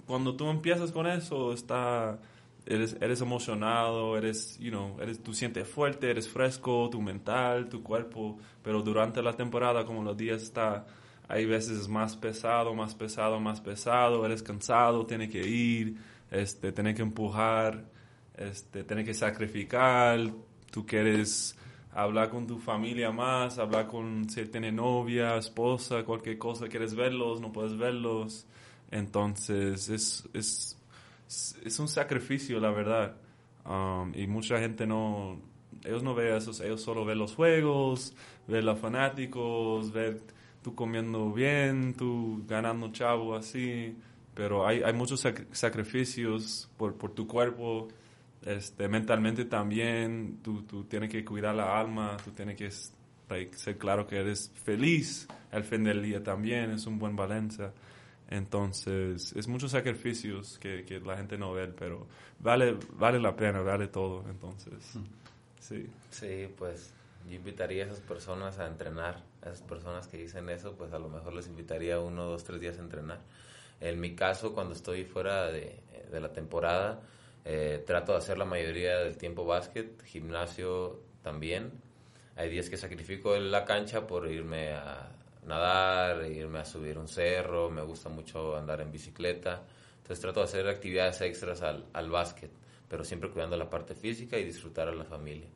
cuando 0.05 0.35
tú 0.35 0.49
empiezas 0.49 0.91
con 0.91 1.07
eso, 1.07 1.53
está, 1.53 2.19
eres, 2.65 2.97
eres 3.01 3.21
emocionado, 3.21 4.17
eres, 4.17 4.57
you 4.59 4.71
know, 4.71 4.97
eres, 5.01 5.21
tú 5.21 5.33
sientes 5.33 5.67
fuerte, 5.67 6.09
eres 6.09 6.27
fresco, 6.27 6.89
tu 6.91 7.01
mental, 7.01 7.69
tu 7.69 7.83
cuerpo, 7.83 8.37
pero 8.63 8.81
durante 8.81 9.21
la 9.21 9.33
temporada, 9.33 9.85
como 9.85 10.03
los 10.03 10.17
días 10.17 10.41
está 10.43 10.85
hay 11.27 11.45
veces 11.45 11.87
más 11.87 12.15
pesado, 12.15 12.73
más 12.73 12.93
pesado, 12.93 13.39
más 13.39 13.61
pesado, 13.61 14.25
eres 14.25 14.43
cansado, 14.43 15.05
tienes 15.05 15.29
que 15.29 15.45
ir, 15.45 15.97
este, 16.29 16.71
tienes 16.71 16.95
que 16.95 17.01
empujar, 17.01 17.85
este, 18.37 18.83
tienes 18.83 19.05
que 19.05 19.13
sacrificar, 19.13 20.19
tú 20.71 20.85
quieres 20.85 21.57
hablar 21.93 22.29
con 22.29 22.45
tu 22.45 22.59
familia 22.59 23.11
más, 23.11 23.57
hablar 23.57 23.87
con 23.87 24.29
si 24.29 24.45
tiene 24.45 24.71
novia, 24.71 25.37
esposa, 25.37 26.03
cualquier 26.03 26.37
cosa, 26.37 26.67
quieres 26.67 26.93
verlos, 26.93 27.41
no 27.41 27.51
puedes 27.51 27.75
verlos. 27.77 28.45
Entonces 28.91 29.89
es, 29.89 30.29
es, 30.33 30.74
es 31.27 31.79
un 31.79 31.87
sacrificio, 31.87 32.59
la 32.59 32.71
verdad. 32.71 33.15
Um, 33.65 34.11
y 34.15 34.27
mucha 34.27 34.59
gente 34.59 34.85
no, 34.85 35.39
ellos 35.83 36.03
no 36.03 36.13
ven 36.13 36.35
eso, 36.35 36.51
ellos 36.63 36.81
solo 36.81 37.05
ven 37.05 37.17
los 37.17 37.35
juegos, 37.35 38.13
ven 38.47 38.65
los 38.65 38.79
fanáticos, 38.79 39.91
ven 39.91 40.19
tú 40.61 40.75
comiendo 40.75 41.31
bien, 41.31 41.93
tú 41.93 42.43
ganando 42.47 42.91
chavo 42.91 43.35
así, 43.35 43.95
pero 44.33 44.67
hay, 44.67 44.81
hay 44.83 44.93
muchos 44.93 45.25
sacrificios 45.51 46.69
por, 46.77 46.95
por, 46.95 47.11
tu 47.11 47.27
cuerpo, 47.27 47.87
este, 48.43 48.87
mentalmente 48.87 49.45
también, 49.45 50.39
tú, 50.43 50.63
tú, 50.63 50.83
tienes 50.85 51.09
que 51.09 51.23
cuidar 51.23 51.55
la 51.55 51.79
alma, 51.79 52.17
tú 52.23 52.31
tienes 52.31 52.55
que 52.55 52.69
ser 52.71 53.77
claro 53.77 54.07
que 54.07 54.17
eres 54.17 54.51
feliz 54.63 55.27
al 55.51 55.63
fin 55.63 55.83
del 55.83 56.01
día 56.01 56.23
también, 56.23 56.71
es 56.71 56.85
un 56.85 56.99
buen 56.99 57.15
balance. 57.15 57.69
Entonces, 58.29 59.33
es 59.33 59.47
muchos 59.47 59.71
sacrificios 59.71 60.57
que, 60.59 60.83
que, 60.83 60.99
la 60.99 61.17
gente 61.17 61.37
no 61.37 61.53
ve, 61.53 61.67
pero 61.67 62.07
vale, 62.39 62.77
vale 62.93 63.19
la 63.19 63.35
pena, 63.35 63.61
vale 63.61 63.87
todo. 63.87 64.23
Entonces, 64.29 64.73
sí. 65.59 65.87
Sí, 66.09 66.47
pues 66.57 66.93
yo 67.29 67.35
invitaría 67.35 67.83
a 67.83 67.87
esas 67.87 68.01
personas 68.01 68.59
a 68.59 68.67
entrenar, 68.67 69.23
a 69.43 69.49
esas 69.49 69.61
personas 69.61 70.07
que 70.07 70.17
dicen 70.17 70.49
eso, 70.49 70.75
pues 70.75 70.91
a 70.93 70.99
lo 70.99 71.09
mejor 71.09 71.33
les 71.33 71.47
invitaría 71.47 71.99
uno, 71.99 72.25
dos, 72.25 72.43
tres 72.43 72.61
días 72.61 72.77
a 72.79 72.81
entrenar. 72.81 73.19
En 73.79 73.99
mi 73.99 74.15
caso, 74.15 74.53
cuando 74.53 74.73
estoy 74.73 75.03
fuera 75.03 75.51
de, 75.51 75.79
de 76.11 76.19
la 76.19 76.31
temporada, 76.31 77.01
eh, 77.43 77.83
trato 77.85 78.13
de 78.13 78.17
hacer 78.17 78.37
la 78.37 78.45
mayoría 78.45 78.97
del 78.97 79.17
tiempo 79.17 79.45
básquet, 79.45 80.03
gimnasio 80.03 80.99
también. 81.21 81.71
Hay 82.35 82.49
días 82.49 82.69
que 82.69 82.77
sacrifico 82.77 83.37
la 83.37 83.65
cancha 83.65 84.07
por 84.07 84.29
irme 84.29 84.73
a 84.73 85.11
nadar, 85.45 86.25
irme 86.29 86.59
a 86.59 86.65
subir 86.65 86.97
un 86.97 87.07
cerro, 87.07 87.69
me 87.69 87.81
gusta 87.81 88.09
mucho 88.09 88.55
andar 88.55 88.81
en 88.81 88.91
bicicleta. 88.91 89.61
Entonces 89.97 90.19
trato 90.21 90.39
de 90.41 90.45
hacer 90.45 90.67
actividades 90.67 91.21
extras 91.21 91.61
al, 91.61 91.85
al 91.93 92.09
básquet, 92.09 92.51
pero 92.87 93.03
siempre 93.03 93.29
cuidando 93.29 93.57
la 93.57 93.69
parte 93.69 93.95
física 93.95 94.37
y 94.37 94.43
disfrutar 94.43 94.87
a 94.87 94.95
la 94.95 95.05
familia. 95.05 95.47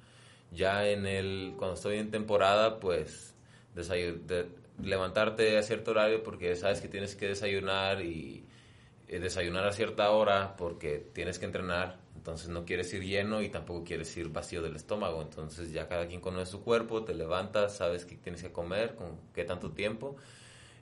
Ya 0.51 0.87
en 0.87 1.05
el, 1.05 1.53
cuando 1.57 1.75
estoy 1.75 1.97
en 1.97 2.09
temporada, 2.09 2.79
pues 2.79 3.35
de, 3.75 4.47
levantarte 4.81 5.57
a 5.57 5.63
cierto 5.63 5.91
horario 5.91 6.23
porque 6.23 6.55
sabes 6.55 6.81
que 6.81 6.87
tienes 6.87 7.15
que 7.15 7.27
desayunar 7.27 8.01
y 8.01 8.43
eh, 9.07 9.19
desayunar 9.19 9.67
a 9.67 9.71
cierta 9.71 10.09
hora 10.11 10.55
porque 10.57 11.05
tienes 11.13 11.39
que 11.39 11.45
entrenar, 11.45 11.97
entonces 12.19 12.49
no 12.49 12.65
quieres 12.65 12.93
ir 12.93 13.01
lleno 13.01 13.41
y 13.41 13.47
tampoco 13.47 13.85
quieres 13.85 14.15
ir 14.17 14.27
vacío 14.27 14.61
del 14.61 14.75
estómago, 14.75 15.21
entonces 15.21 15.71
ya 15.71 15.87
cada 15.87 16.05
quien 16.05 16.19
conoce 16.19 16.51
su 16.51 16.61
cuerpo, 16.61 17.05
te 17.05 17.13
levantas, 17.13 17.77
sabes 17.77 18.03
que 18.03 18.17
tienes 18.17 18.43
que 18.43 18.51
comer, 18.51 18.95
con 18.95 19.17
qué 19.33 19.45
tanto 19.45 19.71
tiempo 19.71 20.17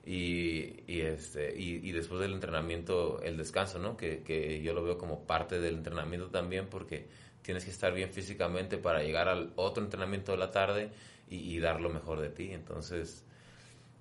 y, 0.04 0.82
y 0.88 1.02
este, 1.02 1.54
y, 1.56 1.76
y, 1.88 1.92
después 1.92 2.20
del 2.20 2.32
entrenamiento 2.32 3.22
el 3.22 3.36
descanso, 3.36 3.78
¿no? 3.78 3.96
Que, 3.96 4.24
que 4.24 4.60
yo 4.62 4.72
lo 4.74 4.82
veo 4.82 4.98
como 4.98 5.28
parte 5.28 5.60
del 5.60 5.76
entrenamiento 5.76 6.26
también 6.26 6.66
porque 6.66 7.06
tienes 7.42 7.64
que 7.64 7.70
estar 7.70 7.94
bien 7.94 8.10
físicamente 8.10 8.76
para 8.76 9.04
llegar 9.04 9.28
al 9.28 9.52
otro 9.54 9.84
entrenamiento 9.84 10.32
de 10.32 10.38
la 10.38 10.50
tarde 10.50 10.90
y, 11.30 11.56
dar 11.60 11.80
lo 11.80 11.88
mejor 11.88 12.20
de 12.20 12.30
ti. 12.30 12.50
Entonces, 12.50 13.22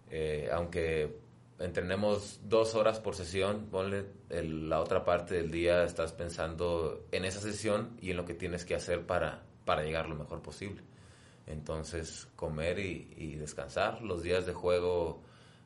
eh, 0.10 0.50
aunque 0.52 1.20
entrenemos 1.60 2.40
dos 2.44 2.76
horas 2.76 3.00
por 3.00 3.16
sesión, 3.16 3.68
ponle 3.72 4.06
la 4.30 4.80
otra 4.80 5.04
parte 5.04 5.36
del 5.36 5.52
día, 5.52 5.84
estás 5.84 6.14
pensando 6.14 7.06
en 7.12 7.26
esa 7.26 7.40
sesión 7.40 7.98
y 8.02 8.12
en 8.12 8.18
lo 8.18 8.26
que 8.26 8.34
tienes 8.34 8.66
que 8.66 8.76
hacer 8.76 9.06
para, 9.06 9.44
para 9.66 9.84
llegar 9.84 10.08
lo 10.08 10.16
mejor 10.16 10.42
posible. 10.42 10.84
Entonces, 11.48 12.28
comer 12.36 12.78
y, 12.80 13.36
descansar. 13.36 14.02
Los 14.02 14.22
días 14.22 14.46
de 14.46 14.54
juego, 14.54 15.22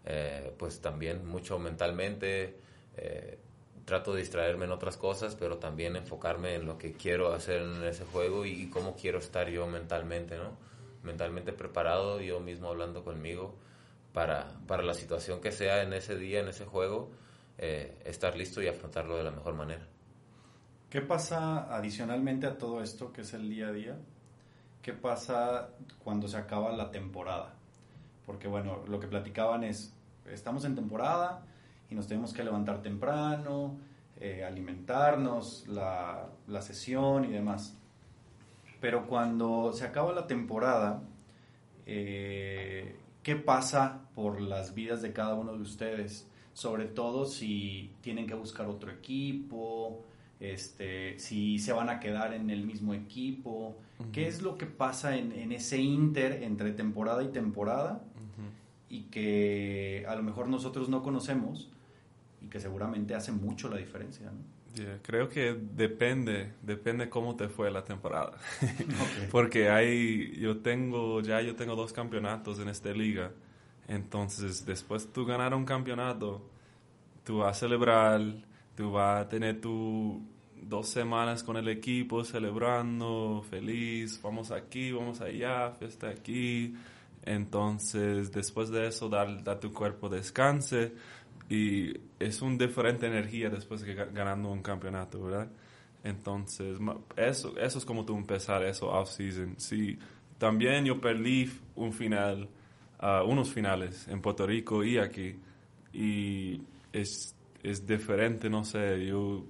eh, 0.05 0.53
pues 0.57 0.79
también 0.79 1.25
mucho 1.25 1.57
mentalmente. 1.57 2.59
Eh, 2.97 3.39
trato 3.83 4.13
de 4.13 4.19
distraerme 4.19 4.65
en 4.65 4.71
otras 4.71 4.95
cosas, 4.95 5.35
pero 5.35 5.57
también 5.57 5.95
enfocarme 5.95 6.53
en 6.53 6.67
lo 6.67 6.77
que 6.77 6.93
quiero 6.93 7.33
hacer 7.33 7.63
en 7.63 7.83
ese 7.83 8.05
juego 8.05 8.45
y, 8.45 8.69
cómo 8.69 8.95
quiero 8.95 9.17
estar 9.17 9.49
yo 9.49 9.65
mentalmente, 9.65 10.37
¿no? 10.37 10.55
Mentalmente 11.01 11.51
preparado, 11.51 12.21
yo 12.21 12.39
mismo 12.39 12.69
hablando 12.69 13.03
conmigo 13.03 13.55
para, 14.13 14.47
para 14.67 14.83
la 14.83 14.93
situación 14.93 15.41
que 15.41 15.51
sea 15.51 15.83
en 15.83 15.93
ese 15.93 16.15
día, 16.17 16.39
en 16.39 16.47
ese 16.47 16.65
juego, 16.65 17.11
eh, 17.57 17.97
estar 18.05 18.35
listo 18.35 18.61
y 18.61 18.67
afrontarlo 18.67 19.17
de 19.17 19.23
la 19.23 19.31
mejor 19.31 19.53
manera. 19.53 19.85
¿Qué 20.89 21.01
pasa 21.01 21.73
adicionalmente 21.75 22.47
a 22.47 22.57
todo 22.57 22.81
esto 22.81 23.13
que 23.13 23.21
es 23.21 23.33
el 23.33 23.49
día 23.49 23.67
a 23.67 23.71
día? 23.71 23.97
¿Qué 24.81 24.93
pasa 24.93 25.69
cuando 26.03 26.27
se 26.27 26.37
acaba 26.37 26.71
la 26.71 26.91
temporada? 26.91 27.53
Porque 28.25 28.47
bueno, 28.47 28.83
lo 28.87 28.99
que 28.99 29.07
platicaban 29.07 29.63
es, 29.63 29.93
estamos 30.25 30.65
en 30.65 30.75
temporada, 30.75 31.45
y 31.91 31.95
nos 31.95 32.07
tenemos 32.07 32.33
que 32.33 32.43
levantar 32.43 32.81
temprano, 32.81 33.77
eh, 34.19 34.43
alimentarnos, 34.43 35.67
la, 35.67 36.25
la, 36.47 36.61
sesión 36.61 37.25
y 37.25 37.31
demás. 37.31 37.77
Pero 38.79 39.05
cuando 39.07 39.73
se 39.73 39.85
acaba 39.85 40.13
la 40.13 40.25
temporada, 40.25 41.03
eh, 41.85 42.95
¿qué 43.23 43.35
pasa 43.35 44.01
por 44.15 44.41
las 44.41 44.73
vidas 44.73 45.01
de 45.01 45.13
cada 45.13 45.35
uno 45.35 45.53
de 45.53 45.61
ustedes? 45.61 46.27
Sobre 46.53 46.85
todo 46.85 47.25
si 47.25 47.93
tienen 48.01 48.27
que 48.27 48.33
buscar 48.33 48.67
otro 48.67 48.91
equipo, 48.91 50.03
este, 50.39 51.17
si 51.19 51.59
se 51.59 51.71
van 51.71 51.89
a 51.89 51.99
quedar 51.99 52.33
en 52.33 52.49
el 52.49 52.65
mismo 52.65 52.93
equipo. 52.93 53.77
¿Qué 54.11 54.27
es 54.27 54.41
lo 54.41 54.57
que 54.57 54.65
pasa 54.65 55.15
en, 55.15 55.31
en, 55.31 55.51
ese 55.51 55.77
inter 55.77 56.43
entre 56.43 56.71
temporada 56.71 57.23
y 57.23 57.29
temporada? 57.29 58.01
y 58.91 59.03
que 59.03 60.05
a 60.05 60.15
lo 60.15 60.21
mejor 60.21 60.49
nosotros 60.49 60.89
no 60.89 61.01
conocemos 61.01 61.69
y 62.41 62.47
que 62.47 62.59
seguramente 62.59 63.15
hace 63.15 63.31
mucho 63.31 63.69
la 63.69 63.77
diferencia, 63.77 64.25
¿no? 64.25 64.60
Creo 65.01 65.29
que 65.29 65.53
depende, 65.53 66.53
depende 66.61 67.09
cómo 67.09 67.35
te 67.35 67.49
fue 67.49 67.71
la 67.71 67.83
temporada. 67.83 68.37
Porque 69.31 69.69
hay, 69.69 70.37
yo 70.39 70.57
tengo, 70.57 71.21
ya 71.21 71.41
yo 71.41 71.55
tengo 71.55 71.75
dos 71.75 71.93
campeonatos 71.93 72.59
en 72.59 72.69
esta 72.69 72.91
liga. 72.91 73.31
Entonces, 73.87 74.65
después 74.65 75.11
tú 75.11 75.25
ganar 75.25 75.53
un 75.53 75.65
campeonato, 75.65 76.49
tú 77.23 77.39
vas 77.39 77.57
a 77.57 77.59
celebrar, 77.59 78.21
tú 78.75 78.91
vas 78.91 79.25
a 79.25 79.29
tener 79.29 79.59
tu 79.59 80.21
dos 80.61 80.87
semanas 80.87 81.43
con 81.43 81.57
el 81.57 81.67
equipo 81.67 82.23
celebrando, 82.23 83.43
feliz, 83.49 84.21
vamos 84.21 84.51
aquí, 84.51 84.91
vamos 84.91 85.19
allá, 85.21 85.71
fiesta 85.71 86.09
aquí. 86.09 86.75
Entonces, 87.23 88.31
después 88.31 88.69
de 88.69 88.87
eso, 88.87 89.09
dar, 89.09 89.43
dar 89.43 89.59
tu 89.59 89.73
cuerpo 89.73 90.09
descanse 90.09 90.93
y 91.51 91.99
es 92.17 92.41
una 92.41 92.55
diferente 92.55 93.07
energía 93.07 93.49
después 93.49 93.81
de 93.81 93.93
ganando 93.93 94.49
un 94.49 94.61
campeonato, 94.61 95.21
¿verdad? 95.21 95.49
Entonces, 96.01 96.79
eso, 97.17 97.57
eso 97.59 97.77
es 97.77 97.83
como 97.83 98.05
tú 98.05 98.15
empezar 98.15 98.63
eso 98.63 98.89
off-season. 98.89 99.55
Sí, 99.57 99.99
también 100.37 100.85
yo 100.85 101.01
perdí 101.01 101.51
un 101.75 101.91
final, 101.91 102.47
uh, 103.01 103.29
unos 103.29 103.51
finales 103.51 104.07
en 104.07 104.21
Puerto 104.21 104.47
Rico 104.47 104.81
y 104.85 104.97
aquí, 104.97 105.35
y 105.91 106.61
es, 106.93 107.35
es 107.61 107.85
diferente, 107.85 108.49
no 108.49 108.63
sé, 108.63 109.05
yo, 109.05 109.43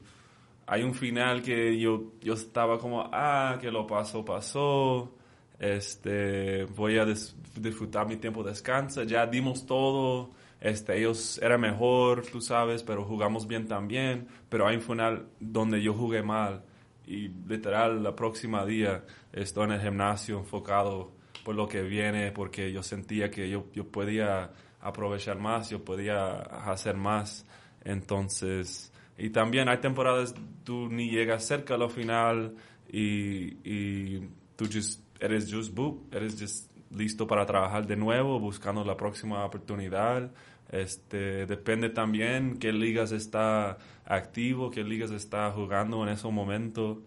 hay 0.65 0.81
un 0.81 0.95
final 0.95 1.43
que 1.43 1.79
yo, 1.79 2.13
yo 2.19 2.33
estaba 2.33 2.79
como, 2.79 3.11
ah, 3.13 3.59
que 3.61 3.69
lo 3.69 3.85
pasó, 3.85 4.25
pasó, 4.25 5.13
este, 5.59 6.63
voy 6.65 6.97
a 6.97 7.05
disfrutar 7.05 8.07
mi 8.07 8.17
tiempo 8.17 8.43
de 8.43 8.49
descanso, 8.49 9.03
ya 9.03 9.27
dimos 9.27 9.67
todo, 9.67 10.31
este, 10.61 10.99
ellos 10.99 11.39
era 11.41 11.57
mejor, 11.57 12.23
tú 12.27 12.39
sabes, 12.39 12.83
pero 12.83 13.03
jugamos 13.03 13.47
bien 13.47 13.67
también. 13.67 14.27
Pero 14.47 14.67
hay 14.67 14.75
un 14.75 14.81
final 14.83 15.27
donde 15.39 15.81
yo 15.81 15.93
jugué 15.93 16.21
mal 16.21 16.63
y 17.05 17.29
literal 17.47 18.03
la 18.03 18.15
próxima 18.15 18.65
día 18.65 19.03
estoy 19.33 19.65
en 19.65 19.71
el 19.71 19.81
gimnasio 19.81 20.37
enfocado 20.37 21.11
por 21.43 21.55
lo 21.55 21.67
que 21.67 21.81
viene 21.81 22.31
porque 22.31 22.71
yo 22.71 22.83
sentía 22.83 23.31
que 23.31 23.49
yo, 23.49 23.65
yo 23.73 23.87
podía 23.87 24.51
aprovechar 24.79 25.39
más, 25.39 25.71
yo 25.71 25.83
podía 25.83 26.35
hacer 26.37 26.95
más. 26.95 27.45
Entonces, 27.83 28.93
y 29.17 29.31
también 29.31 29.67
hay 29.67 29.79
temporadas 29.79 30.35
tú 30.63 30.87
ni 30.89 31.09
llegas 31.09 31.43
cerca 31.43 31.73
a 31.73 31.77
lo 31.77 31.89
final 31.89 32.55
y, 32.87 33.57
y 33.67 34.29
tú 34.55 34.65
just, 34.71 35.01
eres 35.19 35.51
just 35.51 35.73
boop, 35.73 36.13
eres 36.13 36.39
just 36.39 36.71
listo 36.91 37.25
para 37.25 37.45
trabajar 37.45 37.87
de 37.87 37.95
nuevo, 37.95 38.39
buscando 38.39 38.83
la 38.83 38.97
próxima 38.97 39.45
oportunidad. 39.45 40.31
Este, 40.71 41.45
depende 41.45 41.89
también 41.89 42.57
qué 42.57 42.71
ligas 42.71 43.11
está 43.11 43.77
activo, 44.05 44.71
qué 44.71 44.83
ligas 44.83 45.11
está 45.11 45.51
jugando 45.51 46.01
en 46.03 46.09
ese 46.09 46.27
momento. 46.29 47.01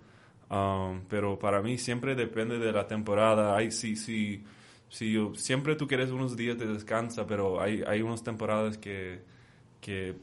Um, 0.50 1.00
pero 1.08 1.38
para 1.38 1.62
mí 1.62 1.78
siempre 1.78 2.14
depende 2.14 2.58
de 2.58 2.72
la 2.72 2.86
temporada. 2.86 3.56
Hay, 3.56 3.70
sí, 3.70 3.96
sí, 3.96 4.44
sí, 4.88 5.16
siempre 5.34 5.76
tú 5.76 5.88
quieres 5.88 6.10
unos 6.10 6.36
días 6.36 6.58
de 6.58 6.66
descanso, 6.66 7.26
pero 7.26 7.60
hay, 7.60 7.82
hay 7.86 8.02
unas 8.02 8.22
temporadas 8.22 8.76
que, 8.76 9.22
que 9.80 10.14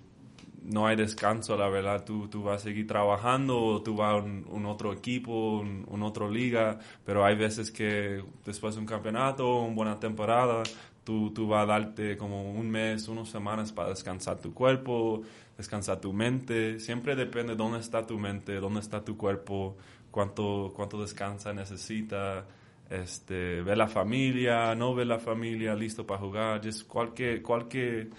no 0.64 0.86
hay 0.86 0.96
descanso, 0.96 1.58
la 1.58 1.70
verdad. 1.70 2.06
Tú, 2.06 2.28
tú 2.28 2.44
vas 2.44 2.62
a 2.62 2.64
seguir 2.66 2.88
trabajando 2.88 3.60
o 3.60 3.82
tú 3.82 3.96
vas 3.96 4.14
a 4.14 4.18
un, 4.18 4.66
otro 4.68 4.94
equipo, 4.94 5.60
un, 5.60 5.86
un, 5.90 6.04
otro 6.04 6.30
liga, 6.30 6.80
pero 7.06 7.26
hay 7.26 7.36
veces 7.36 7.72
que 7.72 8.24
después 8.46 8.76
de 8.76 8.82
un 8.82 8.88
campeonato, 8.88 9.62
una 9.62 9.76
buena 9.76 10.00
temporada, 10.00 10.64
Tú, 11.04 11.32
tú 11.34 11.48
vas 11.48 11.64
a 11.64 11.66
darte 11.66 12.16
como 12.18 12.52
un 12.52 12.70
mes, 12.70 13.08
unas 13.08 13.30
semanas 13.30 13.72
para 13.72 13.90
descansar 13.90 14.40
tu 14.40 14.54
cuerpo, 14.54 15.24
descansar 15.58 16.00
tu 16.00 16.14
mente. 16.14 16.80
Siempre 16.80 17.16
depende 17.16 17.56
dónde 17.56 17.80
está 17.80 18.06
tu 18.06 18.20
mente, 18.20 18.56
dónde 18.60 18.82
está 18.82 19.04
tu 19.04 19.18
cuerpo, 19.18 19.78
cuánto, 20.12 20.72
cuánto 20.76 21.02
descansa 21.02 21.54
necesita. 21.54 22.46
Este, 22.90 23.62
ver 23.62 23.78
la 23.78 23.88
familia, 23.88 24.76
no 24.76 24.94
ver 24.94 25.08
la 25.08 25.18
familia, 25.18 25.74
listo 25.76 26.06
para 26.06 26.20
jugar. 26.20 26.62
Just 26.64 26.88
cualquier, 26.88 27.42
cualquier, 27.42 28.10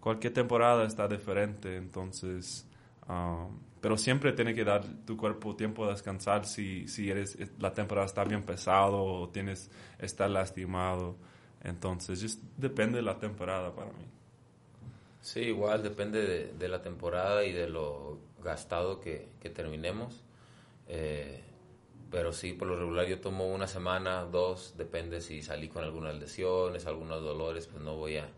cualquier 0.00 0.32
temporada 0.32 0.84
está 0.84 1.06
diferente. 1.06 1.76
Entonces, 1.76 2.66
um, 3.08 3.58
pero 3.80 3.96
siempre 3.96 4.32
tiene 4.32 4.54
que 4.54 4.64
dar 4.64 4.84
tu 5.06 5.16
cuerpo 5.16 5.54
tiempo 5.54 5.86
de 5.86 5.92
descansar 5.92 6.46
si, 6.46 6.88
si 6.88 7.10
eres, 7.10 7.38
la 7.60 7.72
temporada 7.72 8.06
está 8.06 8.24
bien 8.24 8.42
pesado 8.42 9.02
o 9.02 9.28
tienes, 9.28 9.70
está 9.98 10.28
lastimado. 10.28 11.16
Entonces, 11.64 12.38
depende 12.56 12.96
de 12.96 13.02
la 13.02 13.18
temporada 13.18 13.74
para 13.74 13.92
mí. 13.92 14.06
Sí, 15.20 15.40
igual 15.40 15.82
depende 15.82 16.52
de, 16.52 16.68
la 16.68 16.80
temporada 16.80 17.44
y 17.44 17.52
de 17.52 17.68
lo 17.68 18.18
gastado 18.42 19.00
que, 19.00 19.28
terminemos. 19.54 20.22
Eh, 20.86 21.42
pero 22.10 22.32
sí, 22.32 22.52
por 22.52 22.68
lo 22.68 22.76
regular 22.76 23.06
yo 23.06 23.20
tomo 23.20 23.46
una 23.46 23.66
semana, 23.66 24.24
dos, 24.24 24.74
depende 24.78 25.20
si 25.20 25.42
salí 25.42 25.68
con 25.68 25.84
algunas 25.84 26.14
lesiones, 26.14 26.86
algunos 26.86 27.22
dolores, 27.22 27.66
pues 27.66 27.82
no 27.82 27.96
voy 27.96 28.16
a, 28.16 28.28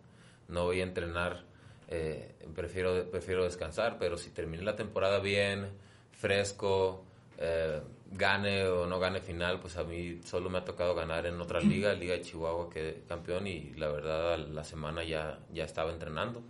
no 0.49 0.65
voy 0.65 0.81
a 0.81 0.83
entrenar, 0.83 1.45
eh, 1.89 2.35
prefiero, 2.55 3.09
prefiero 3.11 3.45
descansar, 3.45 3.99
pero 3.99 4.19
si 4.19 4.31
terminé 4.31 4.65
la 4.65 4.75
temporada 4.75 5.21
bien, 5.21 5.69
fresco, 6.11 7.05
eh, 7.39 7.81
gane 8.11 8.67
o 8.67 8.87
no 8.87 8.99
gane 8.99 9.21
final, 9.21 9.61
pues 9.61 9.77
a 9.77 9.85
mí 9.85 10.21
solo 10.25 10.51
me 10.51 10.59
ha 10.59 10.65
tocado 10.65 10.95
ganar 10.95 11.27
en 11.27 11.41
otra 11.41 11.61
liga, 11.61 11.93
Liga 11.93 12.15
de 12.15 12.23
Chihuahua, 12.23 12.69
que 12.69 13.03
campeón 13.09 13.47
y 13.47 13.73
la 13.75 13.89
verdad 13.89 14.39
la 14.39 14.65
semana 14.65 15.05
ya, 15.05 15.39
ya 15.53 15.65
estaba 15.65 15.93
entrenando. 15.93 16.43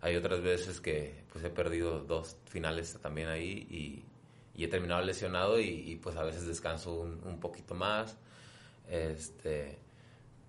Hay 0.00 0.16
otras 0.16 0.40
veces 0.42 0.80
que 0.80 1.24
pues 1.32 1.44
he 1.44 1.50
perdido 1.50 2.00
dos 2.00 2.36
finales 2.46 2.98
también 3.00 3.28
ahí 3.28 3.66
y, 3.70 4.04
he 4.64 4.68
terminado 4.68 5.02
lesionado 5.02 5.58
y, 5.58 5.98
pues 6.02 6.16
a 6.16 6.22
veces 6.22 6.46
descanso 6.46 6.94
un, 7.00 7.40
poquito 7.40 7.74
más. 7.74 8.16
Este, 8.88 9.78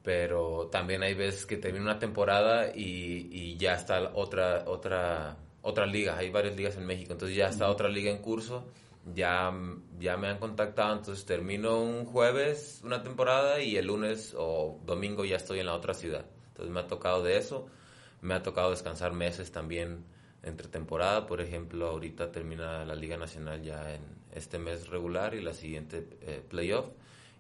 pero 0.04 0.68
también 0.72 1.04
hay 1.04 1.14
veces 1.14 1.46
que 1.46 1.58
termino 1.58 1.86
una 1.86 2.00
temporada 2.00 2.76
y, 2.76 3.30
y, 3.32 3.58
ya 3.58 3.74
está 3.74 4.12
otra, 4.14 4.66
otra, 4.68 5.38
otra 5.62 5.86
liga. 5.86 6.18
Hay 6.18 6.30
varias 6.30 6.56
ligas 6.56 6.78
en 6.78 6.86
México, 6.86 7.14
entonces 7.14 7.36
ya 7.36 7.48
está 7.48 7.70
otra 7.70 7.90
liga 7.90 8.12
en 8.12 8.20
curso 8.20 8.68
ya, 9.14 9.54
ya 10.00 10.18
me 10.18 10.28
han 10.28 10.40
contactado, 10.40 10.94
entonces 10.98 11.26
termino 11.26 11.82
un 11.82 12.06
jueves 12.06 12.82
una 12.84 13.04
temporada 13.04 13.62
y 13.62 13.76
el 13.78 13.88
lunes 13.88 14.34
o 14.38 14.80
domingo 14.86 15.26
ya 15.26 15.36
estoy 15.36 15.60
en 15.60 15.66
la 15.66 15.74
otra 15.74 15.94
ciudad. 15.94 16.26
Entonces 16.50 16.74
me 16.74 16.80
ha 16.80 16.88
tocado 16.88 17.24
de 17.24 17.38
eso, 17.38 17.68
me 18.22 18.34
ha 18.34 18.44
tocado 18.44 18.72
descansar 18.72 19.14
meses 19.14 19.52
también 19.52 20.06
entre 20.44 20.68
temporada, 20.68 21.26
por 21.26 21.42
ejemplo, 21.42 21.88
ahorita 21.88 22.32
termina 22.32 22.86
la 22.86 22.96
Liga 22.96 23.18
Nacional 23.18 23.62
ya 23.64 23.94
en 23.94 24.02
este 24.34 24.60
mes 24.60 24.90
regular 24.90 25.36
y 25.36 25.42
la 25.42 25.54
siguiente 25.54 26.06
eh, 26.22 26.44
playoff 26.48 26.88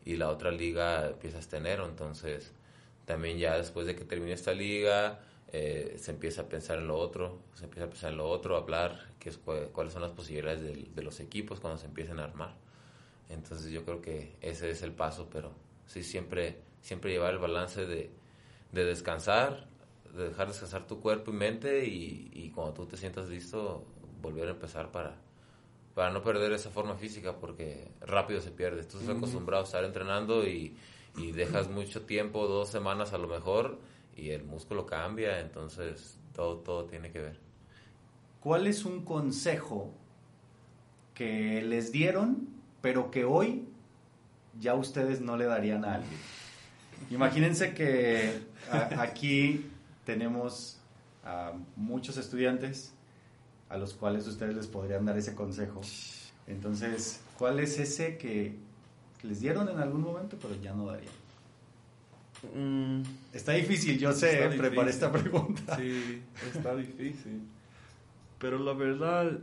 y 0.05 0.15
la 0.15 0.29
otra 0.29 0.51
liga 0.51 1.07
empieza 1.07 1.39
este 1.39 1.57
enero, 1.57 1.85
entonces 1.85 2.53
también 3.05 3.37
ya 3.37 3.57
después 3.57 3.87
de 3.87 3.95
que 3.95 4.05
termine 4.05 4.33
esta 4.33 4.53
liga 4.53 5.19
eh, 5.51 5.97
se 5.99 6.11
empieza 6.11 6.43
a 6.43 6.45
pensar 6.45 6.79
en 6.79 6.87
lo 6.87 6.97
otro, 6.97 7.41
se 7.53 7.65
empieza 7.65 7.85
a 7.85 7.89
pensar 7.89 8.11
en 8.11 8.17
lo 8.17 8.29
otro, 8.29 8.55
hablar 8.57 9.12
qué 9.23 9.29
es, 9.29 9.39
cuáles 9.71 9.93
son 9.93 10.01
las 10.01 10.11
posibilidades 10.11 10.61
de, 10.61 11.01
los 11.01 11.19
equipos 11.21 11.61
cuando 11.61 11.77
se 11.77 11.87
empiecen 11.87 12.19
a 12.19 12.25
armar. 12.25 12.55
Entonces 13.29 13.71
yo 13.71 13.85
creo 13.85 14.01
que 14.01 14.35
ese 14.41 14.69
es 14.69 14.81
el 14.81 14.91
paso, 14.91 15.29
pero 15.31 15.53
sí 15.85 16.03
siempre, 16.03 16.59
siempre 16.81 17.11
llevar 17.11 17.33
el 17.33 17.39
balance 17.39 17.85
de, 17.85 18.11
de 18.73 18.83
descansar, 18.83 19.67
de 20.13 20.29
dejar 20.29 20.49
descansar 20.49 20.85
tu 20.85 20.99
cuerpo 20.99 21.31
y 21.31 21.35
mente 21.35 21.85
y, 21.85 22.29
y, 22.33 22.49
cuando 22.49 22.73
tú 22.73 22.85
te 22.85 22.97
sientas 22.97 23.29
listo, 23.29 23.85
volver 24.21 24.49
a 24.49 24.51
empezar 24.51 24.91
para, 24.91 25.15
para 25.95 26.11
no 26.11 26.21
perder 26.21 26.51
esa 26.51 26.69
forma 26.69 26.95
física 26.95 27.39
porque 27.39 27.87
rápido 28.01 28.41
se 28.41 28.51
pierde. 28.51 28.83
Tú 28.83 28.99
estás 28.99 29.15
acostumbrado 29.15 29.63
a 29.63 29.65
estar 29.65 29.85
entrenando 29.85 30.45
y, 30.45 30.75
y 31.15 31.31
dejas 31.31 31.69
mucho 31.69 32.01
tiempo, 32.01 32.45
dos 32.47 32.67
semanas 32.67 33.13
a 33.13 33.17
lo 33.17 33.29
mejor, 33.29 33.79
y 34.17 34.31
el 34.31 34.43
músculo 34.43 34.85
cambia, 34.85 35.39
entonces 35.39 36.19
todo, 36.33 36.57
todo 36.57 36.85
tiene 36.85 37.09
que 37.09 37.19
ver. 37.19 37.52
¿Cuál 38.43 38.67
es 38.67 38.83
un 38.83 39.05
consejo 39.05 39.89
que 41.13 41.61
les 41.61 41.93
dieron, 41.93 42.49
pero 42.81 43.09
que 43.09 43.23
hoy 43.23 43.63
ya 44.59 44.73
ustedes 44.73 45.21
no 45.21 45.37
le 45.37 45.45
darían 45.45 45.85
a 45.85 45.95
alguien? 45.95 46.19
Imagínense 47.09 47.73
que 47.73 48.41
aquí 48.97 49.65
tenemos 50.05 50.77
a 51.23 51.53
muchos 51.77 52.17
estudiantes 52.17 52.91
a 53.69 53.77
los 53.77 53.93
cuales 53.93 54.27
ustedes 54.27 54.55
les 54.55 54.67
podrían 54.67 55.05
dar 55.05 55.17
ese 55.17 55.33
consejo. 55.33 55.79
Entonces, 56.45 57.21
¿cuál 57.37 57.61
es 57.61 57.79
ese 57.79 58.17
que 58.17 58.57
les 59.23 59.39
dieron 59.39 59.69
en 59.69 59.79
algún 59.79 60.01
momento, 60.01 60.37
pero 60.41 60.53
ya 60.61 60.73
no 60.73 60.87
darían? 60.87 61.13
Mm. 62.53 63.03
está 63.31 63.53
difícil, 63.53 63.97
yo 63.97 64.11
sé, 64.11 64.49
preparé 64.57 64.89
esta 64.89 65.09
pregunta. 65.13 65.77
Sí, 65.77 66.21
está 66.53 66.75
difícil. 66.75 67.41
Pero 68.43 68.59
la 68.59 68.73
verdad, 68.73 69.39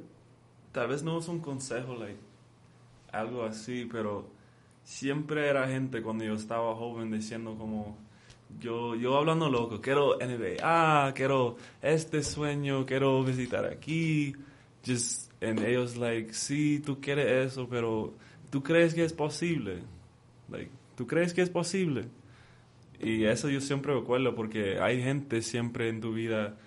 tal 0.73 0.89
vez 0.89 1.03
no 1.03 1.19
es 1.19 1.27
un 1.27 1.41
consejo, 1.41 1.95
like, 1.95 2.19
algo 3.11 3.45
así, 3.45 3.89
pero 3.91 4.29
siempre 4.85 5.49
era 5.49 5.67
gente 5.67 6.03
cuando 6.03 6.23
yo 6.25 6.35
estaba 6.35 6.77
joven 6.77 7.11
diciendo 7.11 7.57
como, 7.57 7.97
yo, 8.61 8.95
yo 8.97 9.17
hablando 9.17 9.49
loco, 9.49 9.81
quiero 9.81 10.19
NBA, 10.19 11.15
quiero 11.15 11.57
este 11.81 12.23
sueño, 12.23 12.85
quiero 12.85 13.25
visitar 13.25 13.65
aquí. 13.65 14.35
Just, 14.87 15.33
and 15.43 15.61
ellos 15.61 15.97
like, 15.97 16.35
sí, 16.35 16.83
tú 16.85 17.01
quieres 17.01 17.53
eso, 17.53 17.67
pero 17.71 18.13
tú 18.51 18.63
crees 18.63 18.93
que 18.93 19.03
es 19.03 19.15
posible. 19.15 19.79
Like, 20.51 20.71
tú 20.95 21.07
crees 21.07 21.33
que 21.33 21.41
es 21.41 21.49
posible. 21.49 22.05
Y 23.01 23.25
eso 23.25 23.49
yo 23.49 23.63
siempre 23.63 23.95
recuerdo 23.95 24.35
porque 24.35 24.79
hay 24.79 25.03
gente 25.03 25.41
siempre 25.41 25.89
en 25.89 26.03
tu 26.03 26.13
vida, 26.13 26.59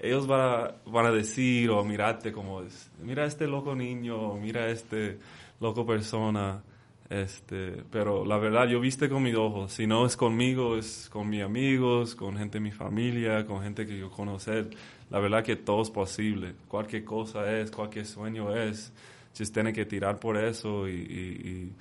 ellos 0.00 0.26
van 0.26 0.40
a, 0.40 0.74
van 0.86 1.06
a 1.06 1.10
decir 1.10 1.70
o 1.70 1.84
mirarte 1.84 2.32
como, 2.32 2.62
mira 3.02 3.26
este 3.26 3.46
loco 3.46 3.74
niño, 3.74 4.34
mira 4.34 4.68
este 4.68 5.18
loco 5.60 5.84
persona. 5.86 6.62
Este, 7.10 7.82
pero 7.90 8.24
la 8.24 8.38
verdad, 8.38 8.68
yo 8.68 8.80
viste 8.80 9.08
con 9.08 9.22
mis 9.24 9.34
ojos. 9.34 9.72
Si 9.72 9.86
no 9.86 10.06
es 10.06 10.16
conmigo, 10.16 10.76
es 10.76 11.08
con 11.10 11.28
mis 11.28 11.42
amigos, 11.42 12.14
con 12.14 12.36
gente 12.36 12.58
de 12.58 12.62
mi 12.62 12.70
familia, 12.70 13.44
con 13.46 13.62
gente 13.62 13.86
que 13.86 13.98
yo 13.98 14.10
conocer. 14.10 14.70
La 15.10 15.18
verdad 15.18 15.42
que 15.42 15.56
todo 15.56 15.82
es 15.82 15.90
posible. 15.90 16.54
Cualquier 16.68 17.04
cosa 17.04 17.52
es, 17.58 17.70
cualquier 17.70 18.06
sueño 18.06 18.54
es. 18.54 18.92
Just 19.36 19.52
tienes 19.52 19.74
que 19.74 19.84
tirar 19.84 20.18
por 20.18 20.36
eso 20.36 20.88
y, 20.88 21.72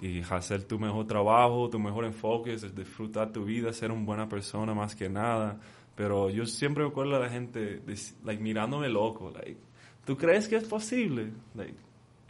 y, 0.00 0.06
y, 0.06 0.22
hacer 0.30 0.64
tu 0.64 0.78
mejor 0.78 1.06
trabajo, 1.06 1.68
tu 1.68 1.78
mejor 1.78 2.04
enfoque, 2.04 2.56
disfrutar 2.56 3.32
tu 3.32 3.44
vida, 3.44 3.72
ser 3.72 3.90
una 3.90 4.04
buena 4.04 4.28
persona 4.28 4.74
más 4.74 4.94
que 4.94 5.08
nada. 5.08 5.58
Pero 5.98 6.30
yo 6.30 6.46
siempre 6.46 6.84
recuerdo 6.84 7.16
a 7.16 7.18
la 7.18 7.28
gente 7.28 7.82
like, 8.24 8.40
mirándome 8.40 8.88
loco. 8.88 9.32
Like, 9.34 9.56
¿Tú 10.04 10.16
crees 10.16 10.46
que 10.46 10.54
es 10.54 10.62
posible? 10.62 11.32
Like, 11.56 11.74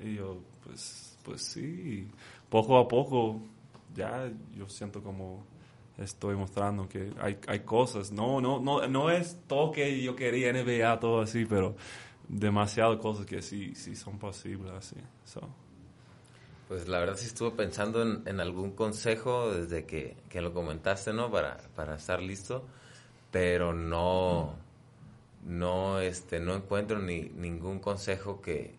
y 0.03 0.15
yo, 0.15 0.39
pues, 0.65 1.19
pues 1.23 1.43
sí 1.43 2.09
poco 2.49 2.79
a 2.79 2.89
poco 2.89 3.43
ya 3.95 4.33
yo 4.57 4.67
siento 4.71 5.03
como 5.03 5.45
estoy 5.99 6.35
mostrando 6.35 6.89
que 6.89 7.13
hay, 7.21 7.39
hay 7.47 7.61
cosas. 7.61 8.11
No, 8.11 8.41
no, 8.41 8.59
no, 8.59 8.89
no 8.89 9.11
es 9.11 9.39
todo 9.47 9.71
que 9.71 10.03
yo 10.03 10.17
quería 10.17 10.51
NBA, 10.51 10.99
todo 10.99 11.21
así, 11.21 11.45
pero 11.45 11.77
demasiadas 12.27 12.97
cosas 12.97 13.27
que 13.27 13.43
sí, 13.43 13.75
sí 13.75 13.95
son 13.95 14.19
posibles 14.19 14.73
así. 14.73 14.97
Pues 16.69 16.89
la 16.89 17.01
verdad 17.01 17.17
sí 17.19 17.27
estuve 17.27 17.51
pensando 17.51 18.01
en, 18.01 18.23
en 18.27 18.41
algún 18.41 18.71
consejo 18.71 19.53
desde 19.53 19.85
que, 19.85 20.17
que, 20.31 20.41
lo 20.41 20.55
comentaste, 20.55 21.13
¿no? 21.13 21.31
Para, 21.31 21.59
para 21.77 21.97
estar 21.97 22.23
listo, 22.23 22.65
pero 23.31 23.73
no, 23.75 24.55
no, 25.45 26.01
este, 26.01 26.41
no 26.41 26.55
encuentro 26.55 26.99
ni, 26.99 27.23
ningún 27.23 27.79
consejo 27.81 28.41
que, 28.41 28.75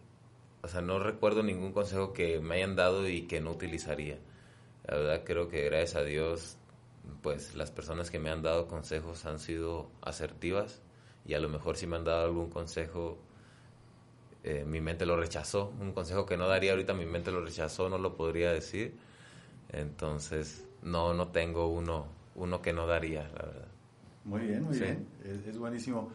o 0.62 0.68
sea, 0.68 0.82
no 0.82 1.00
recuerdo 1.00 1.44
ningún 1.44 1.74
consejo 1.74 2.14
que 2.14 2.40
me 2.40 2.56
hayan 2.56 2.76
dado 2.76 3.08
y 3.08 3.24
que 3.24 3.42
no 3.42 3.52
utilizaría. 3.52 4.18
La 4.88 4.98
verdad 4.98 5.24
creo 5.26 5.50
que 5.50 5.66
gracias 5.66 5.96
a 5.96 6.04
Dios, 6.04 6.58
pues 7.22 7.56
las 7.56 7.72
personas 7.72 8.12
que 8.12 8.20
me 8.20 8.30
han 8.30 8.42
dado 8.42 8.68
consejos 8.68 9.26
han 9.26 9.40
sido 9.40 9.90
asertivas 10.02 10.82
y 11.26 11.34
a 11.36 11.40
lo 11.40 11.50
mejor 11.50 11.78
si 11.78 11.88
me 11.88 11.98
han 11.98 12.04
dado 12.06 12.26
algún 12.26 12.50
consejo, 12.50 13.18
eh, 14.44 14.66
mi 14.66 14.82
mente 14.82 15.06
lo 15.06 15.18
rechazó. 15.18 15.72
Un 15.80 15.92
consejo 15.94 16.26
que 16.26 16.38
no 16.38 16.48
daría 16.48 16.72
ahorita, 16.72 16.94
mi 16.94 17.06
mente 17.06 17.32
lo 17.32 17.44
rechazó, 17.44 17.90
no 17.90 17.98
lo 17.98 18.16
podría 18.16 18.52
decir. 18.52 18.98
Entonces, 19.72 20.66
no, 20.82 21.14
no 21.14 21.30
tengo 21.30 21.68
uno, 21.68 22.08
uno 22.36 22.62
que 22.62 22.74
no 22.74 22.88
daría, 22.88 23.24
la 23.24 23.44
verdad. 23.46 23.69
Muy 24.26 24.42
bien, 24.42 24.64
muy 24.64 24.78
bien. 24.78 25.08
Es, 25.24 25.58
buenísimo. 25.58 26.12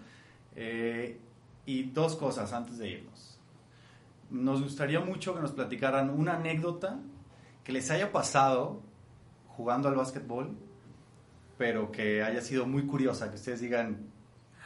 Eh, 0.55 1.19
y 1.67 1.85
dos 1.85 2.17
cosas 2.17 2.53
antes 2.53 2.79
de 2.79 2.89
irnos 2.91 3.35
nos 4.35 4.63
gustaría 4.63 5.01
mucho 5.01 5.35
que 5.35 5.41
nos 5.41 5.53
platicaran 5.53 6.11
una 6.11 6.35
anécdota 6.35 6.99
que 7.63 7.73
les 7.73 7.91
haya 7.91 8.11
pasado 8.11 8.83
jugando 9.49 9.89
al 9.89 9.95
básquetbol, 9.95 10.57
pero 11.57 11.93
que 11.93 12.23
haya 12.23 12.41
sido 12.41 12.67
muy 12.67 12.85
curiosa, 12.87 13.31
que 13.31 13.37
ustedes 13.37 13.61
digan, 13.61 14.09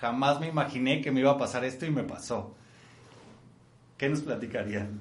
jamás 0.00 0.40
me 0.40 0.48
imaginé 0.48 1.02
que 1.02 1.10
me 1.10 1.20
iba 1.20 1.32
a 1.32 1.38
pasar 1.38 1.64
esto 1.64 1.84
y 1.84 1.90
me 1.90 2.02
pasó. 2.02 2.54
¿Qué 3.98 4.08
nos 4.08 4.22
platicarían? 4.22 5.00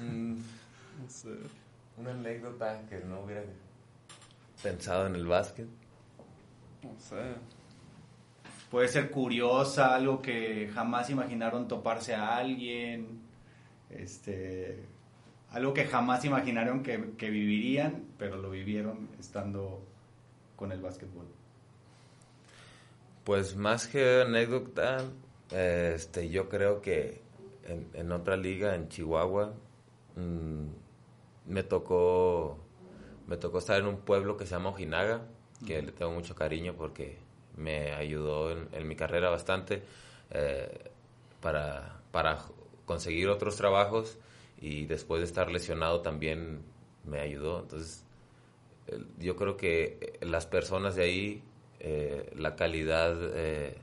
Mm, 0.00 0.34
no 1.02 1.08
sé. 1.08 1.30
Una 1.96 2.10
anécdota 2.10 2.82
que 2.88 2.98
no 3.00 3.20
hubiera 3.20 3.44
pensado 4.62 5.06
en 5.06 5.14
el 5.14 5.26
básquet. 5.26 5.68
No 6.84 6.98
sé 6.98 7.34
puede 8.74 8.88
ser 8.88 9.12
curiosa, 9.12 9.94
algo 9.94 10.20
que 10.20 10.68
jamás 10.74 11.08
imaginaron 11.08 11.68
toparse 11.68 12.12
a 12.12 12.38
alguien, 12.38 13.20
este, 13.88 14.84
algo 15.50 15.72
que 15.72 15.84
jamás 15.84 16.24
imaginaron 16.24 16.82
que, 16.82 16.96
vivirían, 17.30 18.04
pero 18.18 18.36
lo 18.36 18.50
vivieron 18.50 19.10
estando 19.16 19.86
con 20.56 20.72
el 20.72 20.80
básquetbol. 20.80 21.28
Pues 23.22 23.54
más 23.54 23.86
que 23.86 24.22
anécdota, 24.22 25.04
este, 25.52 26.28
yo 26.28 26.48
creo 26.48 26.82
que 26.82 27.22
en, 27.92 28.10
otra 28.10 28.36
liga, 28.36 28.74
en 28.74 28.88
Chihuahua, 28.88 29.54
mm, 30.16 30.66
me 31.46 31.62
tocó 31.62 32.58
me 33.28 33.36
tocó 33.36 33.58
estar 33.58 33.78
en 33.78 33.86
un 33.86 33.98
pueblo 33.98 34.36
que 34.36 34.46
se 34.46 34.56
llama 34.56 34.70
Ojinaga, 34.70 35.28
que 35.64 35.82
le 35.82 35.92
tengo 35.92 36.12
mucho 36.12 36.34
cariño 36.34 36.74
porque 36.76 37.18
me 37.56 37.92
ayudó 37.92 38.50
en, 38.50 38.88
mi 38.88 38.96
carrera 38.96 39.30
bastante 39.30 39.82
eh, 40.30 40.90
para, 41.40 42.00
para 42.10 42.38
conseguir 42.84 43.28
otros 43.28 43.56
trabajos 43.56 44.18
y 44.60 44.86
después 44.86 45.20
de 45.20 45.26
estar 45.26 45.50
lesionado 45.50 46.00
también 46.00 46.62
me 47.04 47.20
ayudó. 47.20 47.60
Entonces, 47.60 48.04
yo 49.18 49.36
creo 49.36 49.56
que 49.56 50.18
las 50.20 50.46
personas 50.46 50.96
de 50.96 51.04
ahí, 51.04 51.42
eh, 51.80 52.32
la 52.36 52.56
calidad 52.56 53.16
eh, 53.34 53.76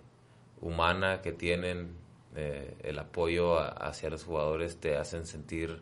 humana 0.59 1.21
que 1.21 1.31
tienen, 1.31 1.99
el 2.33 2.97
apoyo 2.97 3.59
hacia 3.59 4.09
los 4.09 4.23
jugadores 4.23 4.77
te 4.77 4.95
hacen 4.95 5.25
sentir 5.25 5.81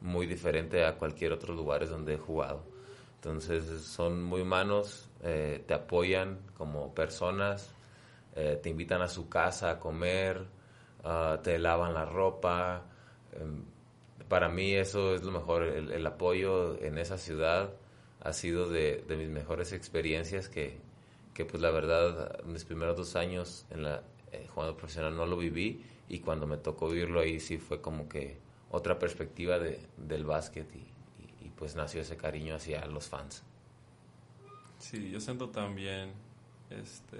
muy 0.00 0.28
diferente 0.28 0.84
a 0.84 0.94
cualquier 0.94 1.32
otro 1.32 1.54
lugar 1.54 1.88
donde 1.88 2.14
he 2.14 2.18
jugado. 2.18 2.62
Entonces 3.16 3.82
son 3.82 4.22
muy 4.22 4.42
humanos, 4.42 5.07
eh, 5.22 5.64
te 5.66 5.74
apoyan 5.74 6.38
como 6.56 6.94
personas, 6.94 7.70
eh, 8.36 8.58
te 8.62 8.70
invitan 8.70 9.02
a 9.02 9.08
su 9.08 9.28
casa 9.28 9.70
a 9.72 9.78
comer, 9.78 10.46
ah, 11.04 11.40
te 11.42 11.58
lavan 11.58 11.94
la 11.94 12.04
ropa. 12.04 12.84
Em, 13.32 13.64
para 14.28 14.48
mí 14.48 14.74
eso 14.74 15.14
es 15.14 15.22
lo 15.22 15.32
mejor, 15.32 15.62
el, 15.62 16.06
apoyo 16.06 16.80
en 16.82 16.98
esa 16.98 17.18
ciudad 17.18 17.70
ha 18.20 18.32
sido 18.32 18.68
de, 18.68 19.04
mis 19.08 19.28
mejores 19.28 19.72
experiencias 19.72 20.48
que, 20.48 20.78
que, 21.34 21.44
pues 21.44 21.62
la 21.62 21.70
verdad 21.70 22.42
mis 22.44 22.64
primeros 22.64 22.96
dos 22.96 23.16
años 23.16 23.64
en 23.70 23.84
la 23.84 24.02
eh, 24.32 24.46
jugando 24.48 24.76
profesional 24.76 25.16
no 25.16 25.24
lo 25.24 25.38
viví 25.38 25.82
y 26.08 26.18
cuando 26.18 26.46
me 26.46 26.58
tocó 26.58 26.88
vivirlo 26.88 27.20
ahí 27.20 27.40
sí 27.40 27.56
fue 27.56 27.80
como 27.80 28.08
que 28.08 28.38
otra 28.70 28.98
perspectiva 28.98 29.58
de, 29.58 29.80
del 29.96 30.24
básquet 30.24 30.66
y, 30.74 30.86
pues 31.56 31.74
nació 31.74 32.02
ese 32.02 32.16
cariño 32.16 32.54
hacia 32.54 32.86
los 32.86 33.08
fans. 33.08 33.42
Sí, 34.78 35.10
yo 35.10 35.20
siento 35.20 35.50
también, 35.50 36.12
este, 36.70 37.18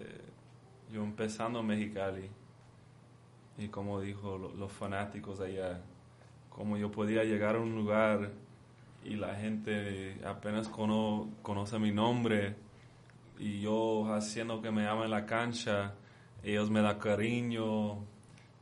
yo 0.92 1.02
empezando 1.02 1.60
en 1.60 1.66
Mexicali 1.66 2.30
y 3.58 3.68
como 3.68 4.00
dijo 4.00 4.38
los 4.38 4.72
fanáticos 4.72 5.40
allá, 5.40 5.80
como 6.50 6.76
yo 6.76 6.90
podía 6.90 7.24
llegar 7.24 7.56
a 7.56 7.60
un 7.60 7.74
lugar 7.74 8.30
y 9.04 9.16
la 9.16 9.34
gente 9.34 10.20
apenas 10.24 10.68
conoce 10.68 11.78
mi 11.78 11.90
nombre 11.90 12.54
y 13.38 13.60
yo 13.60 14.12
haciendo 14.14 14.62
que 14.62 14.70
me 14.70 14.86
amen 14.86 15.04
en 15.04 15.10
la 15.10 15.26
cancha, 15.26 15.94
ellos 16.42 16.70
me 16.70 16.80
dan 16.80 16.98
cariño, 16.98 18.04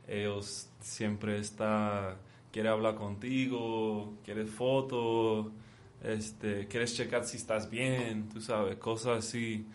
ellos 0.07 0.69
siempre 0.79 1.39
está 1.39 2.17
quiere 2.51 2.69
hablar 2.69 2.95
contigo, 2.95 4.15
quiere 4.23 4.45
fotos, 4.45 5.47
este, 6.03 6.67
quieres 6.67 6.95
checar 6.95 7.25
si 7.25 7.37
estás 7.37 7.69
bien, 7.69 8.29
tú 8.29 8.41
sabes, 8.41 8.77
cosas 8.77 9.25
así. 9.25 9.67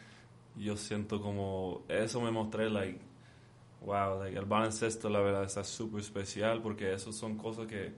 Yo 0.57 0.77
siento 0.77 1.21
como, 1.21 1.83
eso 1.89 2.21
me 2.21 2.31
mostré, 2.31 2.71
like, 2.71 3.01
wow, 3.85 4.21
like, 4.21 4.39
el 4.39 4.45
baloncesto 4.45 5.09
la 5.09 5.21
verdad 5.21 5.45
está 5.45 5.65
súper 5.65 6.01
especial 6.01 6.61
porque 6.63 6.93
eso 6.93 7.13
son 7.13 7.37
cosas 7.37 7.67
que 7.67 7.93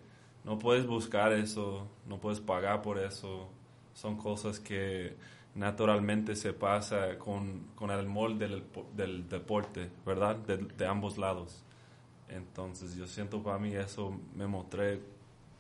no 0.44 0.58
puedes 0.58 0.86
buscar 0.86 1.32
eso, 1.32 1.88
no 2.06 2.18
puedes 2.20 2.40
pagar 2.40 2.82
por 2.82 2.98
eso. 2.98 3.48
Son 3.94 4.16
cosas 4.16 4.60
que 4.60 5.16
naturalmente 5.54 6.36
se 6.36 6.52
pasa 6.52 7.18
con, 7.18 7.68
con 7.74 7.90
el 7.90 8.06
molde 8.06 8.48
del, 8.48 8.64
del 8.96 9.28
deporte, 9.28 9.90
¿verdad? 10.04 10.36
De, 10.36 10.58
de, 10.58 10.86
ambos 10.86 11.16
lados. 11.16 11.62
Entonces 12.28 12.96
yo 12.96 13.06
siento 13.06 13.42
para 13.42 13.58
mí 13.58 13.74
eso 13.74 14.18
me 14.34 14.46
mostré 14.46 15.00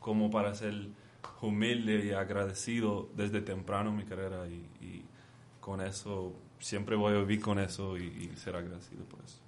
como 0.00 0.30
para 0.30 0.54
ser 0.54 0.88
humilde 1.40 2.04
y 2.04 2.12
agradecido 2.12 3.08
desde 3.14 3.40
temprano 3.40 3.90
en 3.90 3.96
mi 3.96 4.04
carrera 4.04 4.46
y, 4.46 5.04
con 5.60 5.80
eso 5.80 6.34
siempre 6.60 6.94
voy 6.94 7.14
a 7.14 7.20
vivir 7.20 7.40
con 7.40 7.58
eso 7.58 7.96
y, 7.96 8.30
ser 8.36 8.56
agradecido 8.56 9.04
por 9.04 9.20
eso. 9.24 9.38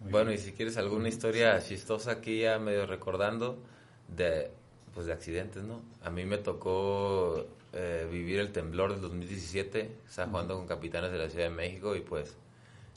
Bueno, 0.00 0.30
y 0.30 0.38
si 0.38 0.52
quieres 0.52 0.76
alguna 0.76 1.08
historia 1.08 1.60
chistosa 1.60 2.12
aquí 2.12 2.40
ya 2.42 2.60
medio 2.60 2.86
recordando 2.86 3.58
de 4.06 4.52
pues 4.94 5.06
de 5.06 5.12
accidentes, 5.12 5.64
¿no? 5.64 5.82
A 6.02 6.10
mí 6.10 6.24
me 6.24 6.38
tocó 6.38 7.46
eh, 7.72 8.08
vivir 8.10 8.38
el 8.38 8.52
temblor 8.52 8.92
del 8.92 9.00
2017, 9.00 9.96
estaba 10.08 10.28
jugando 10.28 10.56
con 10.56 10.66
capitanes 10.66 11.12
de 11.12 11.18
la 11.18 11.28
Ciudad 11.28 11.44
de 11.44 11.54
México 11.54 11.94
y 11.94 12.00
pues 12.00 12.36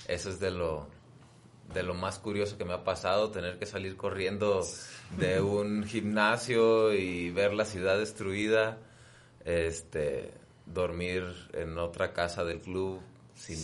eso 0.08 0.30
es 0.30 0.40
de 0.40 0.52
lo, 0.52 0.88
de 1.74 1.84
lo 1.84 1.94
más 1.94 2.20
curioso 2.20 2.58
que 2.58 2.66
me 2.66 2.74
ha 2.74 2.84
pasado, 2.84 3.32
tener 3.32 3.58
que 3.58 3.66
salir 3.66 3.96
corriendo 3.98 4.66
de 5.18 5.42
un 5.42 5.84
gimnasio 5.84 6.94
y 6.94 7.32
ver 7.32 7.54
la 7.54 7.66
ciudad 7.66 7.98
destruida, 7.98 8.78
este, 9.46 10.32
dormir 10.66 11.24
en 11.54 11.78
otra 11.78 12.14
casa 12.14 12.44
del 12.44 12.60
club 12.60 13.00
sin, 13.36 13.58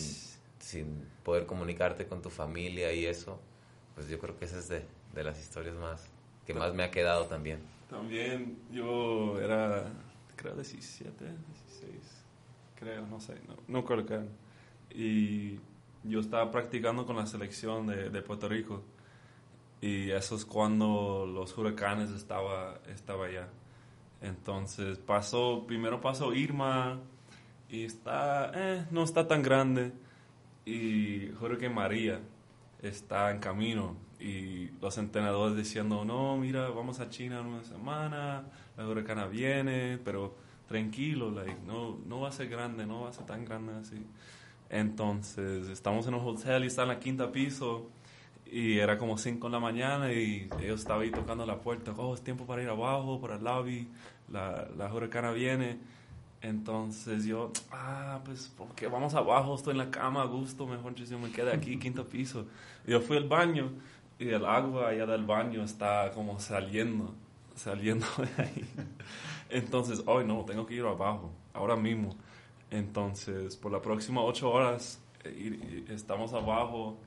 sin 0.60 1.08
poder 1.24 1.46
comunicarte 1.46 2.08
con 2.08 2.22
tu 2.22 2.30
familia 2.30 2.92
y 2.94 3.06
eso, 3.06 3.40
pues 3.96 4.10
yo 4.10 4.20
creo 4.20 4.38
que 4.38 4.46
esa 4.46 4.60
es 4.60 4.70
de, 4.70 4.84
de 5.14 5.24
las 5.24 5.40
historias 5.40 5.76
más 5.76 6.10
que 6.48 6.54
más 6.54 6.74
me 6.74 6.84
ha 6.84 6.90
quedado 6.90 7.26
también. 7.26 7.60
También 7.90 8.58
yo 8.72 9.38
era, 9.40 9.84
creo, 10.38 10.56
17, 10.56 11.26
16, 11.26 12.26
creo, 12.80 13.06
no 13.06 13.20
sé, 13.20 13.36
no, 13.48 13.56
no 13.68 13.84
creo 13.84 14.06
que. 14.06 14.20
Y 14.98 15.60
yo 16.04 16.20
estaba 16.20 16.52
practicando 16.52 17.06
con 17.06 17.16
la 17.16 17.26
selección 17.26 17.88
de, 17.88 18.10
de, 18.10 18.22
Puerto 18.22 18.48
Rico. 18.48 18.84
Y 19.82 20.12
eso 20.12 20.36
es 20.36 20.46
cuando 20.46 21.26
los 21.32 21.58
huracanes 21.58 22.10
estaba, 22.12 22.80
estaba 22.88 23.28
allá. 23.28 23.48
Entonces 24.22 24.98
pasó, 24.98 25.66
primero 25.68 26.02
pasó 26.02 26.34
Irma 26.34 27.00
y 27.70 27.84
está, 27.84 28.52
eh, 28.56 28.86
no 28.92 29.04
está 29.04 29.28
tan 29.28 29.44
grande. 29.44 29.92
Y 30.66 31.30
Huracán 31.32 31.74
María 31.74 32.20
está 32.82 33.32
en 33.32 33.40
camino 33.40 33.96
y 34.20 34.70
los 34.82 34.98
entrenadores 34.98 35.56
diciendo, 35.56 36.04
no, 36.04 36.38
mira, 36.38 36.70
vamos 36.70 37.00
a 37.00 37.10
China 37.10 37.40
en 37.40 37.46
una 37.46 37.64
semana, 37.64 38.46
la 38.76 38.88
huracana 38.88 39.28
viene, 39.28 40.00
pero 40.04 40.36
tranquilo, 40.68 41.32
like, 41.32 41.58
no, 41.66 42.00
no 42.06 42.22
va 42.22 42.30
a 42.30 42.32
ser 42.32 42.50
grande, 42.50 42.86
no 42.86 43.02
va 43.02 43.10
a 43.10 43.14
ser 43.14 43.26
tan 43.26 43.46
grande 43.46 43.74
así. 43.76 44.04
Entonces, 44.70 45.70
estamos 45.70 46.08
en 46.08 46.14
un 46.16 46.28
hotel 46.28 46.64
y 46.64 46.68
está 46.68 46.84
en 46.84 46.90
la 46.90 47.00
quinta 47.00 47.32
piso 47.32 47.90
y 48.52 48.80
era 48.80 48.98
como 48.98 49.18
5 49.18 49.48
de 49.48 49.52
la 49.52 49.60
mañana 49.60 50.12
y 50.12 50.50
ellos 50.62 50.82
estaban 50.82 51.04
ahí 51.04 51.12
tocando 51.12 51.46
la 51.46 51.60
puerta, 51.60 51.94
oh, 51.98 52.14
es 52.14 52.22
tiempo 52.22 52.46
para 52.46 52.64
ir 52.64 52.70
abajo, 52.70 53.20
para 53.20 53.36
el 53.36 53.44
lobby, 53.44 53.88
la, 54.32 54.68
la 54.78 54.94
huracana 54.94 55.32
viene. 55.32 55.78
Entonces 56.42 57.26
yo, 57.26 57.52
ah, 57.72 58.20
pues 58.24 58.54
porque 58.56 58.88
vamos 58.88 59.16
abajo, 59.16 59.56
estoy 59.56 59.72
en 59.72 59.80
la 59.80 59.90
cama 59.90 60.22
a 60.22 60.26
gusto, 60.26 60.68
mejor 60.68 60.94
yo 60.96 61.20
me 61.20 61.32
quede 61.32 61.52
aquí, 61.54 61.78
quinto 61.80 62.06
piso. 62.06 62.46
Y 62.86 62.92
yo 62.92 63.02
fui 63.02 63.18
al 63.18 63.28
baño 63.28 63.72
y 64.20 64.30
el 64.30 64.46
agua 64.46 64.90
allá 64.90 65.06
del 65.06 65.26
baño 65.26 65.64
está 65.64 66.12
como 66.14 66.40
saliendo, 66.40 67.14
saliendo 67.56 68.06
de 68.18 68.44
ahí. 68.44 68.66
Entonces, 69.50 70.04
hoy 70.06 70.26
no, 70.26 70.44
tengo 70.46 70.66
que 70.66 70.76
ir 70.76 70.86
abajo, 70.86 71.32
ahora 71.54 71.76
mismo. 71.76 72.16
Entonces, 72.72 73.56
por 73.56 73.72
las 73.72 73.82
próximas 73.82 74.24
ocho 74.26 74.52
horas 74.52 75.00
eh, 75.24 75.86
estamos 75.90 76.34
abajo 76.34 76.98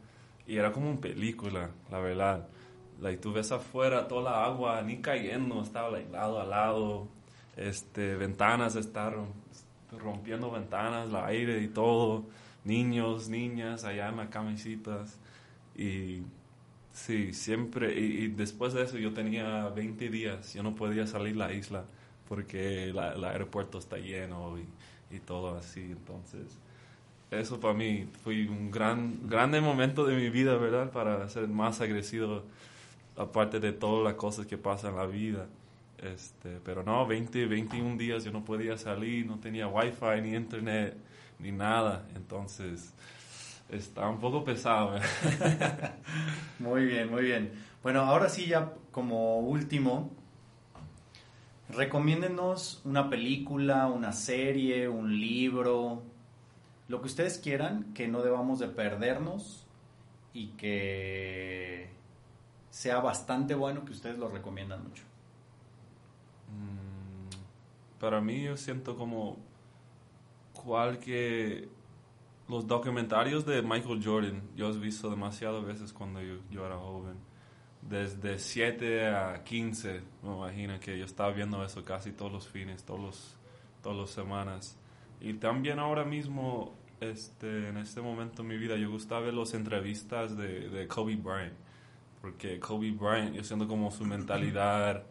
y 0.47 0.57
era 0.57 0.73
como 0.73 0.91
una 0.91 1.01
película, 1.01 1.71
la 1.91 1.99
verdad. 2.01 2.49
y 3.03 3.17
tú 3.17 3.33
ves 3.33 3.53
afuera 3.53 4.09
toda 4.09 4.31
la 4.31 4.45
agua 4.45 4.83
ni 4.83 4.99
cayendo, 4.99 5.63
estaba 5.63 5.99
lado 5.99 6.41
a 6.41 6.45
lado, 6.45 7.09
este, 7.57 8.17
ventanas 8.17 8.77
estaban 8.77 9.27
rompiendo 9.99 10.51
ventanas, 10.51 11.09
el 11.09 11.17
aire 11.17 11.63
y 11.63 11.69
todo, 11.69 12.25
niños, 12.65 13.29
niñas 13.29 13.85
allá 13.85 14.09
en 14.09 14.17
las 14.17 14.29
camisitas 14.29 15.19
y 15.77 16.23
Sí, 16.93 17.33
siempre. 17.33 17.99
Y, 17.99 18.29
después 18.29 18.73
de 18.73 18.83
eso 18.83 18.99
yo 18.99 19.13
tenía 19.15 19.69
20 19.69 20.09
días. 20.11 20.55
Yo 20.55 20.63
no 20.63 20.75
podía 20.75 21.07
salir 21.07 21.37
la 21.37 21.53
isla 21.53 21.85
porque 22.29 22.85
el 22.91 22.99
aeropuerto 23.25 23.79
está 23.79 23.97
lleno 23.99 24.59
y, 25.11 25.19
todo 25.19 25.57
así. 25.57 25.81
Entonces, 25.81 26.59
eso 27.31 27.61
para 27.61 27.75
mí 27.75 28.09
fue 28.23 28.49
un 28.49 28.71
gran, 28.71 29.29
grande 29.29 29.61
momento 29.61 30.05
de 30.05 30.17
mi 30.17 30.31
vida, 30.31 30.57
¿verdad? 30.57 30.91
Para 30.91 31.29
ser 31.29 31.49
más 31.49 31.81
agresivo, 31.81 32.43
aparte 33.17 33.61
de 33.61 33.73
todas 33.73 34.05
las 34.05 34.15
cosas 34.15 34.47
que 34.47 34.59
pasan 34.59 34.93
en 34.93 34.97
la 34.97 35.07
vida. 35.07 35.47
Este, 35.99 36.59
pero 36.65 36.83
no, 36.83 37.07
20, 37.07 37.47
21 37.47 37.97
días 37.99 38.25
yo 38.25 38.33
no 38.33 38.45
podía 38.45 38.79
salir, 38.79 39.27
no 39.27 39.39
tenía 39.39 39.69
wifi, 39.69 40.21
ni 40.23 40.35
internet, 40.35 40.97
ni 41.39 41.53
nada. 41.53 42.07
Entonces, 42.17 42.95
está 43.69 44.09
un 44.09 44.19
poco 44.19 44.45
pesado. 44.45 44.97
¿eh? 44.97 45.01
muy 46.59 46.85
bien, 46.85 47.11
muy 47.11 47.23
bien. 47.23 47.53
Bueno, 47.83 48.01
ahora 48.01 48.29
sí 48.29 48.47
ya 48.47 48.73
como 48.91 49.41
último, 49.41 50.11
recomiéndenos 51.73 52.81
una 52.85 53.09
película, 53.09 53.87
una 53.87 54.12
serie, 54.12 54.89
un 54.89 55.21
libro, 55.21 56.03
lo 56.89 57.01
que 57.01 57.07
ustedes 57.07 57.39
quieran, 57.39 57.93
que 57.95 58.09
no 58.09 58.23
debamos 58.23 58.59
de 58.59 58.68
perdernos 58.68 59.66
y 60.33 60.49
que 60.49 61.91
sea 62.71 63.01
bastante 63.01 63.55
bueno, 63.55 63.85
que 63.85 63.93
ustedes 63.93 64.18
lo 64.18 64.29
recomiendan 64.29 64.83
mucho. 64.83 65.05
Mm, 66.49 67.99
para 68.01 68.21
mí 68.21 68.43
yo 68.43 68.57
siento 68.57 68.97
como 68.97 69.37
cualquier 70.53 71.68
los 72.51 72.66
documentarios 72.66 73.47
de 73.47 73.62
Michael 73.62 74.03
Jordan, 74.05 74.43
yo 74.57 74.71
he 74.71 74.77
visto 74.77 75.09
demasiadas 75.09 75.64
veces 75.64 75.93
cuando 75.93 76.21
yo, 76.21 76.66
era 76.66 76.77
joven. 76.77 77.14
Desde 77.83 78.39
7 78.39 79.09
a 79.09 79.43
15, 79.43 80.01
me 80.22 80.37
imagino 80.37 80.78
que 80.78 80.99
yo 80.99 81.05
estaba 81.05 81.33
viendo 81.33 81.64
eso 81.64 81.83
casi 81.85 82.12
todos 82.12 82.31
los 82.31 82.49
fines, 82.49 82.85
todos 82.85 83.01
los, 83.01 83.37
todas 83.83 83.99
las 83.99 84.11
semanas. 84.11 84.78
Y 85.20 85.35
también 85.35 85.78
ahora 85.78 86.05
mismo, 86.05 86.74
este, 87.01 87.68
en 87.68 87.78
este 87.78 88.01
momento 88.01 88.43
en 88.43 88.49
mi 88.49 88.59
vida, 88.59 88.76
yo 88.76 88.91
gustaba 88.91 89.22
ver 89.22 89.35
las 89.35 89.55
entrevistas 89.55 90.37
de, 90.37 90.68
de 90.68 90.87
Kobe 90.87 91.16
Bryant. 91.16 91.55
Porque 92.20 92.61
Kobe 92.61 92.93
Bryant, 92.93 93.35
yo 93.35 93.43
siento 93.43 93.66
como 93.66 93.91
su 93.91 94.05
mentalidad, 94.05 95.05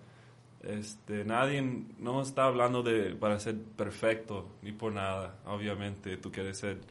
este, 0.62 1.24
nadie 1.24 1.62
no 2.00 2.22
está 2.22 2.46
hablando 2.46 2.84
de 2.84 3.16
para 3.16 3.40
ser 3.40 3.62
perfecto, 3.62 4.58
ni 4.62 4.72
por 4.72 4.92
nada. 4.92 5.40
Obviamente, 5.46 6.18
tú 6.18 6.32
quieres 6.32 6.60
ser 6.60 6.82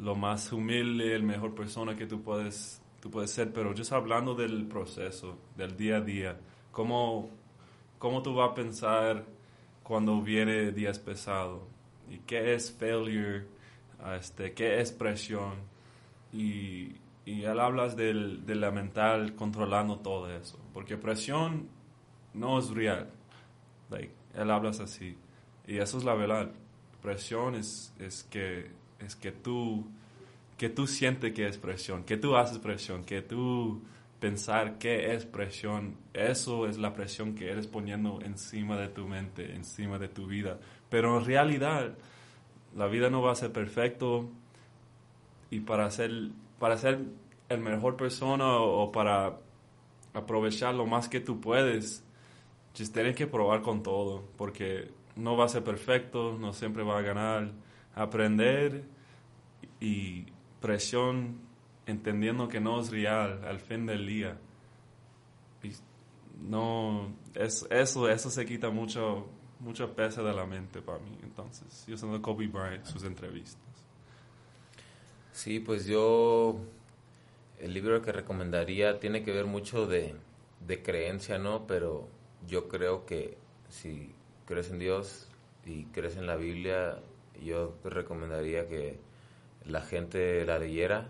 lo 0.00 0.14
más 0.14 0.52
humilde, 0.52 1.14
el 1.14 1.22
mejor 1.22 1.54
persona 1.54 1.96
que 1.96 2.06
tú 2.06 2.22
puedes, 2.22 2.82
tú 3.08 3.12
puedes 3.12 3.30
ser, 3.30 3.52
pero 3.54 3.74
yo 3.74 3.96
hablando 3.96 4.34
del 4.34 4.66
proceso, 4.66 5.38
del 5.56 5.76
día 5.78 5.96
a 5.96 6.00
día. 6.02 6.38
¿Cómo, 6.70 7.30
cómo 7.98 8.22
tú 8.22 8.34
vas 8.34 8.50
a 8.50 8.54
pensar 8.54 9.24
cuando 9.82 10.20
viene 10.20 10.72
días 10.72 10.98
pesados? 10.98 11.62
¿Y 12.10 12.18
qué 12.18 12.54
es 12.54 12.70
failure? 12.70 13.46
Este, 14.14 14.52
¿Qué 14.52 14.80
es 14.80 14.92
presión? 14.92 15.54
Y, 16.34 16.96
y 17.24 17.44
él 17.44 17.58
hablas 17.58 17.96
del, 17.96 18.44
de 18.44 18.54
la 18.54 18.70
mental 18.70 19.34
controlando 19.34 20.00
todo 20.00 20.30
eso. 20.30 20.58
Porque 20.74 20.98
presión 20.98 21.66
no 22.34 22.58
es 22.58 22.68
real. 22.68 23.08
Like, 23.88 24.12
él 24.34 24.50
hablas 24.50 24.80
así. 24.80 25.16
Y 25.66 25.78
eso 25.78 25.96
es 25.96 26.04
la 26.04 26.14
verdad. 26.14 26.50
Presión 27.00 27.54
es, 27.54 27.94
es 27.98 28.24
que 28.24 28.70
es 28.98 29.16
que 29.16 29.32
tú, 29.32 29.86
que 30.58 30.68
tú 30.68 30.86
sientes 30.86 31.32
que 31.32 31.46
es 31.46 31.56
presión, 31.56 32.04
que 32.04 32.16
tú 32.16 32.36
haces 32.36 32.58
presión, 32.58 33.04
que 33.04 33.22
tú 33.22 33.80
pensar 34.20 34.78
qué 34.78 35.14
es 35.14 35.24
presión, 35.24 35.96
eso 36.12 36.66
es 36.66 36.76
la 36.78 36.92
presión 36.92 37.36
que 37.36 37.50
eres 37.50 37.68
poniendo 37.68 38.20
encima 38.22 38.76
de 38.76 38.88
tu 38.88 39.06
mente, 39.06 39.54
encima 39.54 39.98
de 39.98 40.08
tu 40.08 40.26
vida. 40.26 40.58
Pero 40.90 41.16
en 41.16 41.24
realidad, 41.24 41.94
la 42.74 42.86
vida 42.88 43.08
no 43.08 43.22
va 43.22 43.32
a 43.32 43.36
ser 43.36 43.52
perfecto 43.52 44.28
y 45.50 45.60
para 45.60 45.88
ser, 45.90 46.10
para 46.58 46.76
ser 46.76 46.98
el 47.48 47.60
mejor 47.60 47.96
persona 47.96 48.56
o, 48.58 48.90
para 48.90 49.38
aprovechar 50.12 50.74
lo 50.74 50.86
más 50.86 51.08
que 51.08 51.20
tú 51.20 51.40
puedes, 51.40 52.04
tienes 52.92 53.14
que 53.14 53.28
probar 53.28 53.62
con 53.62 53.84
todo, 53.84 54.24
porque 54.36 54.90
no 55.14 55.36
va 55.36 55.44
a 55.44 55.48
ser 55.48 55.62
perfecto, 55.62 56.36
no 56.38 56.52
siempre 56.52 56.82
va 56.82 56.98
a 56.98 57.02
ganar 57.02 57.52
aprender 57.94 58.84
y 59.80 60.26
presión 60.60 61.38
entendiendo 61.86 62.48
que 62.48 62.60
no 62.60 62.80
es 62.80 62.90
real 62.90 63.44
al 63.44 63.60
fin 63.60 63.86
del 63.86 64.06
día. 64.06 64.36
Y 65.62 65.72
no, 66.40 67.14
es, 67.34 67.66
eso, 67.70 68.08
eso 68.08 68.30
se 68.30 68.46
quita 68.46 68.70
mucho, 68.70 69.26
mucho 69.60 69.94
peso 69.94 70.22
de 70.22 70.34
la 70.34 70.46
mente 70.46 70.80
para 70.82 70.98
mí. 70.98 71.18
Entonces, 71.22 71.84
yo 71.86 71.96
soy 71.96 72.20
Kobe 72.20 72.46
Bryant, 72.46 72.84
sus 72.84 73.04
entrevistas. 73.04 73.62
Sí, 75.32 75.60
pues 75.60 75.86
yo, 75.86 76.58
el 77.58 77.72
libro 77.72 78.02
que 78.02 78.12
recomendaría 78.12 78.98
tiene 79.00 79.22
que 79.22 79.32
ver 79.32 79.46
mucho 79.46 79.86
de, 79.86 80.14
de 80.66 80.82
creencia, 80.82 81.38
¿no? 81.38 81.66
Pero 81.66 82.08
yo 82.46 82.68
creo 82.68 83.06
que 83.06 83.38
si 83.68 84.12
crees 84.46 84.70
en 84.70 84.78
Dios 84.78 85.28
y 85.64 85.84
crees 85.86 86.16
en 86.16 86.26
la 86.26 86.36
Biblia, 86.36 86.98
yo 87.42 87.68
te 87.82 87.90
recomendaría 87.90 88.68
que 88.68 88.98
la 89.66 89.82
gente 89.82 90.44
la 90.44 90.58
leyera. 90.58 91.08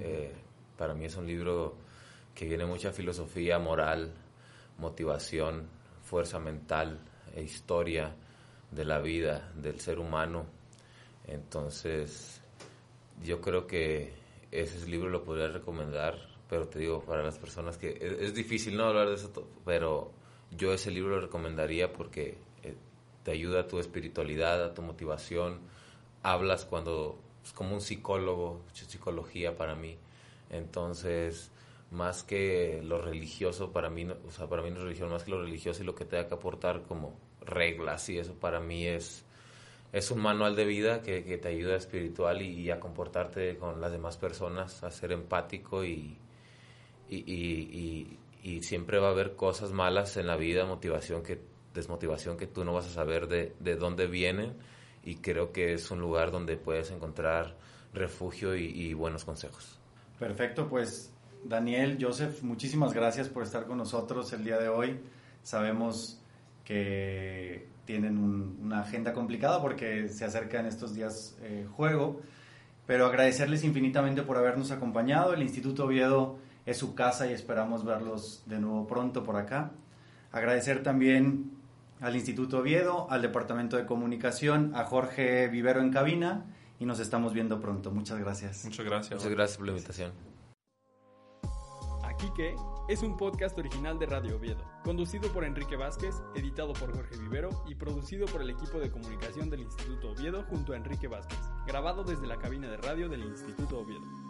Eh, 0.00 0.32
para 0.76 0.94
mí 0.94 1.06
es 1.06 1.16
un 1.16 1.26
libro 1.26 1.76
que 2.34 2.46
viene 2.46 2.66
mucha 2.66 2.92
filosofía 2.92 3.58
moral, 3.58 4.12
motivación, 4.78 5.68
fuerza 6.02 6.38
mental, 6.38 7.00
e 7.34 7.42
historia, 7.42 8.14
de 8.70 8.84
la 8.84 8.98
vida, 8.98 9.52
del 9.54 9.80
ser 9.80 9.98
humano. 9.98 10.46
Entonces, 11.26 12.40
yo 13.22 13.40
creo 13.40 13.66
que 13.66 14.12
ese 14.50 14.86
libro 14.88 15.08
lo 15.10 15.24
podría 15.24 15.48
recomendar, 15.48 16.18
pero 16.48 16.68
te 16.68 16.78
digo, 16.78 17.00
para 17.02 17.22
las 17.22 17.38
personas 17.38 17.76
que... 17.76 17.98
Es, 18.20 18.34
difícil 18.34 18.76
no 18.76 18.84
hablar 18.84 19.08
de 19.08 19.14
eso, 19.14 19.30
pero 19.64 20.12
yo 20.50 20.72
ese 20.72 20.90
libro 20.90 21.16
lo 21.16 21.20
recomendaría 21.22 21.92
porque 21.92 22.38
eh, 22.62 22.74
te 23.22 23.32
ayuda 23.32 23.60
a 23.60 23.66
tu 23.66 23.78
espiritualidad, 23.78 24.64
a 24.64 24.74
tu 24.74 24.82
motivación. 24.82 25.60
Hablas 26.22 26.64
cuando... 26.64 27.18
Es 27.46 27.52
como 27.52 27.74
un 27.74 27.80
psicólogo, 27.80 28.64
psicología 28.72 29.56
para 29.56 29.76
mí. 29.76 29.96
Entonces, 30.50 31.52
más 31.92 32.24
que 32.24 32.80
lo 32.82 33.00
religioso, 33.00 33.70
para 33.70 33.88
mí, 33.88 34.04
o 34.04 34.32
sea, 34.32 34.48
para 34.48 34.62
mí 34.62 34.70
no 34.70 34.78
es 34.78 34.82
religión, 34.82 35.10
más 35.10 35.22
que 35.22 35.30
lo 35.30 35.40
religioso 35.40 35.80
y 35.80 35.86
lo 35.86 35.94
que 35.94 36.04
te 36.04 36.16
da 36.16 36.26
que 36.26 36.34
aportar 36.34 36.82
como 36.82 37.16
reglas 37.40 38.08
y 38.08 38.18
eso 38.18 38.34
para 38.34 38.58
mí 38.58 38.88
es, 38.88 39.24
es 39.92 40.10
un 40.10 40.22
manual 40.22 40.56
de 40.56 40.64
vida 40.64 41.02
que, 41.02 41.22
te 41.22 41.46
ayuda 41.46 41.76
espiritual 41.76 42.42
y, 42.42 42.68
a 42.72 42.80
comportarte 42.80 43.56
con 43.58 43.80
las 43.80 43.92
demás 43.92 44.16
personas, 44.16 44.82
a 44.82 44.90
ser 44.90 45.12
empático 45.12 45.84
y, 45.84 46.18
y, 47.08 48.18
siempre 48.62 48.98
va 48.98 49.08
a 49.08 49.10
haber 49.12 49.36
cosas 49.36 49.70
malas 49.70 50.16
en 50.16 50.26
la 50.26 50.36
vida, 50.36 50.64
motivación 50.64 51.22
que, 51.22 51.38
desmotivación 51.74 52.36
que 52.36 52.48
tú 52.48 52.64
no 52.64 52.72
vas 52.72 52.86
a 52.86 52.90
saber 52.90 53.28
de, 53.28 53.54
de 53.60 53.76
dónde 53.76 54.08
vienen 54.08 54.54
y 55.06 55.16
creo 55.16 55.52
que 55.52 55.72
es 55.72 55.90
un 55.90 56.00
lugar 56.00 56.30
donde 56.30 56.58
puedes 56.58 56.90
encontrar 56.90 57.56
refugio 57.94 58.54
y 58.54 58.92
buenos 58.92 59.24
consejos. 59.24 59.78
Perfecto, 60.18 60.68
pues 60.68 61.10
Daniel, 61.44 61.98
Joseph, 62.00 62.42
muchísimas 62.42 62.92
gracias 62.92 63.28
por 63.28 63.42
estar 63.42 63.66
con 63.66 63.78
nosotros 63.78 64.32
el 64.32 64.44
día 64.44 64.58
de 64.58 64.68
hoy. 64.68 64.98
Sabemos 65.42 66.20
que 66.64 67.68
tienen 67.84 68.18
una 68.18 68.80
agenda 68.80 69.12
complicada 69.12 69.60
porque 69.62 70.08
se 70.08 70.24
acerca 70.24 70.58
en 70.58 70.66
estos 70.66 70.94
días 70.94 71.36
eh, 71.42 71.66
juego, 71.76 72.20
pero 72.86 73.06
agradecerles 73.06 73.62
infinitamente 73.62 74.22
por 74.22 74.36
habernos 74.36 74.70
acompañado. 74.72 75.34
El 75.34 75.42
Instituto 75.42 75.84
Oviedo 75.84 76.38
es 76.64 76.78
su 76.78 76.94
casa 76.94 77.30
y 77.30 77.32
esperamos 77.32 77.84
verlos 77.84 78.42
de 78.46 78.58
nuevo 78.58 78.86
pronto 78.86 79.22
por 79.22 79.36
acá. 79.36 79.70
Agradecer 80.32 80.82
también 80.82 81.52
al 82.00 82.14
Instituto 82.14 82.58
Oviedo, 82.58 83.06
al 83.10 83.22
Departamento 83.22 83.76
de 83.76 83.86
Comunicación, 83.86 84.72
a 84.74 84.84
Jorge 84.84 85.48
Vivero 85.48 85.80
en 85.80 85.90
cabina 85.90 86.46
y 86.78 86.86
nos 86.86 87.00
estamos 87.00 87.32
viendo 87.32 87.60
pronto. 87.60 87.90
Muchas 87.90 88.18
gracias. 88.18 88.64
Muchas 88.64 88.84
gracias. 88.84 89.18
Muchas 89.18 89.32
gracias 89.32 89.56
por 89.56 89.66
la 89.66 89.72
invitación. 89.72 90.36
Quique 92.18 92.56
es 92.88 93.02
un 93.02 93.16
podcast 93.16 93.58
original 93.58 93.98
de 93.98 94.06
Radio 94.06 94.36
Oviedo, 94.36 94.64
conducido 94.82 95.30
por 95.32 95.44
Enrique 95.44 95.76
Vázquez, 95.76 96.14
editado 96.34 96.72
por 96.72 96.94
Jorge 96.94 97.18
Vivero 97.18 97.50
y 97.68 97.74
producido 97.74 98.26
por 98.26 98.40
el 98.40 98.50
equipo 98.50 98.78
de 98.78 98.90
comunicación 98.90 99.50
del 99.50 99.60
Instituto 99.60 100.12
Oviedo 100.12 100.42
junto 100.44 100.72
a 100.72 100.76
Enrique 100.76 101.08
Vázquez, 101.08 101.38
grabado 101.66 102.04
desde 102.04 102.26
la 102.26 102.38
cabina 102.38 102.70
de 102.70 102.78
radio 102.78 103.08
del 103.08 103.22
Instituto 103.22 103.80
Oviedo. 103.80 104.25